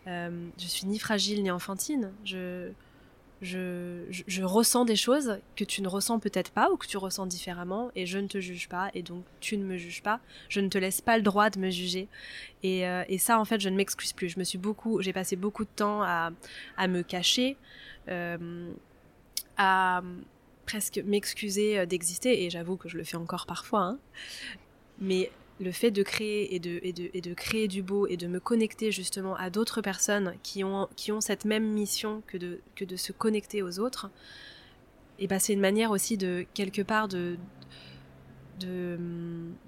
euh, 0.07 0.49
Je 0.59 0.67
suis 0.67 0.87
ni 0.87 0.99
fragile 0.99 1.43
ni 1.43 1.51
enfantine. 1.51 2.13
Je 2.25 2.71
je, 3.41 4.03
je, 4.11 4.43
ressens 4.43 4.85
des 4.85 4.97
choses 4.97 5.39
que 5.55 5.63
tu 5.63 5.81
ne 5.81 5.87
ressens 5.87 6.19
peut-être 6.19 6.51
pas 6.51 6.73
ou 6.73 6.77
que 6.77 6.89
tu 6.89 6.97
ressens 6.97 7.27
différemment 7.27 7.93
et 7.95 8.05
je 8.05 8.19
ne 8.19 8.27
te 8.27 8.41
juge 8.41 8.69
pas 8.69 8.91
et 8.95 9.03
donc 9.05 9.23
tu 9.39 9.57
ne 9.57 9.63
me 9.63 9.77
juges 9.77 10.03
pas. 10.03 10.19
Je 10.49 10.59
ne 10.59 10.67
te 10.69 10.77
laisse 10.77 11.01
pas 11.01 11.17
le 11.17 11.23
droit 11.23 11.49
de 11.49 11.61
me 11.61 11.71
juger. 11.71 12.09
Et, 12.65 12.81
et 12.81 13.19
ça, 13.19 13.39
en 13.39 13.45
fait, 13.45 13.61
je 13.61 13.69
ne 13.69 13.77
m'excuse 13.77 14.13
plus. 14.13 14.31
Je 14.31 14.41
me 14.41 14.45
suis 14.45 14.59
beaucoup, 14.59 15.01
j'ai 15.03 15.13
passé 15.13 15.37
beaucoup 15.37 15.63
de 15.63 15.71
temps 15.71 16.03
à, 16.03 16.33
à 16.77 16.89
me 16.89 17.03
cacher. 17.03 17.57
Euh, 18.09 18.73
à 19.59 20.03
presque 20.71 21.01
m'excuser 21.12 21.79
euh, 21.79 21.87
d'exister, 21.87 22.45
et 22.45 22.51
j'avoue 22.51 22.77
que 22.77 22.89
je 22.89 22.99
le 22.99 23.05
fais 23.05 23.16
encore 23.16 23.47
parfois, 23.47 23.83
hein. 23.83 23.99
mais 24.99 25.31
le 25.61 25.73
fait 25.73 25.91
de 25.91 26.03
créer 26.03 26.55
et 26.55 26.61
de, 26.61 26.79
et, 26.83 26.93
de, 26.93 27.11
et 27.14 27.21
de 27.21 27.35
créer 27.35 27.66
du 27.69 27.83
beau 27.83 28.07
et 28.07 28.16
de 28.16 28.27
me 28.29 28.39
connecter 28.39 28.93
justement 28.93 29.35
à 29.35 29.51
d'autres 29.51 29.81
personnes 29.81 30.35
qui 30.43 30.62
ont, 30.62 30.89
qui 30.95 31.11
ont 31.11 31.21
cette 31.21 31.45
même 31.47 31.66
mission 31.83 32.23
que 32.27 32.37
de, 32.37 32.61
que 32.77 32.85
de 32.85 32.97
se 32.97 33.12
connecter 33.12 33.62
aux 33.62 33.79
autres, 33.81 34.11
et 35.19 35.27
bah 35.27 35.39
c'est 35.39 35.55
une 35.55 35.61
manière 35.71 35.91
aussi 35.91 36.16
de 36.16 36.47
quelque 36.55 36.83
part 36.83 37.09
de, 37.09 37.39
de, 38.61 38.99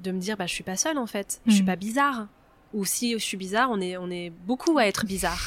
de 0.05 0.11
me 0.13 0.21
dire 0.21 0.37
bah 0.37 0.47
je 0.47 0.55
suis 0.55 0.63
pas 0.63 0.77
seule 0.77 0.99
en 0.99 1.07
fait, 1.07 1.41
je 1.47 1.53
suis 1.53 1.63
mmh. 1.63 1.67
pas 1.67 1.77
bizarre. 1.77 2.29
Ou 2.73 2.85
si 2.85 3.15
je 3.15 3.25
suis 3.31 3.37
bizarre, 3.37 3.69
on 3.73 3.81
est, 3.81 3.97
on 3.97 4.11
est 4.11 4.31
beaucoup 4.47 4.79
à 4.79 4.87
être 4.87 5.05
bizarre. 5.05 5.43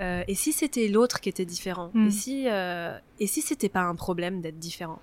Euh, 0.00 0.22
et 0.28 0.34
si 0.34 0.52
c'était 0.52 0.88
l'autre 0.88 1.20
qui 1.20 1.28
était 1.28 1.44
différent 1.44 1.90
Et 1.94 1.98
hmm. 1.98 2.10
si, 2.10 2.44
euh, 2.46 2.96
et 3.18 3.26
si 3.26 3.42
c'était 3.42 3.68
pas 3.68 3.82
un 3.82 3.96
problème 3.96 4.40
d'être 4.40 4.58
différent 4.58 5.00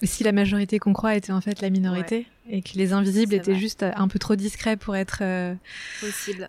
Et 0.00 0.06
si 0.06 0.22
la 0.22 0.30
majorité 0.30 0.78
qu'on 0.78 0.92
croit 0.92 1.16
était 1.16 1.32
en 1.32 1.40
fait 1.40 1.60
la 1.60 1.70
minorité 1.70 2.26
et 2.48 2.62
que 2.62 2.76
les 2.76 2.92
invisibles 2.92 3.34
étaient 3.34 3.56
juste 3.56 3.82
un 3.82 4.06
peu 4.06 4.18
trop 4.18 4.36
discrets 4.36 4.76
pour 4.76 4.94
être 4.94 5.18
euh, 5.22 5.54
possible. 6.00 6.48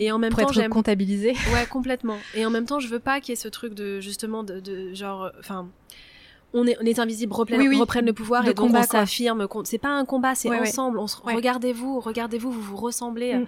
Et 0.00 0.10
en 0.10 0.18
même 0.18 0.32
pour 0.32 0.50
temps, 0.50 0.60
être 0.60 0.68
comptabilisé. 0.70 1.34
Ouais, 1.52 1.66
complètement. 1.70 2.16
Et 2.34 2.44
en 2.44 2.50
même 2.50 2.66
temps, 2.66 2.80
je 2.80 2.88
veux 2.88 2.98
pas 2.98 3.20
qu'il 3.20 3.30
y 3.30 3.32
ait 3.34 3.36
ce 3.36 3.46
truc 3.46 3.74
de 3.74 4.00
justement 4.00 4.42
de, 4.42 4.58
de 4.58 4.92
genre, 4.94 5.30
enfin, 5.38 5.68
on 6.52 6.66
est, 6.66 6.76
on 6.80 6.84
est 6.84 6.98
invisible, 6.98 7.32
reprennent 7.32 8.06
le 8.06 8.12
pouvoir 8.12 8.48
et 8.48 8.54
donc 8.54 8.74
on 8.74 8.82
s'affirme. 8.82 9.46
C'est 9.64 9.78
pas 9.78 9.90
un 9.90 10.04
combat, 10.04 10.34
c'est 10.34 10.50
ensemble. 10.50 10.98
Regardez-vous, 10.98 12.00
regardez-vous, 12.00 12.50
vous 12.50 12.62
vous 12.62 12.76
ressemblez. 12.76 13.34
Hmm. 13.34 13.46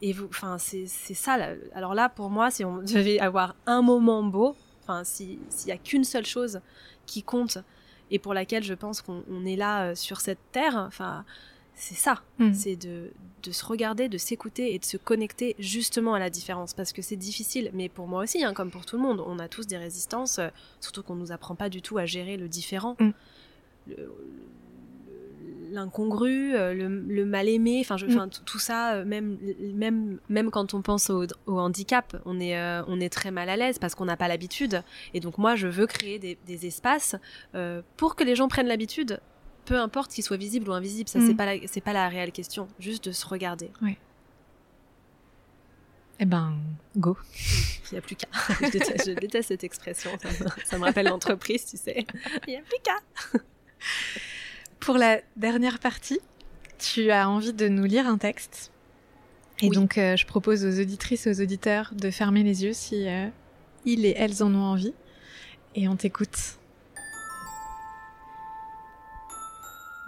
Et 0.00 0.12
vous, 0.12 0.26
enfin, 0.26 0.58
c'est 0.58 0.86
ça. 0.86 1.38
Alors 1.74 1.94
là, 1.94 2.08
pour 2.08 2.30
moi, 2.30 2.50
si 2.50 2.64
on 2.64 2.78
devait 2.82 3.18
avoir 3.18 3.54
un 3.66 3.82
moment 3.82 4.22
beau, 4.22 4.54
enfin, 4.82 5.02
s'il 5.04 5.38
y 5.66 5.72
a 5.72 5.76
qu'une 5.78 6.04
seule 6.04 6.26
chose 6.26 6.60
qui 7.06 7.22
compte 7.22 7.58
et 8.10 8.18
pour 8.18 8.32
laquelle 8.32 8.62
je 8.62 8.74
pense 8.74 9.02
qu'on 9.02 9.44
est 9.44 9.56
là 9.56 9.90
euh, 9.90 9.94
sur 9.94 10.20
cette 10.20 10.38
terre, 10.52 10.76
enfin, 10.86 11.24
c'est 11.74 11.94
ça. 11.94 12.22
Mm. 12.38 12.54
C'est 12.54 12.76
de, 12.76 13.10
de 13.42 13.50
se 13.50 13.64
regarder, 13.66 14.08
de 14.08 14.18
s'écouter 14.18 14.74
et 14.74 14.78
de 14.78 14.84
se 14.84 14.96
connecter 14.96 15.54
justement 15.58 16.14
à 16.14 16.18
la 16.18 16.30
différence. 16.30 16.74
Parce 16.74 16.92
que 16.92 17.02
c'est 17.02 17.16
difficile, 17.16 17.70
mais 17.74 17.88
pour 17.88 18.06
moi 18.06 18.22
aussi, 18.22 18.42
hein, 18.44 18.54
comme 18.54 18.70
pour 18.70 18.86
tout 18.86 18.96
le 18.96 19.02
monde, 19.02 19.22
on 19.26 19.38
a 19.38 19.48
tous 19.48 19.66
des 19.66 19.76
résistances, 19.76 20.38
euh, 20.38 20.48
surtout 20.80 21.02
qu'on 21.02 21.16
nous 21.16 21.32
apprend 21.32 21.54
pas 21.54 21.68
du 21.68 21.82
tout 21.82 21.98
à 21.98 22.06
gérer 22.06 22.36
le 22.36 22.48
différent. 22.48 22.96
Mm. 22.98 23.10
Le- 23.88 24.14
L'incongru, 25.70 26.54
euh, 26.54 26.72
le, 26.74 26.88
le 26.88 27.24
mal-aimé, 27.24 27.78
enfin, 27.80 27.96
Mm. 27.96 28.30
tout- 28.44 28.58
ça, 28.58 28.94
euh, 28.94 29.04
même, 29.04 29.38
même, 29.74 30.18
même 30.28 30.50
quand 30.50 30.74
on 30.74 30.82
pense 30.82 31.10
au, 31.10 31.24
au 31.46 31.58
handicap, 31.58 32.16
on 32.24 32.40
est, 32.40 32.56
euh, 32.58 32.82
on 32.88 33.00
est 33.00 33.08
très 33.10 33.30
mal 33.30 33.48
à 33.48 33.56
l'aise 33.56 33.78
parce 33.78 33.94
qu'on 33.94 34.04
n'a 34.06 34.16
pas 34.16 34.28
l'habitude. 34.28 34.82
Et 35.14 35.20
donc, 35.20 35.38
moi, 35.38 35.56
je 35.56 35.66
veux 35.68 35.86
créer 35.86 36.18
des, 36.18 36.38
des 36.46 36.66
espaces 36.66 37.16
euh, 37.54 37.82
pour 37.96 38.16
que 38.16 38.24
les 38.24 38.34
gens 38.36 38.48
prennent 38.48 38.68
l'habitude 38.68 39.20
peu 39.64 39.76
importe 39.76 40.10
qu'ils 40.12 40.24
soient 40.24 40.38
visibles 40.38 40.70
ou 40.70 40.72
invisibles, 40.72 41.10
ça 41.10 41.18
Mm. 41.18 41.26
c'est 41.26 41.34
pas 41.34 41.46
c'est 41.66 41.80
pas 41.82 41.92
la 41.92 42.08
réelle 42.08 42.32
question, 42.32 42.68
juste 42.80 43.04
de 43.04 43.12
se 43.12 43.26
regarder. 43.26 43.70
Eh 46.20 46.24
ben, 46.24 46.54
go. 46.96 47.18
Il 47.90 47.94
n'y 47.94 47.98
a 47.98 48.00
plus 48.00 48.16
qu'à. 48.16 48.28
je, 48.62 48.70
déteste, 48.70 49.08
je 49.08 49.12
déteste 49.12 49.48
cette 49.48 49.64
expression, 49.64 50.10
ça 50.22 50.28
me, 50.30 50.48
ça 50.64 50.78
me 50.78 50.84
rappelle 50.84 51.06
l'entreprise, 51.06 51.66
tu 51.66 51.76
sais. 51.76 52.06
Il 52.46 52.50
n'y 52.50 52.56
a 52.56 52.62
plus 52.62 52.78
qu'à. 52.82 53.38
Pour 54.80 54.96
la 54.96 55.18
dernière 55.36 55.78
partie, 55.78 56.20
tu 56.78 57.10
as 57.10 57.28
envie 57.28 57.52
de 57.52 57.68
nous 57.68 57.84
lire 57.84 58.06
un 58.06 58.18
texte. 58.18 58.70
Et 59.60 59.68
Oui. 59.68 59.74
donc, 59.76 59.98
euh, 59.98 60.16
je 60.16 60.24
propose 60.26 60.64
aux 60.64 60.80
auditrices 60.80 61.26
et 61.26 61.30
aux 61.30 61.40
auditeurs 61.42 61.90
de 61.92 62.10
fermer 62.10 62.42
les 62.44 62.64
yeux 62.64 62.72
si 62.72 63.08
euh, 63.08 63.26
ils 63.84 64.06
et 64.06 64.14
elles 64.16 64.42
en 64.42 64.54
ont 64.54 64.62
envie. 64.64 64.94
Et 65.74 65.88
on 65.88 65.96
t'écoute. 65.96 66.36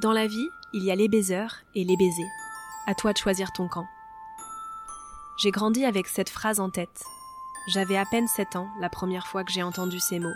Dans 0.01 0.13
la 0.13 0.27
vie, 0.27 0.49
il 0.73 0.85
y 0.85 0.91
a 0.91 0.95
les 0.95 1.09
baiseurs 1.09 1.57
et 1.75 1.85
les 1.85 1.97
baisers. 1.97 2.31
À 2.87 2.95
toi 2.95 3.13
de 3.13 3.19
choisir 3.19 3.53
ton 3.53 3.69
camp. 3.69 3.87
J'ai 5.43 5.51
grandi 5.51 5.85
avec 5.85 6.07
cette 6.07 6.31
phrase 6.31 6.61
en 6.61 6.71
tête. 6.71 7.03
J'avais 7.69 7.97
à 7.97 8.05
peine 8.07 8.27
7 8.29 8.57
ans 8.57 8.69
la 8.81 8.89
première 8.89 9.27
fois 9.27 9.45
que 9.45 9.53
j'ai 9.53 9.63
entendu 9.63 9.99
ces 10.01 10.19
mots. 10.19 10.33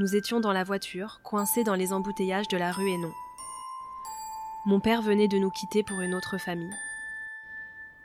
Nous 0.00 0.16
étions 0.16 0.40
dans 0.40 0.54
la 0.54 0.64
voiture, 0.64 1.20
coincés 1.22 1.62
dans 1.62 1.74
les 1.74 1.92
embouteillages 1.92 2.48
de 2.48 2.56
la 2.56 2.72
rue 2.72 2.88
Hénon. 2.88 3.12
Mon 4.64 4.80
père 4.80 5.02
venait 5.02 5.28
de 5.28 5.36
nous 5.36 5.50
quitter 5.50 5.82
pour 5.82 6.00
une 6.00 6.14
autre 6.14 6.38
famille. 6.38 6.72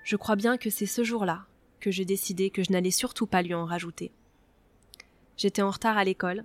Je 0.03 0.17
crois 0.17 0.35
bien 0.35 0.57
que 0.57 0.69
c'est 0.69 0.87
ce 0.87 1.05
jour-là 1.05 1.45
que 1.79 1.91
j'ai 1.91 2.03
décidé 2.03 2.49
que 2.49 2.65
je 2.65 2.73
n'allais 2.73 2.91
surtout 2.91 3.27
pas 3.27 3.41
lui 3.41 3.53
en 3.53 3.63
rajouter. 3.63 4.11
J'étais 5.37 5.61
en 5.61 5.71
retard 5.71 5.97
à 5.97 6.03
l'école. 6.03 6.43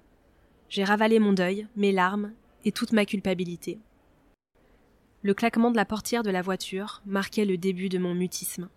J'ai 0.69 0.85
ravalé 0.85 1.19
mon 1.19 1.33
deuil, 1.33 1.67
mes 1.75 1.91
larmes 1.91 2.33
et 2.65 2.71
toute 2.71 2.93
ma 2.93 3.05
culpabilité. 3.05 3.81
Le 5.25 5.35
claquement 5.35 5.73
de 5.73 5.77
la 5.77 5.85
portière 5.85 6.23
de 6.23 6.31
la 6.31 6.43
voiture 6.43 7.03
marquait 7.07 7.45
le 7.45 7.59
début 7.59 7.89
de 7.89 7.99
mon 7.99 8.15
mutisme. 8.15 8.69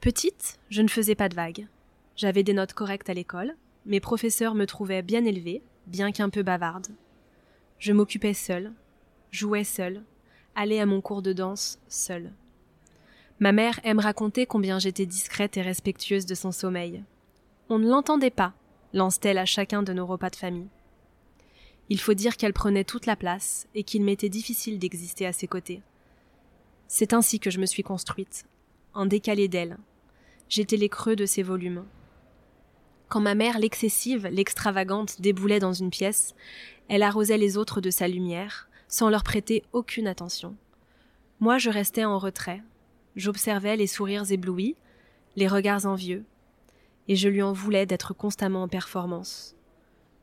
Petite, 0.00 0.58
je 0.70 0.80
ne 0.80 0.88
faisais 0.88 1.14
pas 1.14 1.28
de 1.28 1.34
vagues. 1.34 1.68
J'avais 2.16 2.42
des 2.42 2.54
notes 2.54 2.72
correctes 2.72 3.10
à 3.10 3.14
l'école, 3.14 3.54
mes 3.88 4.00
professeurs 4.00 4.54
me 4.54 4.66
trouvaient 4.66 5.02
bien 5.02 5.24
élevée, 5.24 5.62
bien 5.86 6.12
qu'un 6.12 6.28
peu 6.28 6.42
bavarde. 6.42 6.88
Je 7.78 7.92
m'occupais 7.92 8.34
seule, 8.34 8.72
jouais 9.30 9.64
seule, 9.64 10.04
allais 10.54 10.78
à 10.78 10.86
mon 10.86 11.00
cours 11.00 11.22
de 11.22 11.32
danse 11.32 11.78
seule. 11.88 12.32
Ma 13.40 13.52
mère 13.52 13.80
aime 13.84 13.98
raconter 13.98 14.46
combien 14.46 14.78
j'étais 14.78 15.06
discrète 15.06 15.56
et 15.56 15.62
respectueuse 15.62 16.26
de 16.26 16.34
son 16.34 16.52
sommeil. 16.52 17.02
On 17.70 17.78
ne 17.78 17.88
l'entendait 17.88 18.30
pas, 18.30 18.52
lance-t-elle 18.92 19.38
à 19.38 19.46
chacun 19.46 19.82
de 19.82 19.92
nos 19.94 20.06
repas 20.06 20.30
de 20.30 20.36
famille. 20.36 20.68
Il 21.88 22.00
faut 22.00 22.14
dire 22.14 22.36
qu'elle 22.36 22.52
prenait 22.52 22.84
toute 22.84 23.06
la 23.06 23.16
place 23.16 23.68
et 23.74 23.84
qu'il 23.84 24.02
m'était 24.02 24.28
difficile 24.28 24.78
d'exister 24.78 25.24
à 25.24 25.32
ses 25.32 25.46
côtés. 25.46 25.80
C'est 26.88 27.14
ainsi 27.14 27.40
que 27.40 27.50
je 27.50 27.60
me 27.60 27.66
suis 27.66 27.82
construite, 27.82 28.44
en 28.92 29.06
décalé 29.06 29.48
d'elle. 29.48 29.78
J'étais 30.50 30.76
les 30.76 30.90
creux 30.90 31.16
de 31.16 31.24
ses 31.24 31.42
volumes. 31.42 31.84
Quand 33.08 33.20
ma 33.20 33.34
mère, 33.34 33.58
l'excessive, 33.58 34.26
l'extravagante, 34.26 35.20
déboulait 35.20 35.60
dans 35.60 35.72
une 35.72 35.90
pièce, 35.90 36.34
elle 36.88 37.02
arrosait 37.02 37.38
les 37.38 37.56
autres 37.56 37.80
de 37.80 37.90
sa 37.90 38.06
lumière, 38.06 38.68
sans 38.86 39.08
leur 39.08 39.24
prêter 39.24 39.62
aucune 39.72 40.06
attention. 40.06 40.56
Moi, 41.40 41.58
je 41.58 41.70
restais 41.70 42.04
en 42.04 42.18
retrait. 42.18 42.62
J'observais 43.16 43.76
les 43.76 43.86
sourires 43.86 44.30
éblouis, 44.30 44.76
les 45.36 45.48
regards 45.48 45.86
envieux, 45.86 46.24
et 47.08 47.16
je 47.16 47.28
lui 47.28 47.42
en 47.42 47.52
voulais 47.52 47.86
d'être 47.86 48.12
constamment 48.12 48.64
en 48.64 48.68
performance. 48.68 49.56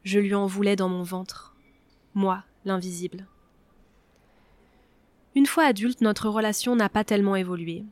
Je 0.04 0.20
lui 0.20 0.36
en 0.36 0.46
voulais 0.46 0.76
dans 0.76 0.90
mon 0.90 1.04
ventre. 1.04 1.56
Moi, 2.14 2.44
l'invisible. 2.66 3.26
Une 5.34 5.48
fois 5.48 5.66
adulte, 5.66 6.02
notre 6.02 6.30
relation 6.30 6.76
n'a 6.76 6.90
pas 6.90 7.04
tellement 7.04 7.36
évolué. 7.36 7.84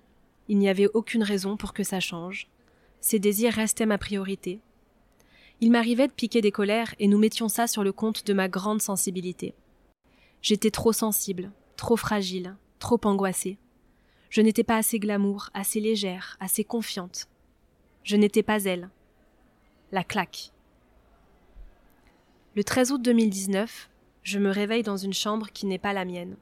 Il 0.47 0.57
n'y 0.59 0.69
avait 0.69 0.89
aucune 0.93 1.23
raison 1.23 1.57
pour 1.57 1.73
que 1.73 1.83
ça 1.83 1.99
change. 1.99 2.47
Ses 3.01 3.19
désirs 3.19 3.53
restaient 3.53 3.85
ma 3.85 3.97
priorité. 3.97 4.61
Il 5.63 5.71
m'arrivait 5.71 6.09
de 6.09 6.11
piquer 6.11 6.41
des 6.41 6.51
colères 6.51 6.93
et 6.99 7.07
nous 7.07 7.17
mettions 7.17 7.47
ça 7.47 7.67
sur 7.67 7.85
le 7.85 7.93
compte 7.93 8.27
de 8.27 8.33
ma 8.33 8.49
grande 8.49 8.81
sensibilité. 8.81 9.55
J'étais 10.41 10.71
trop 10.71 10.91
sensible, 10.91 11.53
trop 11.77 11.95
fragile, 11.95 12.57
trop 12.79 12.99
angoissée. 13.05 13.57
Je 14.29 14.41
n'étais 14.41 14.65
pas 14.65 14.75
assez 14.75 14.99
glamour, 14.99 15.51
assez 15.53 15.79
légère, 15.79 16.35
assez 16.41 16.65
confiante. 16.65 17.29
Je 18.03 18.17
n'étais 18.17 18.43
pas 18.43 18.61
elle. 18.65 18.89
La 19.93 20.03
claque. 20.03 20.51
Le 22.57 22.65
13 22.65 22.91
août 22.91 23.01
2019, 23.01 23.89
je 24.21 24.39
me 24.39 24.49
réveille 24.49 24.83
dans 24.83 24.97
une 24.97 25.13
chambre 25.13 25.47
qui 25.53 25.65
n'est 25.65 25.79
pas 25.79 25.93
la 25.93 26.03
mienne. 26.03 26.35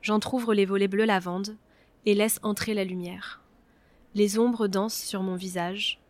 J'entr'ouvre 0.00 0.54
les 0.54 0.64
volets 0.64 0.86
bleu 0.86 1.06
lavande 1.06 1.56
et 2.06 2.14
laisse 2.14 2.38
entrer 2.44 2.74
la 2.74 2.84
lumière. 2.84 3.42
Les 4.14 4.38
ombres 4.38 4.68
dansent 4.68 5.02
sur 5.02 5.24
mon 5.24 5.34
visage. 5.34 6.00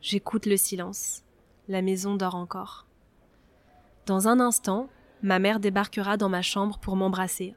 J'écoute 0.00 0.46
le 0.46 0.56
silence. 0.56 1.22
La 1.68 1.82
maison 1.82 2.16
dort 2.16 2.34
encore. 2.34 2.86
Dans 4.06 4.26
un 4.26 4.40
instant, 4.40 4.88
ma 5.22 5.38
mère 5.38 5.60
débarquera 5.60 6.16
dans 6.16 6.30
ma 6.30 6.40
chambre 6.40 6.78
pour 6.78 6.96
m'embrasser. 6.96 7.54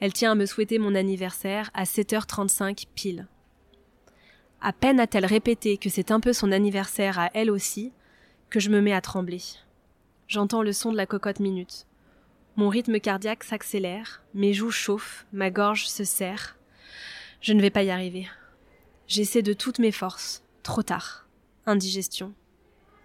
Elle 0.00 0.12
tient 0.12 0.32
à 0.32 0.34
me 0.34 0.44
souhaiter 0.44 0.78
mon 0.78 0.94
anniversaire 0.94 1.70
à 1.72 1.84
7h35 1.84 2.86
pile. 2.94 3.26
À 4.60 4.74
peine 4.74 5.00
a-t-elle 5.00 5.24
répété 5.24 5.78
que 5.78 5.88
c'est 5.88 6.10
un 6.10 6.20
peu 6.20 6.34
son 6.34 6.52
anniversaire 6.52 7.18
à 7.18 7.30
elle 7.32 7.50
aussi, 7.50 7.90
que 8.50 8.60
je 8.60 8.68
me 8.68 8.82
mets 8.82 8.92
à 8.92 9.00
trembler. 9.00 9.40
J'entends 10.28 10.62
le 10.62 10.74
son 10.74 10.92
de 10.92 10.96
la 10.98 11.06
cocotte 11.06 11.40
minute. 11.40 11.86
Mon 12.56 12.68
rythme 12.68 13.00
cardiaque 13.00 13.44
s'accélère, 13.44 14.22
mes 14.34 14.52
joues 14.52 14.70
chauffent, 14.70 15.26
ma 15.32 15.50
gorge 15.50 15.86
se 15.86 16.04
serre. 16.04 16.58
Je 17.40 17.54
ne 17.54 17.62
vais 17.62 17.70
pas 17.70 17.82
y 17.82 17.90
arriver. 17.90 18.28
J'essaie 19.06 19.42
de 19.42 19.54
toutes 19.54 19.78
mes 19.78 19.92
forces. 19.92 20.42
Trop 20.62 20.82
tard. 20.82 21.26
Indigestion. 21.64 22.34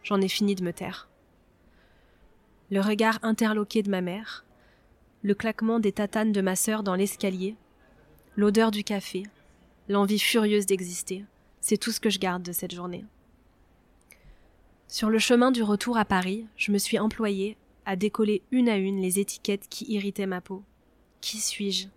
J'en 0.03 0.21
ai 0.21 0.27
fini 0.27 0.55
de 0.55 0.63
me 0.63 0.73
taire. 0.73 1.09
Le 2.69 2.81
regard 2.81 3.19
interloqué 3.21 3.83
de 3.83 3.89
ma 3.89 4.01
mère, 4.01 4.45
le 5.23 5.35
claquement 5.35 5.79
des 5.79 5.91
tatanes 5.91 6.31
de 6.31 6.41
ma 6.41 6.55
sœur 6.55 6.83
dans 6.83 6.95
l'escalier, 6.95 7.55
l'odeur 8.35 8.71
du 8.71 8.83
café, 8.83 9.23
l'envie 9.89 10.19
furieuse 10.19 10.65
d'exister, 10.65 11.25
c'est 11.59 11.77
tout 11.77 11.91
ce 11.91 11.99
que 11.99 12.09
je 12.09 12.19
garde 12.19 12.43
de 12.43 12.51
cette 12.51 12.73
journée. 12.73 13.05
Sur 14.87 15.09
le 15.09 15.19
chemin 15.19 15.51
du 15.51 15.63
retour 15.63 15.97
à 15.97 16.05
Paris, 16.05 16.47
je 16.57 16.71
me 16.71 16.77
suis 16.77 16.99
employée 16.99 17.57
à 17.85 17.95
décoller 17.95 18.41
une 18.51 18.69
à 18.69 18.77
une 18.77 19.01
les 19.01 19.19
étiquettes 19.19 19.67
qui 19.69 19.85
irritaient 19.91 20.25
ma 20.25 20.41
peau. 20.41 20.63
Qui 21.21 21.37
suis-je? 21.37 21.87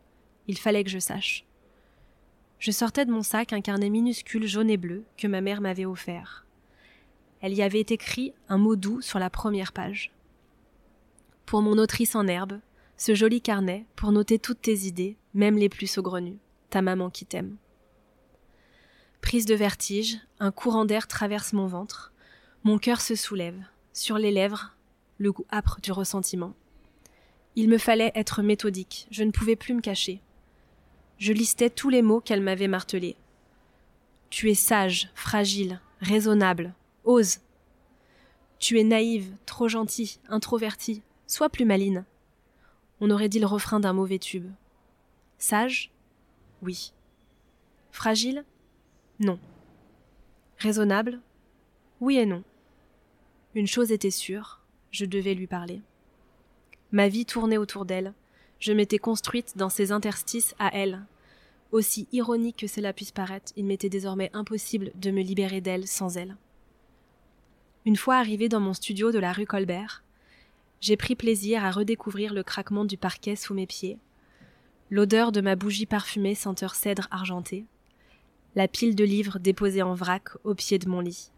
Il 0.47 0.59
fallait 0.59 0.85
que 0.85 0.91
je 0.91 0.99
sache. 0.99 1.45
Je 2.59 2.71
sortais 2.71 3.05
de 3.05 3.11
mon 3.11 3.23
sac 3.23 3.53
un 3.53 3.61
carnet 3.61 3.91
minuscule 3.91 4.47
jaune 4.47 4.71
et 4.71 4.77
bleu 4.77 5.05
que 5.17 5.27
ma 5.27 5.41
mère 5.41 5.61
m'avait 5.61 5.87
offert. 5.87 6.44
Elle 7.45 7.53
y 7.53 7.61
avait 7.61 7.81
écrit 7.81 8.33
un 8.49 8.57
mot 8.57 8.75
doux 8.75 9.03
sur 9.03 9.19
la 9.19 9.29
première 9.29 9.75
page. 9.75 10.11
Pour 11.45 11.61
mon 11.61 11.77
autrice 11.77 12.15
en 12.15 12.27
herbe, 12.27 12.59
ce 12.97 13.15
joli 13.15 13.43
carnet 13.43 13.85
pour 13.97 14.13
noter 14.13 14.39
toutes 14.39 14.63
tes 14.63 14.87
idées, 14.87 15.19
même 15.35 15.59
les 15.59 15.69
plus 15.69 15.87
saugrenues. 15.87 16.39
Ta 16.71 16.81
maman 16.81 17.11
qui 17.11 17.27
t'aime. 17.27 17.59
Prise 19.21 19.45
de 19.45 19.55
vertige, 19.55 20.21
un 20.41 20.53
courant 20.53 20.87
d'air 20.87 21.07
traverse 21.07 21.53
mon 21.53 21.67
ventre. 21.67 22.15
Mon 22.63 22.79
cœur 22.79 23.03
se 23.03 23.15
soulève. 23.15 23.63
Sur 23.93 24.17
les 24.17 24.31
lèvres, 24.31 24.75
le 25.19 25.31
goût 25.31 25.45
âpre 25.53 25.83
du 25.83 25.93
ressentiment. 25.93 26.55
Il 27.57 27.69
me 27.69 27.77
fallait 27.77 28.13
être 28.15 28.41
méthodique, 28.41 29.07
je 29.11 29.23
ne 29.23 29.33
pouvais 29.33 29.57
plus 29.57 29.75
me 29.75 29.83
cacher. 29.83 30.23
Je 31.19 31.35
listais 31.35 31.69
tous 31.69 31.91
les 31.91 32.01
mots 32.01 32.23
qu'elle 32.23 32.41
m'avait 32.41 32.69
martelés. 32.69 33.17
Tu 34.31 34.51
es 34.51 34.55
sage, 34.55 35.11
fragile, 35.15 35.83
raisonnable, 36.01 36.73
ose. 37.05 37.39
Tu 38.59 38.79
es 38.79 38.85
naïve, 38.85 39.33
trop 39.47 39.69
gentille, 39.69 40.19
introvertie, 40.29 41.03
sois 41.27 41.49
plus 41.49 41.65
maline. 41.65 42.05
On 43.01 43.11
aurait 43.11 43.29
dit 43.29 43.41
le 43.41 43.47
refrain 43.47 43.81
d'un 43.81 43.93
mauvais 43.93 44.19
tube. 44.19 44.51
Sage? 45.39 45.91
Oui. 46.63 46.93
Fragile? 47.91 48.45
Non. 49.21 49.39
Raisonnable? 50.59 51.21
Oui 52.01 52.17
et 52.17 52.27
non. 52.27 52.43
Une 53.55 53.67
chose 53.67 53.93
était 53.93 54.11
sûre, 54.11 54.61
je 54.91 55.05
devais 55.05 55.35
lui 55.35 55.47
parler. 55.47 55.81
Ma 56.91 57.09
vie 57.09 57.27
tournait 57.27 57.57
autour 57.57 57.85
d'elle, 57.85 58.15
Je 58.61 58.73
m'étais 58.73 58.99
construite 58.99 59.57
dans 59.57 59.69
ces 59.69 59.93
interstices 59.93 60.55
à 60.59 60.75
elle. 60.75 61.05
Aussi 61.71 62.09
ironique 62.13 62.57
que 62.61 62.67
cela 62.67 62.93
puisse 62.93 63.11
paraître, 63.11 63.53
il 63.57 63.67
m'était 63.67 63.91
désormais 63.91 64.31
impossible 64.33 64.91
de 64.95 65.11
me 65.11 65.21
libérer 65.21 65.61
d'elle 65.61 65.87
sans 65.87 66.17
elle. 66.17 66.37
Une 67.87 67.97
fois 67.97 68.17
arrivée 68.17 68.49
dans 68.49 68.61
mon 68.61 68.73
studio 68.73 69.13
de 69.13 69.19
la 69.19 69.33
rue 69.33 69.45
Colbert, 69.45 70.03
j'ai 70.81 70.97
pris 70.97 71.15
plaisir 71.15 71.63
à 71.63 71.71
redécouvrir 71.71 72.33
le 72.33 72.43
craquement 72.43 72.87
du 72.87 72.97
parquet 72.97 73.37
sous 73.37 73.53
mes 73.53 73.67
pieds, 73.67 73.99
l'odeur 74.91 75.33
de 75.33 75.43
ma 75.43 75.55
bougie 75.55 75.85
parfumée 75.85 76.35
senteur 76.35 76.75
cèdre 76.75 77.09
argenté, 77.11 77.67
la 78.55 78.69
pile 78.69 78.95
de 78.95 79.05
livres 79.05 79.39
déposés 79.39 79.83
en 79.83 79.93
vrac 79.93 80.31
au 80.45 80.55
pied 80.55 80.79
de 80.79 80.89
mon 80.89 81.01
lit, 81.01 81.31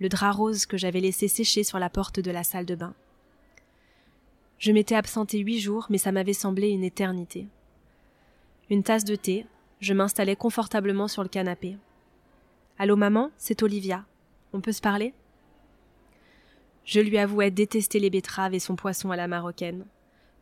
le 0.00 0.08
drap 0.08 0.32
rose 0.32 0.66
que 0.66 0.76
j'avais 0.76 1.00
laissé 1.00 1.28
sécher 1.28 1.62
sur 1.62 1.78
la 1.78 1.88
porte 1.88 2.18
de 2.18 2.32
la 2.32 2.42
salle 2.42 2.66
de 2.66 2.74
bain. 2.74 2.94
Je 4.58 4.72
m'étais 4.72 4.96
absentée 4.96 5.38
huit 5.38 5.60
jours, 5.60 5.86
mais 5.88 5.98
ça 5.98 6.10
m'avait 6.10 6.32
semblé 6.32 6.70
une 6.70 6.82
éternité. 6.82 7.46
Une 8.70 8.82
tasse 8.82 9.04
de 9.04 9.14
thé, 9.14 9.46
je 9.78 9.94
m'installais 9.94 10.34
confortablement 10.34 11.06
sur 11.06 11.22
le 11.22 11.28
canapé. 11.28 11.76
Allô 12.76 12.96
maman, 12.96 13.30
c'est 13.36 13.62
Olivia. 13.62 14.04
On 14.52 14.60
peut 14.60 14.72
se 14.72 14.80
parler? 14.80 15.14
Je 16.86 17.00
lui 17.00 17.18
avouais 17.18 17.50
détester 17.50 17.98
les 17.98 18.10
betteraves 18.10 18.54
et 18.54 18.60
son 18.60 18.76
poisson 18.76 19.10
à 19.10 19.16
la 19.16 19.26
marocaine. 19.26 19.84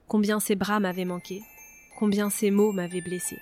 Combien 0.09 0.41
ses 0.41 0.57
bras 0.57 0.79
m'avaient 0.79 1.07
manqué, 1.07 1.43
combien 1.97 2.29
ses 2.29 2.51
mots 2.51 2.71
m'avaient 2.71 3.01
blessé. 3.01 3.39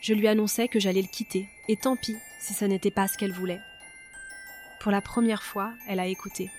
Je 0.00 0.14
lui 0.14 0.26
annonçais 0.26 0.66
que 0.66 0.80
j'allais 0.80 1.02
le 1.02 1.08
quitter, 1.08 1.46
et 1.68 1.76
tant 1.76 1.96
pis 1.96 2.16
si 2.40 2.54
ça 2.54 2.68
n'était 2.68 2.90
pas 2.90 3.06
ce 3.06 3.18
qu'elle 3.18 3.34
voulait. 3.34 3.60
Pour 4.80 4.90
la 4.90 5.02
première 5.02 5.42
fois, 5.42 5.74
elle 5.86 6.00
a 6.00 6.06
écouté. 6.06 6.50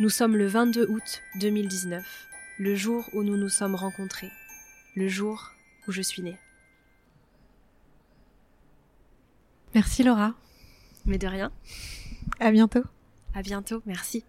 Nous 0.00 0.08
sommes 0.08 0.36
le 0.36 0.48
22 0.48 0.88
août 0.90 1.22
2019, 1.36 2.04
le 2.58 2.74
jour 2.74 3.08
où 3.12 3.22
nous 3.22 3.36
nous 3.36 3.48
sommes 3.48 3.76
rencontrés, 3.76 4.32
le 4.96 5.06
jour 5.06 5.52
où 5.86 5.92
je 5.92 6.02
suis 6.02 6.22
née. 6.22 6.36
Merci 9.76 10.02
Laura. 10.02 10.34
Mais 11.06 11.18
de 11.18 11.28
rien. 11.28 11.52
À 12.40 12.50
bientôt. 12.50 12.82
À 13.34 13.42
bientôt, 13.42 13.82
merci. 13.86 14.24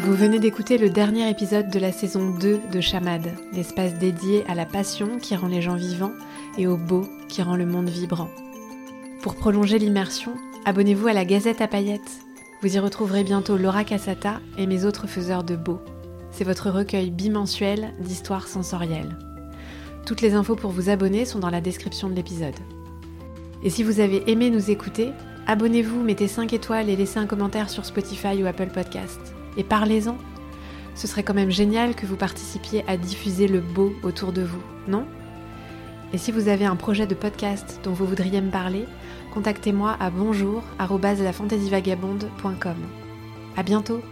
Vous 0.00 0.14
venez 0.14 0.38
d'écouter 0.40 0.78
le 0.78 0.90
dernier 0.90 1.30
épisode 1.30 1.70
de 1.70 1.78
la 1.78 1.92
saison 1.92 2.30
2 2.38 2.60
de 2.72 2.80
Chamade, 2.80 3.34
l'espace 3.52 3.94
dédié 3.94 4.44
à 4.48 4.54
la 4.54 4.66
passion 4.66 5.18
qui 5.18 5.36
rend 5.36 5.48
les 5.48 5.62
gens 5.62 5.76
vivants 5.76 6.12
et 6.58 6.66
au 6.66 6.76
beau 6.76 7.06
qui 7.28 7.42
rend 7.42 7.56
le 7.56 7.66
monde 7.66 7.88
vibrant. 7.88 8.30
Pour 9.22 9.36
prolonger 9.36 9.78
l'immersion, 9.78 10.32
abonnez-vous 10.64 11.08
à 11.08 11.12
la 11.12 11.24
Gazette 11.24 11.60
à 11.60 11.68
paillettes. 11.68 12.20
Vous 12.62 12.74
y 12.74 12.78
retrouverez 12.78 13.24
bientôt 13.24 13.56
Laura 13.56 13.84
Cassata 13.84 14.40
et 14.58 14.66
mes 14.66 14.84
autres 14.84 15.06
faiseurs 15.06 15.44
de 15.44 15.54
beau. 15.54 15.80
C'est 16.30 16.44
votre 16.44 16.70
recueil 16.70 17.10
bimensuel 17.10 17.92
d'histoires 18.00 18.48
sensorielles. 18.48 19.16
Toutes 20.06 20.20
les 20.20 20.34
infos 20.34 20.54
pour 20.54 20.70
vous 20.70 20.88
abonner 20.88 21.24
sont 21.24 21.40
dans 21.40 21.50
la 21.50 21.60
description 21.60 22.08
de 22.08 22.14
l'épisode. 22.14 22.54
Et 23.64 23.70
si 23.70 23.82
vous 23.82 23.98
avez 23.98 24.30
aimé 24.30 24.50
nous 24.50 24.70
écouter, 24.70 25.10
abonnez-vous, 25.48 26.00
mettez 26.00 26.28
5 26.28 26.52
étoiles 26.52 26.88
et 26.88 26.94
laissez 26.94 27.18
un 27.18 27.26
commentaire 27.26 27.68
sur 27.68 27.84
Spotify 27.84 28.40
ou 28.40 28.46
Apple 28.46 28.70
Podcast. 28.72 29.18
Et 29.56 29.64
parlez-en. 29.64 30.16
Ce 30.94 31.08
serait 31.08 31.24
quand 31.24 31.34
même 31.34 31.50
génial 31.50 31.96
que 31.96 32.06
vous 32.06 32.14
participiez 32.14 32.84
à 32.86 32.96
diffuser 32.96 33.48
le 33.48 33.60
beau 33.60 33.92
autour 34.04 34.32
de 34.32 34.42
vous, 34.42 34.62
non? 34.86 35.06
Et 36.12 36.18
si 36.18 36.30
vous 36.30 36.46
avez 36.46 36.66
un 36.66 36.76
projet 36.76 37.08
de 37.08 37.16
podcast 37.16 37.80
dont 37.82 37.92
vous 37.92 38.06
voudriez 38.06 38.40
me 38.40 38.52
parler, 38.52 38.84
contactez-moi 39.34 39.96
à 39.98 40.10
bonjour@lafantasyvagabonde.com. 40.10 42.76
À 43.56 43.64
bientôt. 43.64 44.02